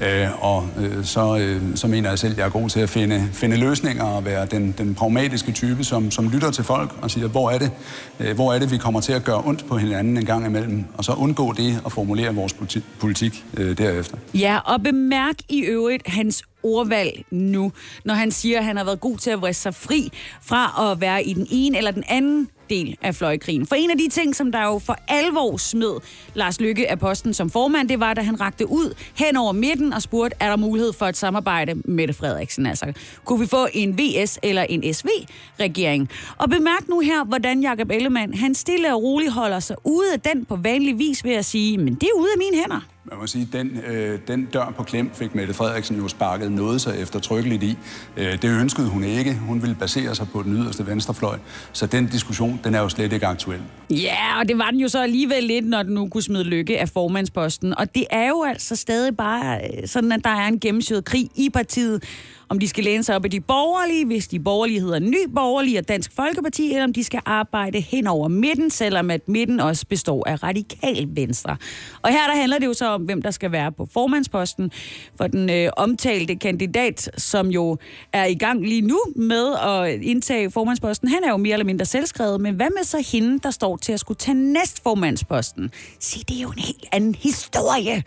Øh, 0.01 0.43
og 0.45 0.67
øh, 0.79 1.05
så, 1.05 1.37
øh, 1.37 1.61
så 1.75 1.87
mener 1.87 2.09
jeg 2.09 2.19
selv, 2.19 2.31
at 2.31 2.37
jeg 2.37 2.45
er 2.45 2.49
god 2.49 2.69
til 2.69 2.79
at 2.79 2.89
finde, 2.89 3.29
finde 3.33 3.57
løsninger 3.57 4.03
og 4.03 4.25
være 4.25 4.45
den, 4.45 4.75
den 4.77 4.95
pragmatiske 4.95 5.51
type, 5.51 5.83
som, 5.83 6.11
som 6.11 6.29
lytter 6.29 6.51
til 6.51 6.63
folk 6.63 6.91
og 7.01 7.11
siger, 7.11 7.27
hvor 7.27 7.49
er, 7.49 7.57
det, 7.57 7.71
øh, 8.19 8.35
hvor 8.35 8.53
er 8.53 8.59
det, 8.59 8.71
vi 8.71 8.77
kommer 8.77 9.01
til 9.01 9.13
at 9.13 9.23
gøre 9.23 9.41
ondt 9.45 9.67
på 9.67 9.77
hinanden 9.77 10.17
en 10.17 10.25
gang 10.25 10.45
imellem, 10.45 10.85
og 10.97 11.03
så 11.03 11.11
undgå 11.11 11.53
det 11.53 11.81
og 11.83 11.91
formulere 11.91 12.35
vores 12.35 12.53
politi- 12.53 12.83
politik 12.99 13.45
øh, 13.57 13.77
derefter. 13.77 14.17
Ja, 14.33 14.46
og 14.55 14.83
bemærk 14.83 15.35
i 15.49 15.61
øvrigt 15.61 16.07
hans 16.07 16.43
ordvalg 16.63 17.25
nu, 17.31 17.71
når 18.05 18.13
han 18.13 18.31
siger, 18.31 18.57
at 18.57 18.65
han 18.65 18.77
har 18.77 18.83
været 18.83 18.99
god 18.99 19.17
til 19.17 19.29
at 19.29 19.41
vriste 19.41 19.63
sig 19.63 19.75
fri 19.75 20.11
fra 20.41 20.91
at 20.91 21.01
være 21.01 21.23
i 21.23 21.33
den 21.33 21.47
ene 21.51 21.77
eller 21.77 21.91
den 21.91 22.03
anden 22.09 22.49
del 22.69 22.97
af 23.01 23.15
fløjkrigen. 23.15 23.65
For 23.65 23.75
en 23.75 23.91
af 23.91 23.97
de 23.97 24.09
ting, 24.09 24.35
som 24.35 24.51
der 24.51 24.63
jo 24.63 24.79
for 24.79 24.97
alvor 25.07 25.57
smed 25.57 25.93
Lars 26.33 26.61
Lykke 26.61 26.91
af 26.91 26.99
posten 26.99 27.33
som 27.33 27.49
formand, 27.49 27.89
det 27.89 27.99
var, 27.99 28.13
da 28.13 28.21
han 28.21 28.41
rakte 28.41 28.69
ud 28.69 28.93
hen 29.15 29.37
over 29.37 29.51
midten 29.51 29.93
og 29.93 30.01
spurgte, 30.01 30.37
er 30.39 30.49
der 30.49 30.57
mulighed 30.57 30.93
for 30.93 31.05
et 31.05 31.17
samarbejde 31.17 31.73
med 31.73 31.83
Mette 31.85 32.13
Frederiksen? 32.13 32.65
Altså, 32.65 32.93
kunne 33.25 33.39
vi 33.39 33.47
få 33.47 33.67
en 33.73 33.97
VS 33.97 34.39
eller 34.43 34.61
en 34.61 34.93
SV-regering? 34.93 36.09
Og 36.37 36.49
bemærk 36.49 36.87
nu 36.89 36.99
her, 36.99 37.23
hvordan 37.23 37.61
Jakob 37.61 37.91
Ellemann, 37.91 38.33
han 38.33 38.55
stille 38.55 38.93
og 38.93 39.03
roligt 39.03 39.31
holder 39.31 39.59
sig 39.59 39.75
ude 39.83 40.13
af 40.13 40.19
den 40.21 40.45
på 40.45 40.55
vanlig 40.55 40.99
vis 40.99 41.23
ved 41.23 41.33
at 41.33 41.45
sige, 41.45 41.77
men 41.77 41.95
det 41.95 42.03
er 42.03 42.19
ude 42.19 42.29
af 42.35 42.37
mine 42.37 42.61
hænder. 42.61 42.96
Man 43.11 43.19
må 43.19 43.27
sige, 43.27 43.49
den, 43.53 43.77
øh, 43.87 44.19
den 44.27 44.45
dør 44.45 44.73
på 44.77 44.83
klem 44.83 45.11
fik 45.13 45.35
Mette 45.35 45.53
Frederiksen 45.53 45.97
jo 45.97 46.07
sparket 46.07 46.51
noget 46.51 46.81
så 46.81 46.91
eftertrykkeligt 46.91 47.63
i. 47.63 47.77
Øh, 48.17 48.41
det 48.41 48.61
ønskede 48.61 48.87
hun 48.87 49.03
ikke. 49.03 49.35
Hun 49.35 49.61
ville 49.61 49.75
basere 49.75 50.15
sig 50.15 50.27
på 50.33 50.43
den 50.43 50.53
yderste 50.53 50.87
venstrefløj. 50.87 51.37
Så 51.71 51.85
den 51.85 52.07
diskussion, 52.07 52.59
den 52.63 52.75
er 52.75 52.79
jo 52.79 52.89
slet 52.89 53.13
ikke 53.13 53.25
aktuel. 53.25 53.59
Ja, 53.89 54.39
og 54.39 54.47
det 54.47 54.57
var 54.57 54.71
den 54.71 54.79
jo 54.79 54.87
så 54.87 55.01
alligevel 55.01 55.43
lidt, 55.43 55.65
når 55.65 55.83
den 55.83 55.93
nu 55.93 56.09
kunne 56.09 56.23
smide 56.23 56.43
lykke 56.43 56.79
af 56.79 56.89
formandsposten. 56.89 57.77
Og 57.77 57.95
det 57.95 58.05
er 58.09 58.27
jo 58.27 58.43
altså 58.43 58.75
stadig 58.75 59.17
bare 59.17 59.57
øh, 59.57 59.87
sådan, 59.87 60.11
at 60.11 60.23
der 60.23 60.29
er 60.29 60.47
en 60.47 60.59
gennemsyret 60.59 61.05
krig 61.05 61.29
i 61.35 61.49
partiet. 61.49 62.03
Om 62.49 62.59
de 62.59 62.67
skal 62.67 62.83
læne 62.83 63.03
sig 63.03 63.15
op 63.15 63.25
i 63.25 63.27
de 63.27 63.39
borgerlige, 63.39 64.05
hvis 64.05 64.27
de 64.27 64.39
borgerlige 64.39 64.81
hedder 64.81 64.99
Ny 64.99 65.27
Borgerlige 65.35 65.79
og 65.79 65.87
Dansk 65.87 66.11
Folkeparti, 66.15 66.69
eller 66.69 66.83
om 66.83 66.93
de 66.93 67.03
skal 67.03 67.21
arbejde 67.25 67.79
hen 67.81 68.07
over 68.07 68.27
midten, 68.27 68.69
selvom 68.69 69.11
at 69.11 69.27
midten 69.27 69.59
også 69.59 69.85
består 69.87 70.27
af 70.27 70.43
radikal 70.43 71.07
venstre. 71.09 71.57
Og 72.01 72.11
her 72.11 72.27
der 72.27 72.35
handler 72.35 72.59
det 72.59 72.65
jo 72.65 72.73
så 72.73 72.87
om, 72.87 73.01
hvem 73.01 73.21
der 73.21 73.31
skal 73.31 73.51
være 73.51 73.71
på 73.71 73.87
formandsposten 73.93 74.71
for 75.17 75.27
den 75.27 75.49
øh, 75.49 75.69
omtalte 75.77 76.35
kandidat, 76.35 77.09
som 77.17 77.47
jo 77.47 77.77
er 78.13 78.25
i 78.25 78.35
gang 78.35 78.65
lige 78.65 78.81
nu 78.81 78.99
med 79.15 79.53
at 79.55 80.01
indtage 80.01 80.51
formandsposten. 80.51 81.07
Han 81.07 81.23
er 81.23 81.29
jo 81.29 81.37
mere 81.37 81.53
eller 81.53 81.65
mindre 81.65 81.85
selvskrevet, 81.85 82.41
men 82.41 82.55
hvad 82.55 82.69
med 82.77 82.83
så 82.83 83.03
hende, 83.11 83.39
der 83.39 83.51
står 83.51 83.77
til 83.77 83.93
at 83.93 83.99
skulle 83.99 84.17
tage 84.17 84.35
næstformandsposten? 84.35 85.71
Se, 85.99 86.19
det 86.19 86.37
er 86.37 86.41
jo 86.41 86.49
en 86.49 86.59
helt 86.59 86.85
anden 86.91 87.15
historie. 87.15 88.03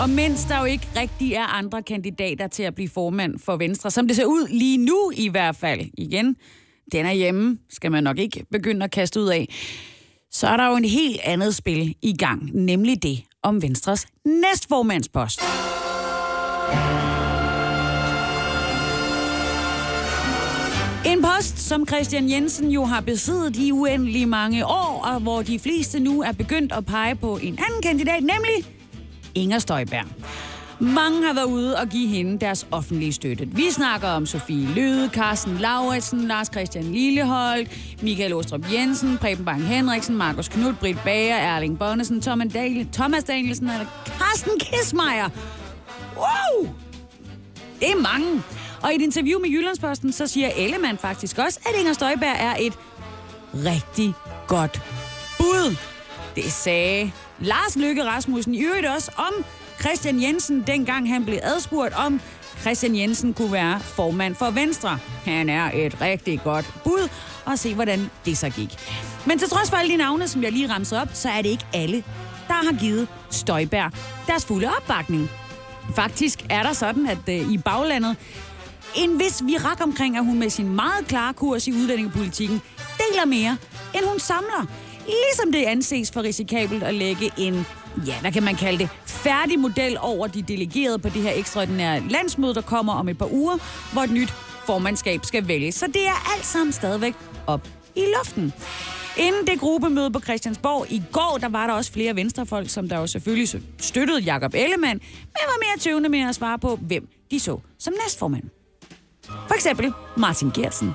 Og 0.00 0.10
mens 0.10 0.44
der 0.44 0.58
jo 0.58 0.64
ikke 0.64 0.86
rigtig 0.96 1.32
er 1.32 1.44
andre 1.44 1.82
kandidater 1.82 2.46
til 2.46 2.62
at 2.62 2.74
blive 2.74 2.88
formand 2.88 3.38
for 3.38 3.56
Venstre, 3.56 3.90
som 3.90 4.06
det 4.06 4.16
ser 4.16 4.24
ud 4.24 4.48
lige 4.48 4.78
nu 4.78 5.12
i 5.16 5.28
hvert 5.28 5.56
fald, 5.56 5.80
igen, 5.98 6.36
den 6.92 7.06
er 7.06 7.12
hjemme, 7.12 7.58
skal 7.70 7.92
man 7.92 8.04
nok 8.04 8.18
ikke 8.18 8.46
begynde 8.50 8.84
at 8.84 8.90
kaste 8.90 9.20
ud 9.20 9.28
af, 9.28 9.48
så 10.30 10.46
er 10.46 10.56
der 10.56 10.66
jo 10.66 10.76
en 10.76 10.84
helt 10.84 11.20
andet 11.24 11.54
spil 11.54 11.94
i 12.02 12.16
gang, 12.16 12.50
nemlig 12.54 13.02
det 13.02 13.22
om 13.42 13.62
Venstres 13.62 14.06
næstformandspost. 14.24 15.40
En 21.06 21.22
post, 21.22 21.58
som 21.58 21.86
Christian 21.86 22.30
Jensen 22.30 22.70
jo 22.70 22.84
har 22.84 23.00
besiddet 23.00 23.56
i 23.56 23.72
uendelig 23.72 24.28
mange 24.28 24.66
år, 24.66 25.02
og 25.04 25.20
hvor 25.20 25.42
de 25.42 25.58
fleste 25.58 26.00
nu 26.00 26.22
er 26.22 26.32
begyndt 26.32 26.72
at 26.72 26.86
pege 26.86 27.14
på 27.14 27.36
en 27.36 27.58
anden 27.58 27.82
kandidat, 27.82 28.20
nemlig 28.20 28.74
Inger 29.34 29.58
Støjberg. 29.58 30.04
Mange 30.80 31.26
har 31.26 31.34
været 31.34 31.44
ude 31.44 31.76
og 31.76 31.88
give 31.88 32.08
hende 32.08 32.40
deres 32.40 32.66
offentlige 32.70 33.12
støtte. 33.12 33.48
Vi 33.48 33.70
snakker 33.70 34.08
om 34.08 34.26
Sofie 34.26 34.74
Løde, 34.74 35.08
Carsten 35.08 35.58
Lauritsen, 35.58 36.28
Lars 36.28 36.46
Christian 36.46 36.84
Lillehold, 36.84 37.66
Michael 38.02 38.32
Ostrup 38.32 38.72
Jensen, 38.72 39.18
Preben 39.18 39.44
Bang 39.44 39.62
Henriksen, 39.66 40.16
Markus 40.16 40.48
Knud, 40.48 40.74
Britt 40.80 40.98
Bager, 41.04 41.36
Erling 41.36 41.78
Bonnesen, 41.78 42.20
Thomas, 42.20 42.52
Thomas 42.92 43.24
Danielsen 43.24 43.68
og 43.68 43.86
Carsten 44.06 44.58
Kismeier. 44.60 45.28
Wow! 46.16 46.68
Det 47.80 47.90
er 47.90 48.00
mange. 48.02 48.42
Og 48.82 48.92
i 48.92 48.96
et 48.96 49.02
interview 49.02 49.40
med 49.40 49.48
Jyllandsposten, 49.48 50.12
så 50.12 50.26
siger 50.26 50.50
Ellemann 50.56 50.98
faktisk 50.98 51.38
også, 51.38 51.60
at 51.66 51.80
Inger 51.80 51.92
Støjberg 51.92 52.36
er 52.38 52.54
et 52.60 52.72
rigtig 53.54 54.14
godt 54.46 54.82
bud. 55.38 55.76
Det 56.36 56.52
sagde 56.52 57.12
Lars 57.40 57.76
Lykke 57.76 58.04
Rasmussen 58.04 58.54
i 58.54 58.64
øvrigt 58.64 58.86
også 58.86 59.10
om 59.16 59.44
Christian 59.80 60.22
Jensen, 60.22 60.64
dengang 60.66 61.08
han 61.08 61.24
blev 61.24 61.38
adspurgt 61.42 61.94
om, 61.94 62.20
Christian 62.60 62.96
Jensen 62.96 63.34
kunne 63.34 63.52
være 63.52 63.80
formand 63.80 64.34
for 64.34 64.50
Venstre. 64.50 64.98
Han 65.24 65.48
er 65.48 65.70
et 65.74 66.00
rigtig 66.00 66.40
godt 66.44 66.74
bud, 66.84 67.08
og 67.44 67.58
se 67.58 67.74
hvordan 67.74 68.10
det 68.24 68.38
så 68.38 68.50
gik. 68.50 68.76
Men 69.26 69.38
til 69.38 69.48
trods 69.48 69.70
for 69.70 69.76
alle 69.76 69.92
de 69.92 69.96
navne, 69.96 70.28
som 70.28 70.42
jeg 70.42 70.52
lige 70.52 70.70
ramser 70.70 71.00
op, 71.00 71.08
så 71.12 71.28
er 71.28 71.42
det 71.42 71.48
ikke 71.48 71.66
alle, 71.74 72.04
der 72.48 72.54
har 72.54 72.80
givet 72.80 73.08
Støjberg 73.30 73.92
deres 74.26 74.46
fulde 74.46 74.68
opbakning. 74.76 75.30
Faktisk 75.94 76.46
er 76.50 76.62
der 76.62 76.72
sådan, 76.72 77.06
at 77.06 77.28
øh, 77.28 77.52
i 77.52 77.58
baglandet, 77.58 78.16
en 78.96 79.18
vis 79.18 79.42
virak 79.46 79.80
omkring, 79.82 80.16
at 80.16 80.24
hun 80.24 80.38
med 80.38 80.50
sin 80.50 80.76
meget 80.76 81.06
klare 81.08 81.34
kurs 81.34 81.66
i 81.66 81.72
udlændingepolitikken 81.72 82.62
deler 82.98 83.24
mere, 83.24 83.56
end 83.94 84.04
hun 84.04 84.18
samler. 84.18 84.66
Ligesom 85.06 85.52
det 85.52 85.64
anses 85.64 86.10
for 86.12 86.22
risikabelt 86.22 86.82
at 86.82 86.94
lægge 86.94 87.30
en, 87.38 87.66
ja, 88.06 88.20
hvad 88.20 88.32
kan 88.32 88.42
man 88.42 88.54
kalde 88.54 88.78
det, 88.78 88.88
færdig 89.06 89.58
model 89.58 89.96
over 90.00 90.26
de 90.26 90.42
delegerede 90.42 90.98
på 90.98 91.08
det 91.08 91.22
her 91.22 91.32
ekstraordinære 91.34 92.00
landsmøde, 92.08 92.54
der 92.54 92.60
kommer 92.60 92.92
om 92.92 93.08
et 93.08 93.18
par 93.18 93.32
uger, 93.32 93.58
hvor 93.92 94.02
et 94.02 94.10
nyt 94.10 94.30
formandskab 94.66 95.20
skal 95.24 95.48
vælges. 95.48 95.74
Så 95.74 95.86
det 95.86 96.06
er 96.06 96.32
alt 96.34 96.46
sammen 96.46 96.72
stadigvæk 96.72 97.14
op 97.46 97.68
i 97.96 98.04
luften. 98.18 98.52
Inden 99.16 99.46
det 99.46 99.60
gruppemøde 99.60 100.10
på 100.10 100.20
Christiansborg 100.20 100.86
i 100.90 101.02
går, 101.12 101.38
der 101.40 101.48
var 101.48 101.66
der 101.66 101.74
også 101.74 101.92
flere 101.92 102.16
venstrefolk, 102.16 102.68
som 102.68 102.88
der 102.88 102.98
jo 102.98 103.06
selvfølgelig 103.06 103.62
støttede 103.78 104.20
Jakob 104.20 104.54
Ellemann, 104.54 105.00
men 105.20 105.42
var 105.46 105.58
mere 105.58 105.78
tøvende 105.78 106.08
med 106.08 106.20
at 106.20 106.34
svare 106.34 106.58
på, 106.58 106.76
hvem 106.76 107.08
de 107.30 107.40
så 107.40 107.60
som 107.78 107.94
næstformand. 108.04 108.44
For 109.24 109.54
eksempel 109.54 109.92
Martin 110.16 110.50
Gersen. 110.50 110.94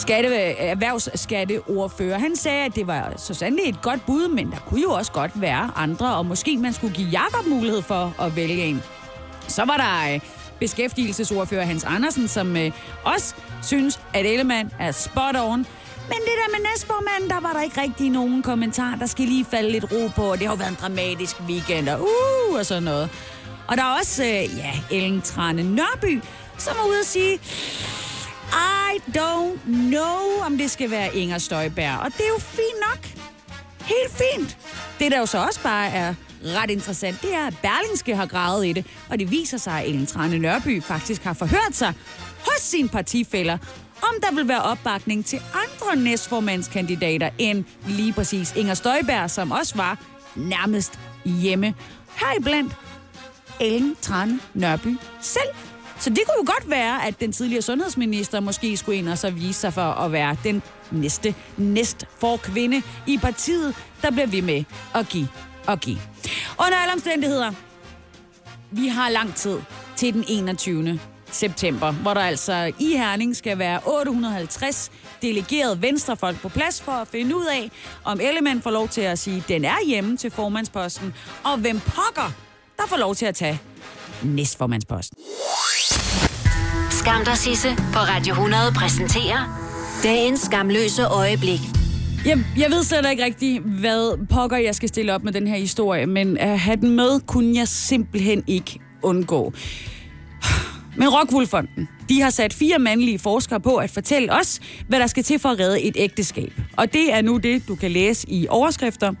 Skatte, 0.00 0.36
erhvervsskatteordfører. 0.36 2.18
Han 2.18 2.36
sagde, 2.36 2.64
at 2.64 2.74
det 2.74 2.86
var 2.86 3.12
så 3.16 3.34
sandelig 3.34 3.68
et 3.68 3.82
godt 3.82 4.06
bud, 4.06 4.28
men 4.28 4.50
der 4.50 4.58
kunne 4.58 4.82
jo 4.82 4.90
også 4.90 5.12
godt 5.12 5.40
være 5.40 5.70
andre, 5.76 6.16
og 6.16 6.26
måske 6.26 6.56
man 6.56 6.72
skulle 6.72 6.94
give 6.94 7.08
Jakob 7.08 7.46
mulighed 7.46 7.82
for 7.82 8.14
at 8.20 8.36
vælge 8.36 8.64
en. 8.64 8.82
Så 9.48 9.64
var 9.64 9.76
der 9.76 10.14
øh, 10.14 10.20
beskæftigelsesordfører 10.58 11.64
Hans 11.64 11.84
Andersen, 11.84 12.28
som 12.28 12.56
øh, 12.56 12.72
også 13.04 13.34
synes, 13.62 14.00
at 14.14 14.26
Ellemann 14.26 14.70
er 14.78 14.92
spot 14.92 15.36
on. 15.36 15.58
Men 16.08 16.18
det 16.18 16.34
der 16.36 16.58
med 16.58 16.68
næstformanden, 16.70 17.30
der 17.30 17.40
var 17.40 17.52
der 17.52 17.62
ikke 17.62 17.80
rigtig 17.80 18.10
nogen 18.10 18.42
kommentar. 18.42 18.96
Der 19.00 19.06
skal 19.06 19.24
lige 19.24 19.44
falde 19.44 19.70
lidt 19.70 19.92
ro 19.92 20.10
på, 20.16 20.22
og 20.22 20.38
det 20.38 20.46
har 20.46 20.54
jo 20.54 20.58
været 20.58 20.70
en 20.70 20.78
dramatisk 20.80 21.40
weekend, 21.48 21.88
og 21.88 22.00
uh, 22.00 22.58
og 22.58 22.66
sådan 22.66 22.82
noget. 22.82 23.10
Og 23.68 23.76
der 23.76 23.82
er 23.82 23.98
også, 23.98 24.24
øh, 24.24 24.58
ja, 24.58 24.72
Ellen 24.90 25.22
Trane 25.22 25.62
Nørby, 25.62 26.20
som 26.58 26.76
er 26.82 26.88
ude 26.88 26.98
at 27.00 27.06
sige, 27.06 27.38
i 28.52 28.98
don't 29.18 29.58
know, 29.64 30.46
om 30.46 30.58
det 30.58 30.70
skal 30.70 30.90
være 30.90 31.16
Inger 31.16 31.38
Støjberg. 31.38 31.98
Og 31.98 32.12
det 32.12 32.20
er 32.20 32.28
jo 32.28 32.38
fint 32.38 32.80
nok. 32.88 33.24
Helt 33.80 34.10
fint. 34.10 34.58
Det, 34.98 35.12
der 35.12 35.18
jo 35.18 35.26
så 35.26 35.38
også 35.38 35.62
bare 35.62 35.88
er 35.88 36.14
ret 36.44 36.70
interessant, 36.70 37.22
det 37.22 37.34
er, 37.34 37.46
at 37.46 37.54
Berlingske 37.62 38.16
har 38.16 38.26
gravet 38.26 38.66
i 38.66 38.72
det, 38.72 38.86
og 39.10 39.18
det 39.18 39.30
viser 39.30 39.58
sig, 39.58 39.72
at 39.72 39.88
Ellen 39.88 40.06
Trane 40.06 40.38
Nørby 40.38 40.82
faktisk 40.82 41.24
har 41.24 41.32
forhørt 41.32 41.76
sig 41.76 41.94
hos 42.44 42.60
sine 42.60 42.88
partifælder, 42.88 43.58
om 44.02 44.14
der 44.22 44.34
vil 44.34 44.48
være 44.48 44.62
opbakning 44.62 45.26
til 45.26 45.42
andre 45.54 46.02
næstformandskandidater 46.02 47.30
end 47.38 47.64
lige 47.86 48.12
præcis 48.12 48.52
Inger 48.56 48.74
Støjberg, 48.74 49.30
som 49.30 49.50
også 49.50 49.76
var 49.76 49.98
nærmest 50.34 50.98
hjemme. 51.24 51.74
Heriblandt 52.14 52.76
Ellen 53.60 53.96
Trane 54.02 54.40
Nørby 54.54 54.96
selv. 55.20 55.69
Så 56.00 56.10
det 56.10 56.20
kunne 56.26 56.36
jo 56.38 56.52
godt 56.52 56.70
være, 56.70 57.06
at 57.06 57.20
den 57.20 57.32
tidligere 57.32 57.62
sundhedsminister 57.62 58.40
måske 58.40 58.76
skulle 58.76 58.98
ind 58.98 59.08
og 59.08 59.18
så 59.18 59.30
vise 59.30 59.60
sig 59.60 59.72
for 59.72 59.82
at 59.82 60.12
være 60.12 60.36
den 60.44 60.62
næste 60.90 61.34
næst 61.56 62.04
for 62.18 62.36
kvinde 62.36 62.82
i 63.06 63.18
partiet, 63.18 63.74
der 64.02 64.10
bliver 64.10 64.26
ved 64.26 64.42
med 64.42 64.64
at 64.94 65.08
give 65.08 65.28
og 65.66 65.80
give. 65.80 65.98
Under 66.58 66.76
alle 66.76 66.92
omstændigheder, 66.92 67.52
vi 68.70 68.88
har 68.88 69.10
lang 69.10 69.34
tid 69.34 69.58
til 69.96 70.14
den 70.14 70.24
21. 70.28 71.00
september, 71.30 71.92
hvor 71.92 72.14
der 72.14 72.20
altså 72.20 72.72
i 72.78 72.96
Herning 72.96 73.36
skal 73.36 73.58
være 73.58 73.80
850 73.86 74.90
delegerede 75.22 75.82
venstrefolk 75.82 76.40
på 76.40 76.48
plads 76.48 76.82
for 76.82 76.92
at 76.92 77.08
finde 77.08 77.36
ud 77.36 77.46
af, 77.46 77.70
om 78.04 78.20
Ellemann 78.20 78.62
får 78.62 78.70
lov 78.70 78.88
til 78.88 79.00
at 79.00 79.18
sige, 79.18 79.36
at 79.36 79.48
den 79.48 79.64
er 79.64 79.86
hjemme 79.86 80.16
til 80.16 80.30
formandsposten, 80.30 81.14
og 81.44 81.58
hvem 81.58 81.80
pokker, 81.80 82.32
der 82.76 82.86
får 82.86 82.96
lov 82.96 83.14
til 83.14 83.26
at 83.26 83.34
tage 83.34 83.60
næstformandsposten. 84.24 85.18
Skam 86.90 87.24
dig, 87.24 87.36
Sisse, 87.36 87.68
på 87.76 87.98
Radio 87.98 88.32
100 88.32 88.62
præsenterer 88.74 89.70
dagens 90.02 90.40
skamløse 90.40 91.06
øjeblik. 91.06 91.60
Jeg, 92.26 92.44
jeg 92.58 92.70
ved 92.70 92.84
slet 92.84 93.10
ikke 93.10 93.24
rigtig, 93.24 93.60
hvad 93.60 94.26
pokker 94.26 94.56
jeg 94.56 94.74
skal 94.74 94.88
stille 94.88 95.14
op 95.14 95.24
med 95.24 95.32
den 95.32 95.46
her 95.46 95.56
historie, 95.56 96.06
men 96.06 96.38
at 96.38 96.58
have 96.58 96.76
den 96.76 96.96
med, 96.96 97.20
kunne 97.26 97.58
jeg 97.58 97.68
simpelthen 97.68 98.44
ikke 98.46 98.80
undgå. 99.02 99.52
Men 100.96 101.08
Rockwool-fonden, 101.08 101.88
de 102.08 102.20
har 102.20 102.30
sat 102.30 102.52
fire 102.52 102.78
mandlige 102.78 103.18
forskere 103.18 103.60
på 103.60 103.76
at 103.76 103.90
fortælle 103.90 104.32
os, 104.32 104.60
hvad 104.88 105.00
der 105.00 105.06
skal 105.06 105.22
til 105.22 105.38
for 105.38 105.48
at 105.48 105.60
redde 105.60 105.80
et 105.80 105.96
ægteskab. 105.98 106.52
Og 106.76 106.92
det 106.92 107.12
er 107.12 107.22
nu 107.22 107.36
det, 107.36 107.68
du 107.68 107.74
kan 107.74 107.90
læse 107.90 108.30
i 108.30 108.46
overskrifter 108.48 109.12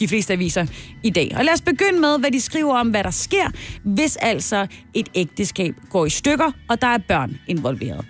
de 0.00 0.08
fleste 0.08 0.32
aviser 0.32 0.66
i 1.02 1.10
dag. 1.10 1.32
Og 1.36 1.44
lad 1.44 1.52
os 1.52 1.60
begynde 1.60 2.00
med, 2.00 2.18
hvad 2.18 2.30
de 2.30 2.40
skriver 2.40 2.74
om, 2.74 2.88
hvad 2.88 3.04
der 3.04 3.10
sker, 3.10 3.50
hvis 3.82 4.16
altså 4.16 4.66
et 4.94 5.08
ægteskab 5.14 5.74
går 5.90 6.06
i 6.06 6.10
stykker, 6.10 6.52
og 6.68 6.80
der 6.80 6.86
er 6.86 6.98
børn 6.98 7.38
involveret. 7.46 8.04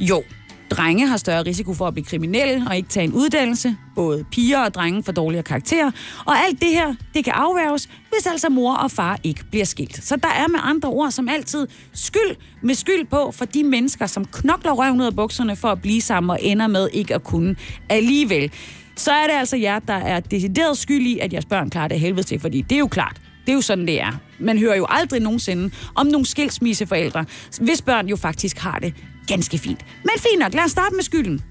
Jo, 0.00 0.22
drenge 0.70 1.06
har 1.06 1.16
større 1.16 1.42
risiko 1.42 1.74
for 1.74 1.86
at 1.86 1.94
blive 1.94 2.04
kriminelle 2.04 2.66
og 2.68 2.76
ikke 2.76 2.88
tage 2.88 3.04
en 3.04 3.12
uddannelse. 3.12 3.76
Både 3.94 4.24
piger 4.30 4.64
og 4.64 4.74
drenge 4.74 5.02
får 5.02 5.12
dårligere 5.12 5.42
karakterer. 5.42 5.90
Og 6.24 6.36
alt 6.38 6.60
det 6.60 6.68
her, 6.68 6.94
det 7.14 7.24
kan 7.24 7.32
afværges, 7.32 7.86
hvis 7.86 8.26
altså 8.26 8.48
mor 8.48 8.74
og 8.74 8.90
far 8.90 9.18
ikke 9.24 9.44
bliver 9.50 9.64
skilt. 9.64 10.04
Så 10.04 10.16
der 10.16 10.28
er 10.28 10.48
med 10.48 10.60
andre 10.62 10.88
ord 10.88 11.10
som 11.10 11.28
altid 11.28 11.66
skyld 11.92 12.36
med 12.62 12.74
skyld 12.74 13.06
på 13.06 13.30
for 13.32 13.44
de 13.44 13.64
mennesker, 13.64 14.06
som 14.06 14.24
knokler 14.24 14.72
røven 14.72 15.00
ud 15.00 15.06
af 15.06 15.16
bukserne 15.16 15.56
for 15.56 15.68
at 15.68 15.82
blive 15.82 16.00
sammen 16.00 16.30
og 16.30 16.38
ender 16.42 16.66
med 16.66 16.88
ikke 16.92 17.14
at 17.14 17.24
kunne 17.24 17.56
alligevel 17.88 18.50
så 18.96 19.12
er 19.12 19.26
det 19.26 19.34
altså 19.34 19.56
jer, 19.56 19.78
der 19.78 19.94
er 19.94 20.20
decideret 20.20 20.78
skyld 20.78 21.06
i, 21.06 21.18
at 21.18 21.32
jeres 21.32 21.44
børn 21.44 21.70
klarer 21.70 21.88
det 21.88 22.00
helvede 22.00 22.22
til, 22.22 22.40
fordi 22.40 22.60
det 22.60 22.72
er 22.72 22.78
jo 22.78 22.86
klart. 22.86 23.20
Det 23.46 23.52
er 23.52 23.54
jo 23.54 23.60
sådan, 23.60 23.86
det 23.86 24.00
er. 24.00 24.20
Man 24.38 24.58
hører 24.58 24.76
jo 24.76 24.86
aldrig 24.88 25.20
nogensinde 25.20 25.70
om 25.94 26.06
nogle 26.06 26.26
skilsmisseforældre, 26.26 27.24
hvis 27.60 27.82
børn 27.82 28.08
jo 28.08 28.16
faktisk 28.16 28.58
har 28.58 28.78
det 28.78 28.94
ganske 29.26 29.58
fint. 29.58 29.84
Men 30.02 30.12
fint 30.18 30.38
nok, 30.38 30.54
lad 30.54 30.64
os 30.64 30.70
starte 30.70 30.94
med 30.94 31.02
skylden. 31.02 31.44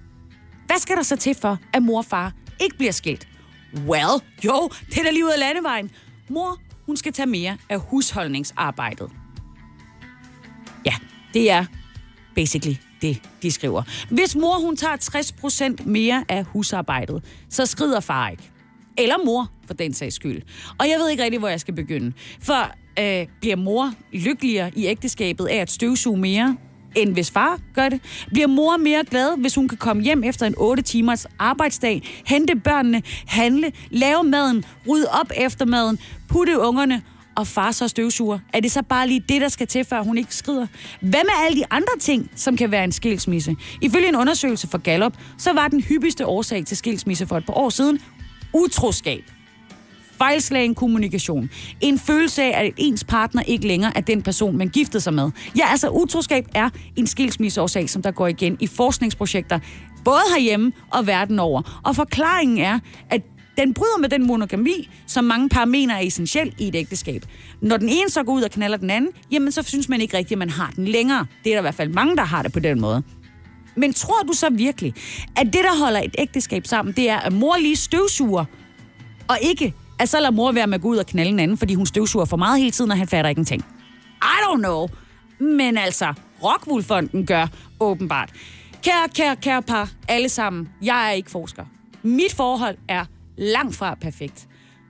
Hvad 0.67 0.77
skal 0.77 0.95
der 0.95 1.03
så 1.03 1.15
til 1.15 1.35
for, 1.41 1.59
at 1.73 1.83
mor 1.83 1.97
og 1.97 2.05
far 2.05 2.33
ikke 2.61 2.77
bliver 2.77 2.91
skilt? 2.91 3.27
Well, 3.87 4.21
jo, 4.45 4.69
det 4.89 4.97
er 4.97 5.03
da 5.03 5.11
lige 5.11 5.25
ud 5.25 5.31
af 5.31 5.39
landevejen. 5.39 5.91
Mor, 6.29 6.59
hun 6.85 6.97
skal 6.97 7.13
tage 7.13 7.25
mere 7.25 7.57
af 7.69 7.79
husholdningsarbejdet. 7.79 9.09
Ja, 10.85 10.93
det 11.33 11.51
er 11.51 11.65
basically 12.35 12.75
det, 13.01 13.21
de 13.41 13.51
skriver. 13.51 13.83
Hvis 14.09 14.35
mor 14.35 14.59
hun 14.59 14.77
tager 14.77 15.75
60% 15.81 15.89
mere 15.89 16.25
af 16.29 16.43
husarbejdet, 16.43 17.23
så 17.49 17.65
skrider 17.65 17.99
far 17.99 18.29
ikke. 18.29 18.51
Eller 18.97 19.15
mor, 19.25 19.51
for 19.67 19.73
den 19.73 19.93
sags 19.93 20.15
skyld. 20.15 20.41
Og 20.79 20.89
jeg 20.89 20.99
ved 20.99 21.09
ikke 21.09 21.23
rigtig, 21.23 21.39
hvor 21.39 21.47
jeg 21.47 21.59
skal 21.59 21.73
begynde. 21.73 22.13
For 22.41 22.71
øh, 22.99 23.27
bliver 23.41 23.55
mor 23.55 23.93
lykkeligere 24.13 24.71
i 24.75 24.85
ægteskabet 24.85 25.45
af 25.45 25.57
at 25.57 25.71
støvsuge 25.71 26.17
mere, 26.17 26.57
end 26.95 27.13
hvis 27.13 27.31
far 27.31 27.59
gør 27.73 27.89
det? 27.89 28.01
Bliver 28.31 28.47
mor 28.47 28.77
mere 28.77 29.03
glad, 29.09 29.37
hvis 29.37 29.55
hun 29.55 29.67
kan 29.67 29.77
komme 29.77 30.03
hjem 30.03 30.23
efter 30.23 30.45
en 30.45 30.53
8 30.57 30.83
timers 30.83 31.27
arbejdsdag, 31.39 32.01
hente 32.25 32.55
børnene, 32.55 33.01
handle, 33.27 33.71
lave 33.89 34.23
maden, 34.23 34.65
rydde 34.87 35.07
op 35.21 35.31
efter 35.35 35.65
maden, 35.65 35.99
putte 36.29 36.59
ungerne 36.59 37.01
og 37.35 37.47
far 37.47 37.71
så 37.71 37.87
støvsuger? 37.87 38.39
Er 38.53 38.59
det 38.59 38.71
så 38.71 38.83
bare 38.83 39.07
lige 39.07 39.23
det, 39.29 39.41
der 39.41 39.47
skal 39.47 39.67
til, 39.67 39.85
før 39.85 40.03
hun 40.03 40.17
ikke 40.17 40.35
skrider? 40.35 40.67
Hvad 40.99 41.23
med 41.23 41.45
alle 41.45 41.57
de 41.57 41.65
andre 41.71 41.93
ting, 41.99 42.31
som 42.35 42.57
kan 42.57 42.71
være 42.71 42.83
en 42.83 42.91
skilsmisse? 42.91 43.55
Ifølge 43.81 44.07
en 44.09 44.15
undersøgelse 44.15 44.67
fra 44.67 44.77
Gallup, 44.77 45.13
så 45.37 45.53
var 45.53 45.67
den 45.67 45.81
hyppigste 45.81 46.25
årsag 46.25 46.65
til 46.65 46.77
skilsmisse 46.77 47.27
for 47.27 47.37
et 47.37 47.45
par 47.45 47.53
år 47.53 47.69
siden 47.69 47.99
utroskab. 48.53 49.23
Fejlslagen 50.17 50.75
kommunikation. 50.75 51.49
En 51.81 51.99
følelse 51.99 52.43
af, 52.43 52.65
at 52.65 52.73
ens 52.77 53.03
partner 53.03 53.41
ikke 53.41 53.67
længere 53.67 53.97
er 53.97 54.01
den 54.01 54.21
person, 54.21 54.57
man 54.57 54.69
giftede 54.69 55.03
sig 55.03 55.13
med. 55.13 55.31
Ja, 55.57 55.67
altså 55.71 55.89
utroskab 55.89 56.45
er 56.55 56.69
en 56.95 57.07
skilsmisseårsag, 57.07 57.89
som 57.89 58.01
der 58.01 58.11
går 58.11 58.27
igen 58.27 58.57
i 58.59 58.67
forskningsprojekter, 58.67 59.59
både 60.05 60.21
herhjemme 60.35 60.71
og 60.91 61.07
verden 61.07 61.39
over. 61.39 61.81
Og 61.83 61.95
forklaringen 61.95 62.57
er, 62.57 62.79
at 63.09 63.21
den 63.57 63.73
bryder 63.73 63.97
med 63.99 64.09
den 64.09 64.27
monogami, 64.27 64.89
som 65.07 65.23
mange 65.23 65.49
par 65.49 65.65
mener 65.65 65.95
er 65.95 65.99
essentiel 65.99 66.55
i 66.59 66.67
et 66.67 66.75
ægteskab. 66.75 67.25
Når 67.61 67.77
den 67.77 67.89
ene 67.89 68.09
så 68.09 68.23
går 68.23 68.33
ud 68.33 68.41
og 68.41 68.51
knaller 68.51 68.77
den 68.77 68.89
anden, 68.89 69.11
jamen 69.31 69.51
så 69.51 69.63
synes 69.63 69.89
man 69.89 70.01
ikke 70.01 70.17
rigtigt, 70.17 70.31
at 70.31 70.39
man 70.39 70.49
har 70.49 70.71
den 70.75 70.87
længere. 70.87 71.25
Det 71.43 71.49
er 71.49 71.55
der 71.55 71.59
i 71.59 71.61
hvert 71.61 71.75
fald 71.75 71.89
mange, 71.89 72.15
der 72.15 72.23
har 72.23 72.43
det 72.43 72.53
på 72.53 72.59
den 72.59 72.81
måde. 72.81 73.03
Men 73.75 73.93
tror 73.93 74.23
du 74.27 74.33
så 74.33 74.49
virkelig, 74.51 74.93
at 75.37 75.45
det, 75.45 75.61
der 75.63 75.79
holder 75.79 75.99
et 75.99 76.15
ægteskab 76.17 76.67
sammen, 76.67 76.93
det 76.95 77.09
er, 77.09 77.17
at 77.17 77.33
mor 77.33 77.57
lige 77.57 77.75
støvsuger, 77.75 78.45
og 79.27 79.37
ikke, 79.41 79.73
at 79.99 80.09
så 80.09 80.19
lader 80.19 80.31
mor 80.31 80.51
være 80.51 80.67
med 80.67 80.75
at 80.75 80.81
gå 80.81 80.87
ud 80.87 80.97
og 80.97 81.05
knalde 81.05 81.31
en 81.31 81.39
anden, 81.39 81.57
fordi 81.57 81.73
hun 81.73 81.85
støvsuger 81.85 82.25
for 82.25 82.37
meget 82.37 82.59
hele 82.59 82.71
tiden, 82.71 82.91
og 82.91 82.97
han 82.97 83.07
fatter 83.07 83.29
ikke 83.29 83.39
en 83.39 83.45
ting. 83.45 83.65
I 84.21 84.37
don't 84.43 84.57
know. 84.57 84.87
Men 85.39 85.77
altså, 85.77 86.13
Rockwoolfonden 86.43 87.25
gør 87.25 87.47
åbenbart. 87.79 88.29
Kære, 88.83 89.09
kære, 89.15 89.35
kære 89.35 89.61
par, 89.61 89.91
alle 90.07 90.29
sammen, 90.29 90.69
jeg 90.81 91.07
er 91.07 91.11
ikke 91.11 91.31
forsker. 91.31 91.65
Mit 92.03 92.33
forhold 92.33 92.77
er 92.87 93.05
langt 93.37 93.75
fra 93.75 93.95
perfekt. 93.95 94.47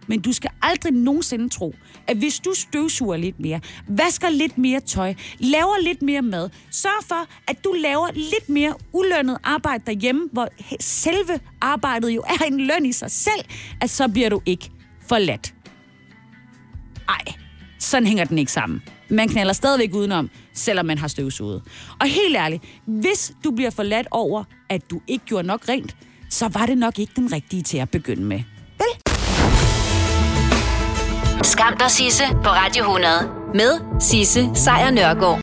Men 0.08 0.22
du 0.22 0.32
skal 0.32 0.50
aldrig 0.62 0.94
nogensinde 0.94 1.50
tro, 1.50 1.76
at 2.08 2.18
hvis 2.18 2.40
du 2.40 2.54
støvsuger 2.54 3.18
lidt 3.18 3.40
mere, 3.40 3.60
vasker 3.88 4.30
lidt 4.30 4.58
mere 4.58 4.80
tøj, 4.80 5.14
laver 5.40 5.84
lidt 5.84 6.02
mere 6.02 6.22
mad, 6.22 6.50
sørg 6.72 7.04
for, 7.08 7.28
at 7.48 7.64
du 7.64 7.74
laver 7.74 8.08
lidt 8.14 8.50
mere 8.50 8.74
ulønnet 8.94 9.38
arbejde 9.44 9.84
derhjemme, 9.86 10.30
hvor 10.32 10.48
selve 10.80 11.40
arbejdet 11.62 12.10
jo 12.10 12.22
er 12.22 12.46
en 12.48 12.60
løn 12.60 12.86
i 12.86 12.92
sig 12.92 13.12
selv, 13.12 13.46
at 13.82 13.90
så 13.90 14.08
bliver 14.08 14.30
du 14.30 14.42
ikke 14.46 14.72
forladt. 15.10 15.54
Ej, 17.10 17.34
Sådan 17.80 18.08
hænger 18.08 18.26
den 18.26 18.38
ikke 18.38 18.52
sammen. 18.52 18.82
Man 19.10 19.28
knaller 19.30 19.54
stadigvæk 19.54 19.94
udenom, 19.94 20.30
selvom 20.54 20.86
man 20.86 20.98
har 20.98 21.08
støvsuget. 21.08 21.62
Og 22.02 22.08
helt 22.08 22.36
ærligt, 22.36 22.64
hvis 22.86 23.34
du 23.44 23.52
bliver 23.52 23.70
forladt 23.70 24.08
over, 24.12 24.44
at 24.70 24.92
du 24.92 25.02
ikke 25.08 25.26
gjorde 25.26 25.48
nok 25.48 25.62
rent, 25.70 25.96
så 26.30 26.48
var 26.48 26.66
det 26.66 26.78
nok 26.78 27.00
ikke 27.00 27.14
den 27.16 27.32
rigtige 27.32 27.64
til 27.64 27.78
at 27.78 27.90
begynde 27.90 28.24
med. 28.24 28.42
Vel? 28.78 29.16
Skam 31.44 31.78
dig, 31.80 31.92
Sisse, 31.92 32.24
på 32.44 32.50
Radio 32.50 32.84
100. 32.84 33.14
Med 33.54 34.00
Sisse 34.00 34.50
Sejr 34.54 34.92
Nørgaard. 34.92 35.34